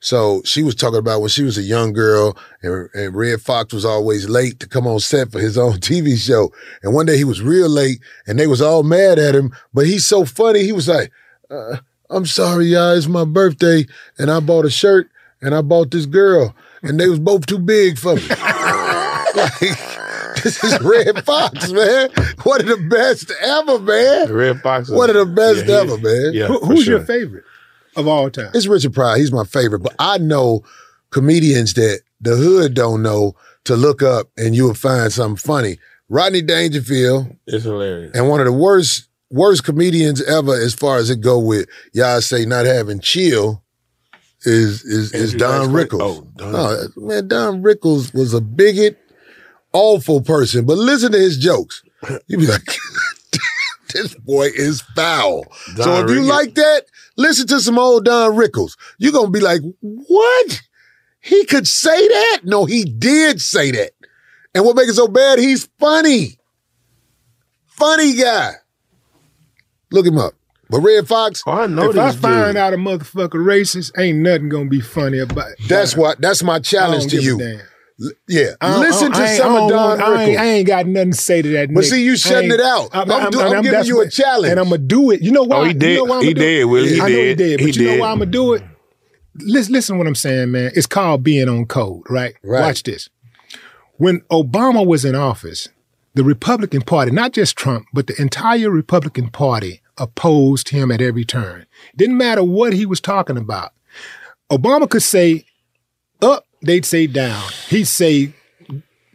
[0.00, 3.72] So she was talking about when she was a young girl and, and Redd Foxx
[3.72, 6.52] was always late to come on set for his own TV show.
[6.82, 9.86] And one day he was real late and they was all mad at him, but
[9.86, 10.64] he's so funny.
[10.64, 11.12] He was like,
[11.50, 11.78] uh,
[12.10, 12.96] I'm sorry, y'all.
[12.96, 13.86] It's my birthday
[14.18, 15.08] and I bought a shirt
[15.40, 18.22] and I bought this girl and they was both too big for me.
[18.28, 19.58] like,
[20.42, 22.10] this is Redd Foxx, man.
[22.44, 24.32] One of the best ever, man.
[24.32, 24.90] Redd Foxx.
[24.90, 26.30] One of the best yeah, ever, man.
[26.32, 26.98] Yeah, Who- who's sure.
[26.98, 27.44] your favorite
[27.96, 28.50] of all time?
[28.54, 29.16] It's Richard Pryor.
[29.18, 29.80] He's my favorite.
[29.80, 30.62] But I know
[31.10, 33.34] comedians that the hood don't know
[33.64, 35.78] to look up and you'll find something funny.
[36.08, 38.12] Rodney Dangerfield It's hilarious.
[38.14, 42.18] and one of the worst worst comedians ever as far as it go with y'all
[42.22, 43.62] say not having chill
[44.48, 46.00] is is is Don Rickles.
[46.00, 46.52] Oh, Don.
[46.52, 48.98] No, man, Don Rickles was a bigot,
[49.72, 50.64] awful person.
[50.64, 51.82] But listen to his jokes.
[52.26, 52.64] You be like,
[53.92, 55.44] this boy is foul.
[55.76, 56.84] so Don if you like that,
[57.16, 58.76] listen to some old Don Rickles.
[58.98, 60.62] You're gonna be like, what?
[61.20, 62.40] He could say that?
[62.44, 63.90] No, he did say that.
[64.54, 65.38] And what makes it so bad?
[65.38, 66.38] He's funny.
[67.66, 68.52] Funny guy.
[69.90, 70.34] Look him up.
[70.70, 74.18] But Redd Foxx, Oh, I know if I this find out a motherfucker racist, ain't
[74.18, 75.58] nothing gonna be funny about it.
[75.68, 77.38] that's what that's my I challenge don't to give a you.
[77.38, 77.60] damn.
[78.00, 78.50] L- Yeah.
[78.60, 80.66] I don't- Listen I to ain't- some of don't Don want- I ain't, I ain't
[80.68, 81.74] got nothing to say to that.
[81.74, 82.90] But see, you I shutting it out.
[82.92, 84.50] I'm do- I'm giving that's you a challenge.
[84.50, 85.20] and I'm gonna do it.
[85.22, 85.56] You know why?
[85.56, 85.96] Oh, he You did.
[85.96, 86.64] know why I'm He gonna do did, it?
[86.66, 86.88] Willie.
[86.90, 87.38] He I know he did.
[87.38, 87.58] did.
[87.60, 88.62] But He you know why I'm gonna do it?
[89.40, 90.70] Listen, listen to what I'm saying, man.
[90.74, 92.34] It's called being on code, right?
[92.44, 92.60] Right.
[92.60, 93.08] Watch this.
[93.96, 95.68] When Obama was in office,
[96.14, 101.24] the Republican Party, not just Trump, but the entire Republican Party opposed him at every
[101.24, 101.66] turn.
[101.96, 103.72] Didn't matter what he was talking about.
[104.50, 105.44] Obama could say
[106.22, 107.42] up, they'd say down.
[107.68, 108.32] He'd say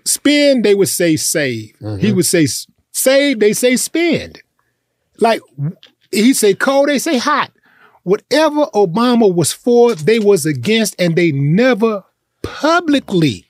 [0.06, 1.76] spend, they would say save.
[1.80, 2.16] He mm-hmm.
[2.16, 2.48] would say
[2.92, 4.42] save, they say spend.
[5.20, 5.42] Like
[6.12, 7.52] he'd say cold, they say hot.
[8.04, 12.04] Whatever Obama was for, they was against, and they never
[12.42, 13.46] publicly,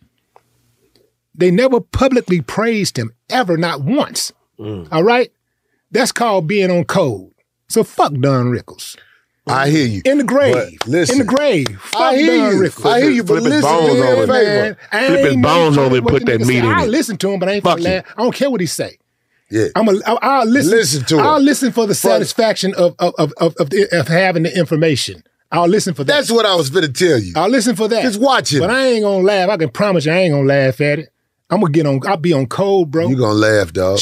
[1.34, 4.32] they never publicly praised him ever, not once.
[4.60, 4.88] Mm.
[4.92, 5.32] All right?
[5.94, 7.32] That's called being on code.
[7.70, 8.98] So fuck Don Rickles.
[9.46, 10.02] I hear you.
[10.06, 10.78] In the grave.
[10.88, 11.20] Listen.
[11.20, 11.68] In the grave.
[11.82, 12.62] Fuck I hear Don you.
[12.64, 12.86] Rickles.
[12.90, 14.28] I hear you, but Flip his listen bones to over.
[14.28, 16.58] Man, I Flip his ain't bones over and what put that meat say.
[16.60, 16.90] in I it.
[16.90, 17.92] listen to him, but I ain't Fuck fucking you.
[17.92, 18.06] laugh.
[18.18, 18.98] I don't care what he say.
[19.52, 19.68] Yeah.
[19.76, 20.72] I'm a, I- I'll listen.
[20.72, 21.22] Listen to it.
[21.22, 25.24] I'll listen for the satisfaction of of of of, of, the, of having the information.
[25.52, 26.12] I'll listen for that.
[26.14, 27.34] That's what I was finna tell you.
[27.36, 28.02] I'll listen for that.
[28.02, 28.60] Just watch it.
[28.62, 29.50] But I ain't gonna laugh.
[29.50, 31.13] I can promise you, I ain't gonna laugh at it.
[31.50, 32.00] I'm gonna get on.
[32.08, 33.08] I'll be on cold, bro.
[33.08, 34.00] You gonna laugh, dog.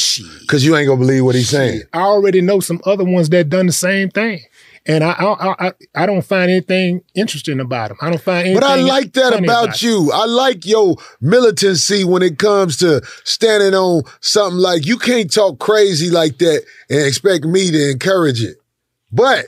[0.47, 1.81] Cause you ain't gonna believe what he's saying.
[1.93, 4.41] I already know some other ones that done the same thing,
[4.85, 7.97] and I I I, I don't find anything interesting about them.
[8.01, 8.61] I don't find anything.
[8.61, 10.11] But I like that funny about you.
[10.13, 15.59] I like your militancy when it comes to standing on something like you can't talk
[15.59, 18.57] crazy like that and expect me to encourage it.
[19.11, 19.47] But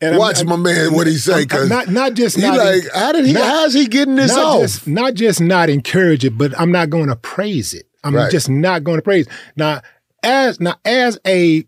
[0.00, 2.82] And watch I'm- my man what he say because not not just he not like
[2.94, 4.60] how did he not- how's he getting this off?
[4.60, 7.86] Just, not just not encourage it, but I'm not going to praise it.
[8.04, 8.30] I'm Right.
[8.30, 9.26] just not going to praise.
[9.56, 9.80] Now,
[10.22, 11.64] as now as a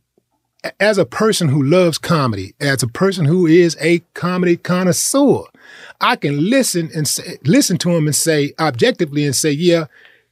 [0.81, 5.45] as a person who loves comedy, as a person who is a comedy connoisseur,
[6.01, 9.87] I can listen and say, listen to him and say objectively and say, yeah,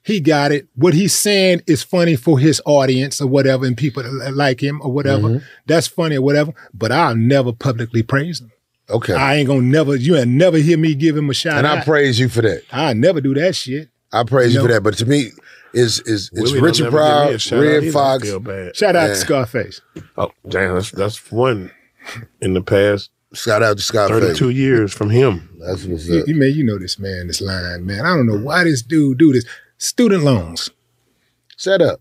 [0.07, 0.69] he got it.
[0.77, 4.81] What he's saying is funny for his audience or whatever, and people that like him
[4.85, 5.29] or whatever.
[5.29, 5.43] Mhm.
[5.67, 6.53] That's funny or whatever.
[6.73, 8.53] But I'll never publicly praise him.
[8.89, 9.15] Okay.
[9.15, 9.97] I ain't gonna never.
[9.97, 11.79] You ain't never hear me give him a shout and out.
[11.79, 12.63] I praise you for that.
[12.71, 13.89] I never do that shit.
[14.13, 14.67] I praise you No.
[14.69, 14.83] for that.
[14.85, 15.33] But to me,
[15.75, 18.29] is is it's Willie Richard never Pryor, a out Redd Foxx.
[18.29, 18.77] feel bad.
[18.77, 19.15] Shout out Yeah.
[19.15, 19.81] to Scarface.
[20.17, 21.73] Oh, damn, that's that's one
[22.41, 24.21] in the past Shout out to Scarface.
[24.21, 25.49] thirty-two years from him.
[25.59, 26.29] That's what's You, up.
[26.29, 28.01] you man, you know this man, this line, man.
[28.07, 29.45] I don't know why this dude do this.
[29.79, 30.71] Student loans
[31.57, 32.01] Set up.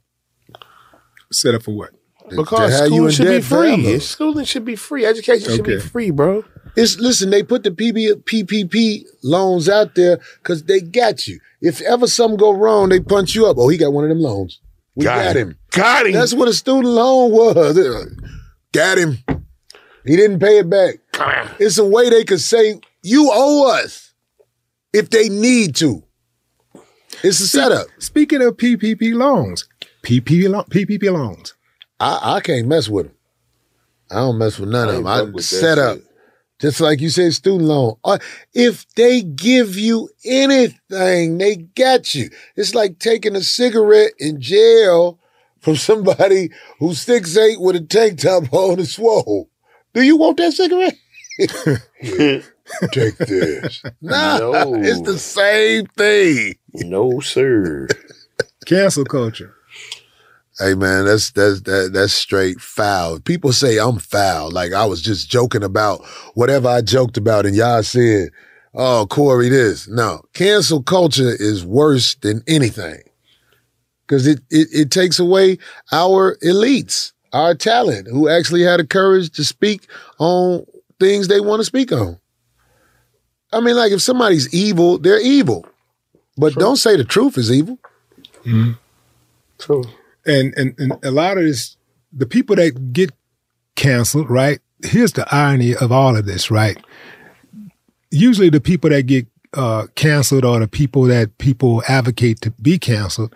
[1.31, 1.91] set up for what?
[2.29, 3.83] Because to have you should be free.
[3.83, 3.99] forever.
[3.99, 5.05] Schooling should be free.
[5.05, 6.43] Education should be free, bro.
[6.75, 11.39] It's listen, they put the PB, PPP loans out there because they got you.
[11.61, 13.57] If ever something go wrong, they punch you up.
[13.59, 14.59] Oh, he got one of them loans.
[14.95, 15.47] We Got got, him.
[15.49, 15.57] him.
[15.71, 16.13] Got him.
[16.13, 17.77] That's what a student loan was.
[18.73, 19.17] Got him.
[20.05, 20.95] He didn't pay it back.
[21.59, 24.13] It's a way they could say you owe us
[24.93, 26.03] if they need to.
[27.23, 27.87] It's a setup.
[27.99, 29.67] Speaking of PPP loans,
[30.03, 31.53] PPP, lo- PPP loans.
[31.99, 33.15] I, I can't mess with them.
[34.11, 35.07] I don't mess with none of them.
[35.07, 35.97] I fuck set up.
[35.97, 36.05] shit.
[36.59, 37.95] Just like you said, student loan.
[38.03, 38.17] Uh,
[38.53, 42.29] if they give you anything, they got you.
[42.55, 45.19] It's like taking a cigarette in jail
[45.59, 49.49] from somebody who's six eight with a tank top on and swole.
[49.93, 50.95] Do you want that cigarette?
[52.91, 53.81] Take this.
[54.01, 54.75] Nah, No.
[54.75, 56.55] it's the same thing.
[56.73, 57.87] No, sir.
[58.65, 59.53] Cancel culture.
[60.57, 63.19] Hey man, that's that's that, that's straight foul.
[63.19, 67.53] People say I'm foul, like I was just joking about whatever I joked about, and
[67.55, 68.29] y'all said,
[68.73, 73.01] "Oh, Corey, this." No, cancel culture is worse than anything
[74.07, 75.57] because it, it it takes away
[75.91, 79.87] our elites, our talent, who actually had the courage to speak
[80.19, 80.65] on
[81.01, 82.17] things they want to speak on.
[83.55, 85.65] I mean, like if somebody's evil, they're evil,
[86.37, 87.79] but don't say the truth is evil.
[89.57, 89.85] True.
[90.25, 91.77] And, and and a lot of this,
[92.11, 93.11] the people that get
[93.75, 94.59] canceled, right?
[94.83, 96.77] Here's the irony of all of this, right?
[98.11, 102.77] Usually, the people that get uh, canceled or the people that people advocate to be
[102.77, 103.33] canceled,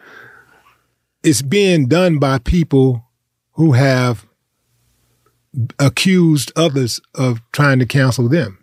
[1.24, 3.06] it's being done by people
[3.54, 4.26] who have
[5.80, 8.58] accused others of trying to cancel them.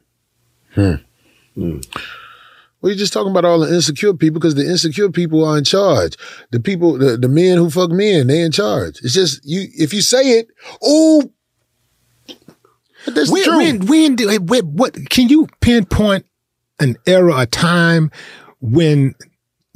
[1.56, 5.64] Well, you're just talking about all the insecure people because the insecure people are in
[5.64, 6.16] charge.
[6.50, 9.00] The people, the, the men who fuck men, they in charge.
[9.02, 9.66] It's just you.
[9.76, 10.48] If you say it,
[10.82, 11.32] oh,
[13.06, 13.56] but that's when, truth.
[13.56, 16.26] when, when do, what, what, can you pinpoint
[16.78, 18.10] an era, a time
[18.60, 19.14] when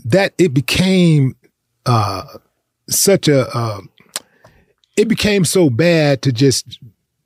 [0.05, 1.36] that it became
[1.86, 2.24] uh,
[2.89, 3.81] such a, uh,
[4.97, 6.78] it became so bad to just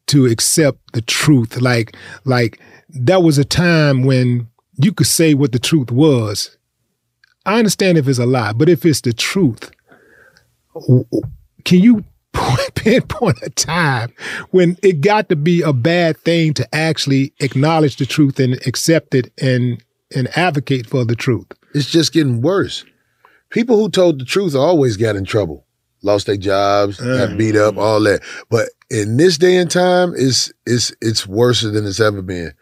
[0.07, 1.61] to accept the truth.
[1.61, 2.61] Like, like
[2.95, 6.57] that was a time when you could say what the truth was.
[7.47, 9.71] I understand if it's a lie, but if it's the truth,
[11.65, 12.05] can you
[12.75, 14.13] pinpoint a time
[14.51, 19.15] when it got to be a bad thing to actually acknowledge the truth and accept
[19.15, 19.83] it and
[20.15, 21.47] and advocate for the truth?
[21.75, 22.85] It's just getting worse.
[23.51, 25.67] People who told the truth always got in trouble,
[26.03, 27.39] lost their jobs, got mm.
[27.39, 28.23] beat up, all that.
[28.49, 32.53] But in this day and time, it's it's it's worse than it's ever been.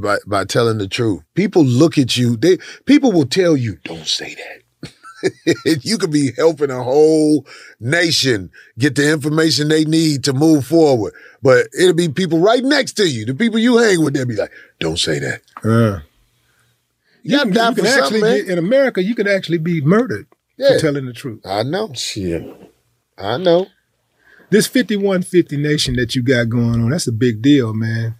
[0.00, 2.36] By by telling the truth, people look at you.
[2.36, 4.60] They people will tell you, "Don't say that."
[5.84, 7.46] you could be helping a whole
[7.80, 12.92] nation get the information they need to move forward, but it'll be people right next
[12.94, 14.14] to you, the people you hang with.
[14.14, 16.00] They'll be like, "Don't say that." Uh,
[17.22, 20.26] You gotta die you for can actually get, in America, you can actually be murdered
[20.58, 20.74] Yeah.
[20.74, 21.40] for telling the truth.
[21.46, 21.90] I know.
[21.94, 22.44] Shit.
[23.16, 23.68] I know.
[24.50, 28.16] This 5150 nation that you got going on, that's a big deal, man.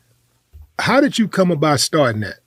[0.78, 2.38] How did you come about starting that?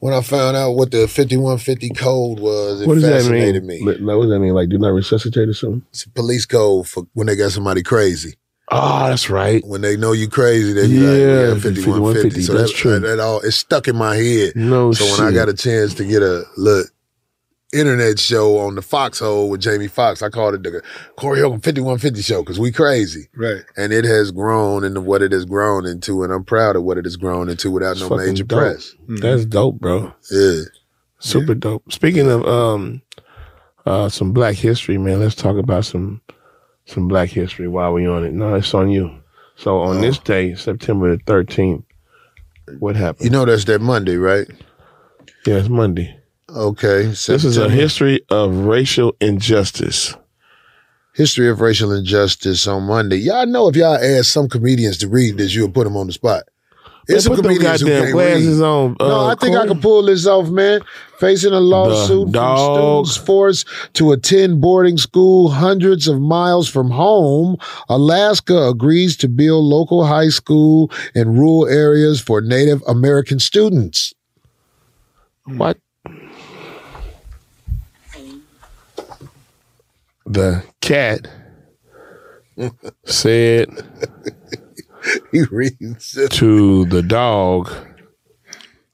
[0.00, 3.86] When I found out what the 5150 code was, it What does that fascinated mean?
[3.86, 3.92] me.
[3.92, 4.52] Like, What does that mean?
[4.52, 5.82] Like, do not resuscitate or something?
[5.90, 8.34] It's a police code for when they got somebody crazy.
[8.70, 9.62] Oh, that's right.
[9.66, 11.82] When they know you crazy, they be like, Yeah, yeah, 5150.
[11.82, 12.98] 5150, So that's that, true.
[12.98, 14.52] That, all it's stuck in my head.
[14.56, 16.88] No so when I got a chance to get a look
[17.74, 20.82] internet show on the Foxhole with Jamie Foxx, I called it the
[21.16, 23.28] Corey Holcomb 5150 show because we crazy.
[23.34, 23.62] Right.
[23.76, 26.98] And it has grown into what it has grown into, and I'm proud of what
[26.98, 28.58] it has grown into without no major dope.
[28.58, 28.94] press.
[29.08, 30.12] That's dope, bro.
[30.30, 30.62] Yeah.
[31.18, 31.90] Super dope.
[31.92, 33.02] Speaking of um
[33.86, 36.20] uh some black history, man, let's talk about some
[36.86, 38.32] some black history while we on it.
[38.32, 39.10] No, it's on you.
[39.56, 41.84] So on this day, September the thirteenth,
[42.78, 43.24] what happened?
[43.24, 44.46] You know that's that Monday, right?
[45.46, 46.18] Yeah, it's Monday.
[46.54, 47.06] Okay.
[47.06, 50.14] This is a history of racial injustice.
[51.14, 53.16] History of racial injustice on Monday.
[53.16, 56.12] Y'all know if y'all ask some comedians to read this, you'll put them on the
[56.12, 56.44] spot.
[57.08, 58.64] Man, It's put them comedians who can't glasses read.
[58.64, 60.80] on, no, uh, I think I can pull this off, man.
[61.18, 67.56] Facing a lawsuit from students forced to attend boarding school hundreds of miles from home,
[67.88, 74.14] Alaska agrees to build local high school in rural areas for Native American students.
[75.44, 75.78] What?
[80.26, 81.28] The cat
[83.04, 83.68] said
[85.32, 87.70] he reads to the dog.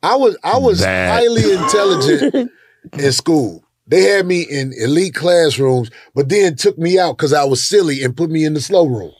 [0.02, 2.50] I was I was That- highly intelligent
[2.98, 3.64] in school.
[3.86, 8.02] They had me in elite classrooms, but then took me out because I was silly
[8.04, 9.12] and put me in the slow room.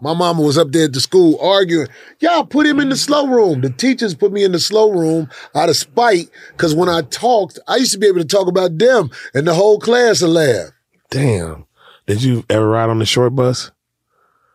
[0.00, 1.88] My mama was up there at the school arguing,
[2.20, 3.60] y'all put him in the slow room.
[3.60, 7.58] The teachers put me in the slow room out of spite because when I talked,
[7.68, 10.70] I used to be able to talk about them and the whole class would laugh.
[11.10, 11.66] Damn.
[12.06, 13.70] Did you ever ride on the short bus?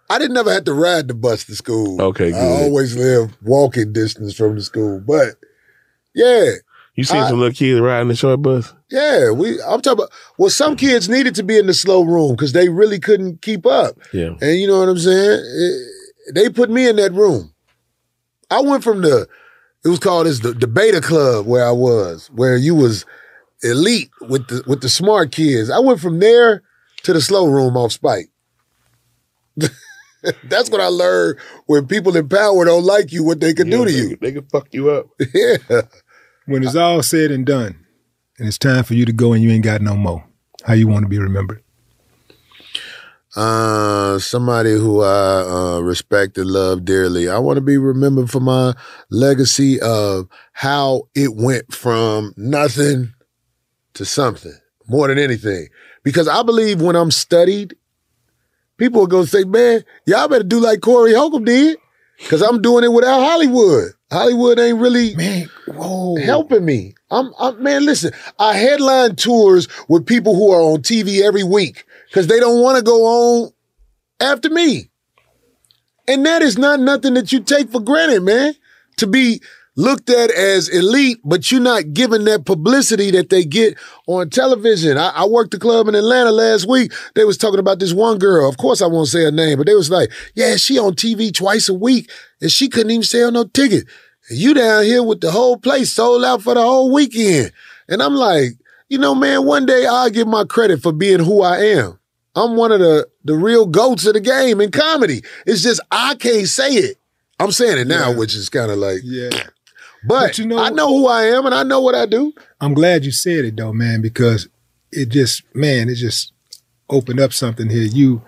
[0.10, 2.02] I didn't never have to ride the bus to school.
[2.02, 2.64] Okay, I good.
[2.64, 5.00] always lived walking distance from the school.
[5.00, 5.36] But
[6.14, 6.52] yeah.
[6.96, 8.74] You seen I- some little kids riding the short bus?
[8.92, 9.60] Yeah, we.
[9.64, 10.12] I'm talking about.
[10.38, 13.66] Well, some kids needed to be in the slow room because they really couldn't keep
[13.66, 13.96] up.
[14.12, 14.36] Yeah.
[14.42, 15.40] And you know what I'm saying?
[15.44, 15.90] It-
[16.36, 17.54] they put me in that room.
[18.52, 19.28] I went from the.
[19.84, 23.06] It was called as the, the Beta Club where I was, where you was
[23.64, 25.70] elite with the with the smart kids.
[25.70, 26.64] I went from there
[27.04, 28.30] to the slow room off spike.
[30.46, 33.84] That's what I learned when people in power don't like you, what they can do
[33.84, 34.18] to you.
[34.22, 35.08] They can fuck you up.
[35.34, 35.82] yeah.
[36.46, 37.86] When it's all said and done,
[38.38, 40.26] and it's time for you to go and you ain't got no more,
[40.64, 41.64] how you want to be remembered?
[43.36, 47.28] Uh, somebody who I uh, respect and love dearly.
[47.28, 48.76] I want to be remembered for my
[49.10, 53.12] legacy of how it went from nothing
[53.96, 54.54] to something
[54.88, 55.68] more than anything.
[56.04, 57.76] Because I believe when I'm studied,
[58.78, 61.78] people are going to say, man, y'all better do like Corey Holcomb did.
[62.18, 63.92] Because I'm doing it without Hollywood.
[64.12, 66.16] Hollywood ain't really man, whoa.
[66.18, 66.94] helping me.
[67.10, 67.86] I'm, I'm man.
[67.86, 72.62] Listen, I headline tours with people who are on TV every week because they don't
[72.62, 73.52] want to go on
[74.20, 74.92] after me,
[76.08, 78.54] and that is not nothing that you take for granted, man.
[78.98, 79.42] To be
[79.76, 83.78] looked at as elite, but you're not given that publicity that they get
[84.08, 84.98] on television.
[84.98, 86.94] I, I worked the club in Atlanta last week.
[87.16, 88.48] They was talking about this one girl.
[88.48, 91.34] Of course, I won't say her name, but they was like, "Yeah, she on TV
[91.34, 92.10] twice a week,
[92.42, 93.88] and she couldn't even sell no ticket."
[94.30, 97.52] And you down here with the whole place sold out for the whole weekend.
[97.90, 98.52] And I'm like,
[98.88, 102.00] you know, man, one day I'll get my credit for being who I am.
[102.36, 105.24] I'm one of the the real goats of the game in comedy.
[105.46, 106.98] It's just I can't say it.
[107.40, 109.30] I'm saying it now, which is kind of like, yeah.
[110.06, 112.34] But, you know, I know who I am and I know what I do.
[112.60, 114.48] I'm glad you said it though, man, because
[114.92, 116.32] it just, man, it just
[116.90, 117.84] opened up something here.
[117.84, 118.22] You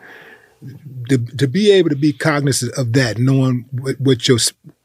[1.09, 4.37] to, to be able to be cognizant of that, knowing what, what your,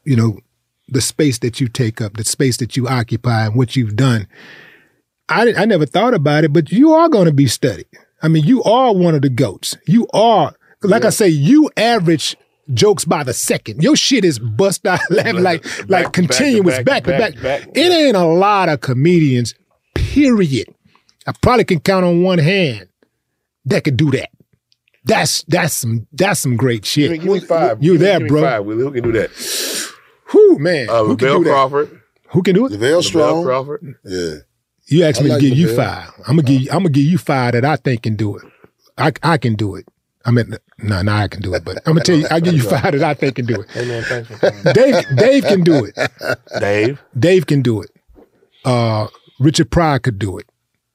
[0.03, 0.39] you know,
[0.87, 4.27] the space that you take up, the space that you occupy, and what you've done.
[5.29, 7.87] I I never thought about it, but you are going to be studied.
[8.21, 9.77] I mean, you are one of the goats.
[9.87, 10.53] You are,
[10.83, 12.35] like I say, you average
[12.73, 13.81] jokes by the second.
[13.83, 17.67] Your shit is bust out laughing like like continuous back to back.
[17.73, 19.53] It ain't a lot of comedians,
[19.93, 20.67] period.
[21.27, 22.87] I probably can count on one hand
[23.65, 24.29] that could do that.
[25.03, 27.21] That's that's some that's some great shit.
[27.21, 27.81] Give me five.
[27.83, 28.41] You Give me- there, give me bro?
[28.43, 28.83] Five, Willie.
[28.83, 29.31] Who can do that?
[30.25, 30.89] Who man?
[30.89, 31.49] Uh, Who can Lavelle do that?
[31.51, 32.01] Crawford.
[32.29, 32.71] Who can do it?
[32.71, 33.43] Lavelle Strong.
[33.43, 33.95] Crawford.
[34.05, 34.35] Yeah.
[34.87, 36.09] You asked I me like to give you five.
[36.27, 38.43] I'm gonna give you, I'm gonna give you five that I think can do it.
[38.97, 39.87] I I can do it.
[40.25, 42.53] I mean, no, no, I can do it, but I'm gonna tell you, I'll give
[42.55, 43.69] you five that I think can do it.
[43.71, 44.73] Hey man, thanks for coming.
[44.73, 45.95] Dave, Dave can do it.
[46.59, 47.01] Dave.
[47.17, 47.89] Dave can do it.
[48.65, 49.07] Uh,
[49.39, 50.45] Richard Pryor could do it.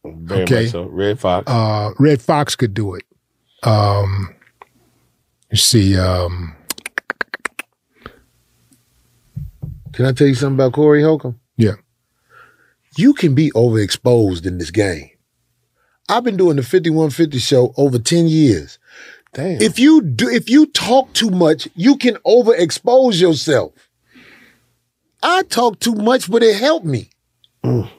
[0.05, 0.63] Very Okay.
[0.65, 0.85] much so.
[0.85, 1.51] Redd Foxx.
[1.51, 3.03] Uh, Redd Foxx could do it.
[3.65, 4.35] Um,
[5.51, 6.53] you see, um,
[9.93, 11.41] Can I tell you something about Corey Holcomb?
[11.57, 11.77] Yeah.
[12.99, 15.09] You can be overexposed in this game.
[16.07, 18.79] I've been doing the 5150 show over 10 years.
[19.37, 19.61] Damn.
[19.61, 23.73] If you do if you talk too much, you can overexpose yourself.
[25.23, 27.11] I talk too much, but it helped me.
[27.63, 27.91] Mm.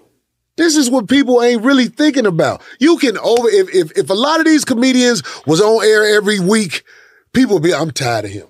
[0.56, 2.64] This is what people ain't really thinking about.
[2.80, 6.40] You can over if if if a lot of these comedians was on air every
[6.40, 6.84] week,
[7.34, 8.48] people would be I'm tired of him.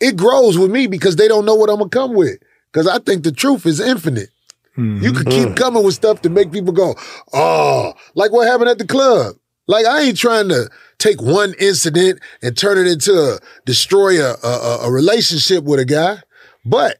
[0.00, 2.40] It grows with me because they don't know what I'm gonna come with.
[2.72, 4.30] Because I think the truth is infinite.
[4.76, 5.04] Mm-hmm.
[5.04, 6.96] You can keep coming with stuff to make people go,
[7.32, 9.36] oh, like what happened at the club.
[9.68, 14.34] Like I ain't trying to take one incident and turn it into a destroy a,
[14.42, 16.18] a, a relationship with a guy,
[16.64, 16.98] but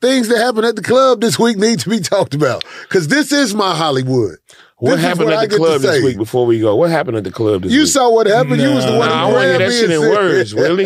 [0.00, 3.32] things that happened at the club this week need to be talked about because this
[3.32, 4.36] is my Hollywood.
[4.78, 6.76] What This happened I at the club this week before we go?
[6.76, 7.80] What happened at the club this You week?
[7.80, 8.60] You saw what happened.
[8.60, 10.84] You was the one Nah, I who want to hear that shit in words, really.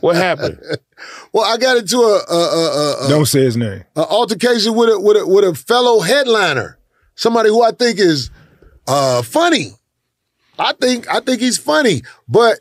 [0.00, 0.60] What happened?
[1.30, 3.84] Well, I got into a, a, a, a, Don't say his name.
[3.96, 6.78] an altercation with a, with a with a fellow headliner,
[7.16, 8.30] somebody who I think is
[8.88, 9.72] uh, funny.
[10.58, 12.60] I think I think he's funny, but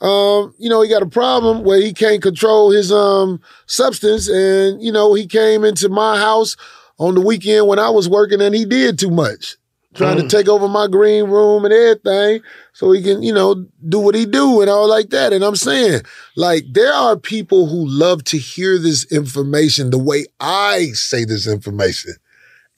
[0.00, 4.82] um, you know, he got a problem where he can't control his um substance, and
[4.82, 6.56] you know, he came into my house
[6.98, 9.56] on the weekend when I was working, and he did too much,
[9.94, 12.42] trying to take over my green room and everything,
[12.72, 15.32] so he can, you know, do what he do and all like that.
[15.32, 16.02] And I'm saying,
[16.36, 21.46] like, there are people who love to hear this information the way I say this
[21.46, 22.14] information.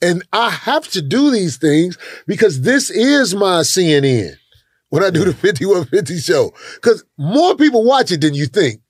[0.01, 4.38] And I have to do these things because this is my CNN
[4.89, 6.53] when I do the 5150 show.
[6.75, 8.81] Because more people watch it than you think.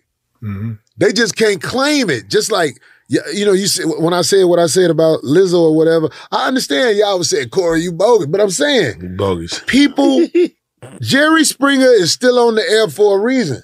[0.98, 2.30] They just can't claim it.
[2.30, 5.76] Just like, you know, you say, when I said what I said about Lizzo or
[5.76, 8.28] whatever, I understand y'all was saying, Corey, you bogus.
[8.28, 9.62] But I'm saying, bogus.
[9.68, 10.28] People,
[11.02, 13.64] Jerry Springer is still on the air for a reason.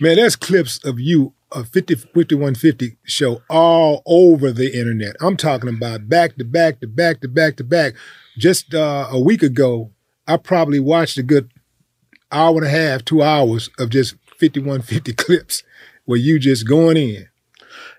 [0.00, 5.16] Man, there's clips of you, a 50, 5150 show all over the internet.
[5.20, 7.94] I'm talking about back to back to back to back to back.
[8.36, 9.90] Just uh, a week ago,
[10.28, 11.50] I probably watched a good
[12.30, 15.62] hour and a half, two hours of just 5150 clips
[16.04, 17.26] where you just going in.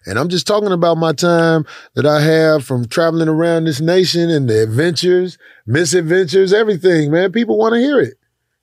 [0.06, 1.66] And I'm just talking about my time
[1.96, 7.32] that I have from traveling around this nation and the adventures, misadventures, everything, man.
[7.32, 8.19] People want to hear it.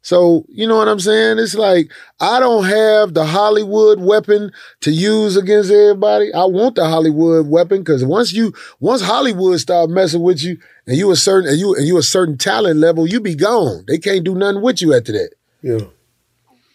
[0.06, 1.40] So, you know what I'm saying?
[1.40, 4.52] It's like, I don't have the Hollywood weapon
[4.82, 6.32] to use against everybody.
[6.32, 10.96] I want the Hollywood weapon because once you, once Hollywood start messing with you and
[10.96, 13.82] you a certain, and you, and you a certain talent level, you be gone.
[13.88, 15.30] They can't do nothing with you after that.
[15.60, 15.86] Yeah.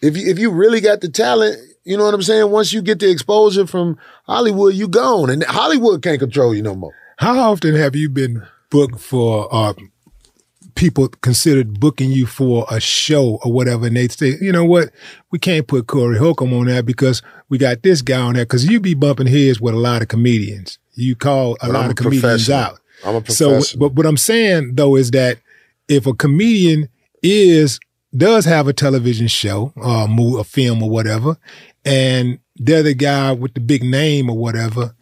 [0.01, 1.55] If you, if you really got the talent,
[1.85, 2.51] you know what I'm saying?
[2.51, 5.29] Once you get the exposure from Hollywood, you gone.
[5.29, 6.93] And Hollywood can't control you no more.
[7.19, 9.73] How often have you been booked for uh,
[10.81, 14.89] people considered booking you for a show or whatever, and they say, you know what,
[15.29, 18.65] we can't put Corey Holcomb on that because we got this guy on there because
[18.65, 20.79] you be bumping heads with a lot of comedians.
[20.95, 22.79] You call a But lot of comedians out.
[23.05, 25.37] I'm a So, but what I'm saying though is that
[25.87, 26.89] if a comedian
[27.21, 27.79] is
[28.17, 31.37] does have a television show or a, mo- a film or whatever,
[31.85, 34.95] and they're the guy with the big name or whatever,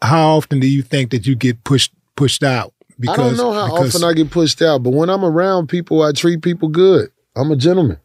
[0.00, 2.73] how often do you think that you get pushed pushed out?
[3.08, 6.02] I don't know how because- often I get pushed out, but when I'm around people,
[6.02, 7.10] I treat people good.
[7.36, 7.98] I'm a gentleman.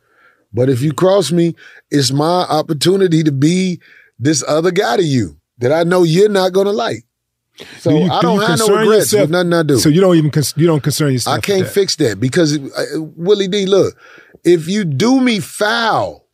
[0.53, 1.55] But if you cross me,
[1.91, 3.79] it's my opportunity to be
[4.17, 7.03] this other guy to you that I know you're not gonna like.
[7.79, 9.63] So Do you- I do don't you have no concern regrets yourself- with nothing I
[9.63, 9.77] do.
[9.77, 11.37] So you don't even cons- you don't concern yourself.
[11.37, 11.71] I can't that.
[11.73, 13.95] fix that because uh, Willie D, look,
[14.43, 16.25] if you do me foul,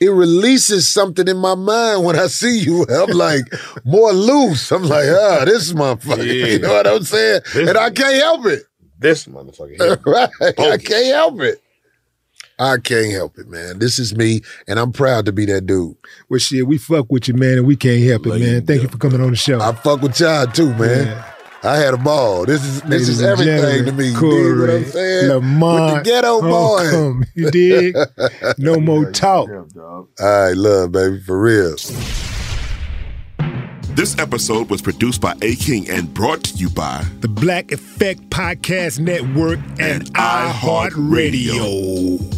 [0.00, 2.84] it releases something in my mind when I see you.
[2.90, 3.44] I'm like
[3.84, 4.72] more loose.
[4.72, 6.26] I'm like, ah, this is my fucking.
[6.26, 7.42] You know what I'm saying?
[7.54, 8.64] and I can't help it.
[8.98, 10.04] This motherfucker.
[10.06, 10.30] right?
[10.58, 11.62] I can't help it.
[12.58, 13.78] I can't help it, man.
[13.78, 15.96] This is me, and I'm proud to be that dude.
[16.28, 18.66] Well, shit, we fuck with you, man, and we can't help it, man.
[18.66, 19.58] Thank you for coming on the show.
[19.60, 21.24] I fuck with y'all too, man.
[21.62, 22.46] I had a ball.
[22.46, 24.08] This is this is everything to gentlemen, me.
[24.08, 25.28] You dig what I'm saying?
[25.28, 27.20] Lamont with the Geto Boy.
[27.34, 27.94] You dig?
[28.58, 29.50] No more talk.
[29.50, 31.76] All right, love, baby, for real.
[33.94, 38.30] This episode was produced by A King and brought to you by The Black Effect
[38.30, 42.36] Podcast Network and iHeartRadio.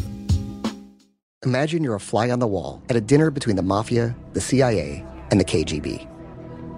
[1.44, 5.04] Imagine you're a fly on the wall at a dinner between the mafia, the CIA,
[5.30, 6.08] and the KGB.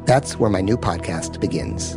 [0.07, 1.97] That's where my new podcast begins.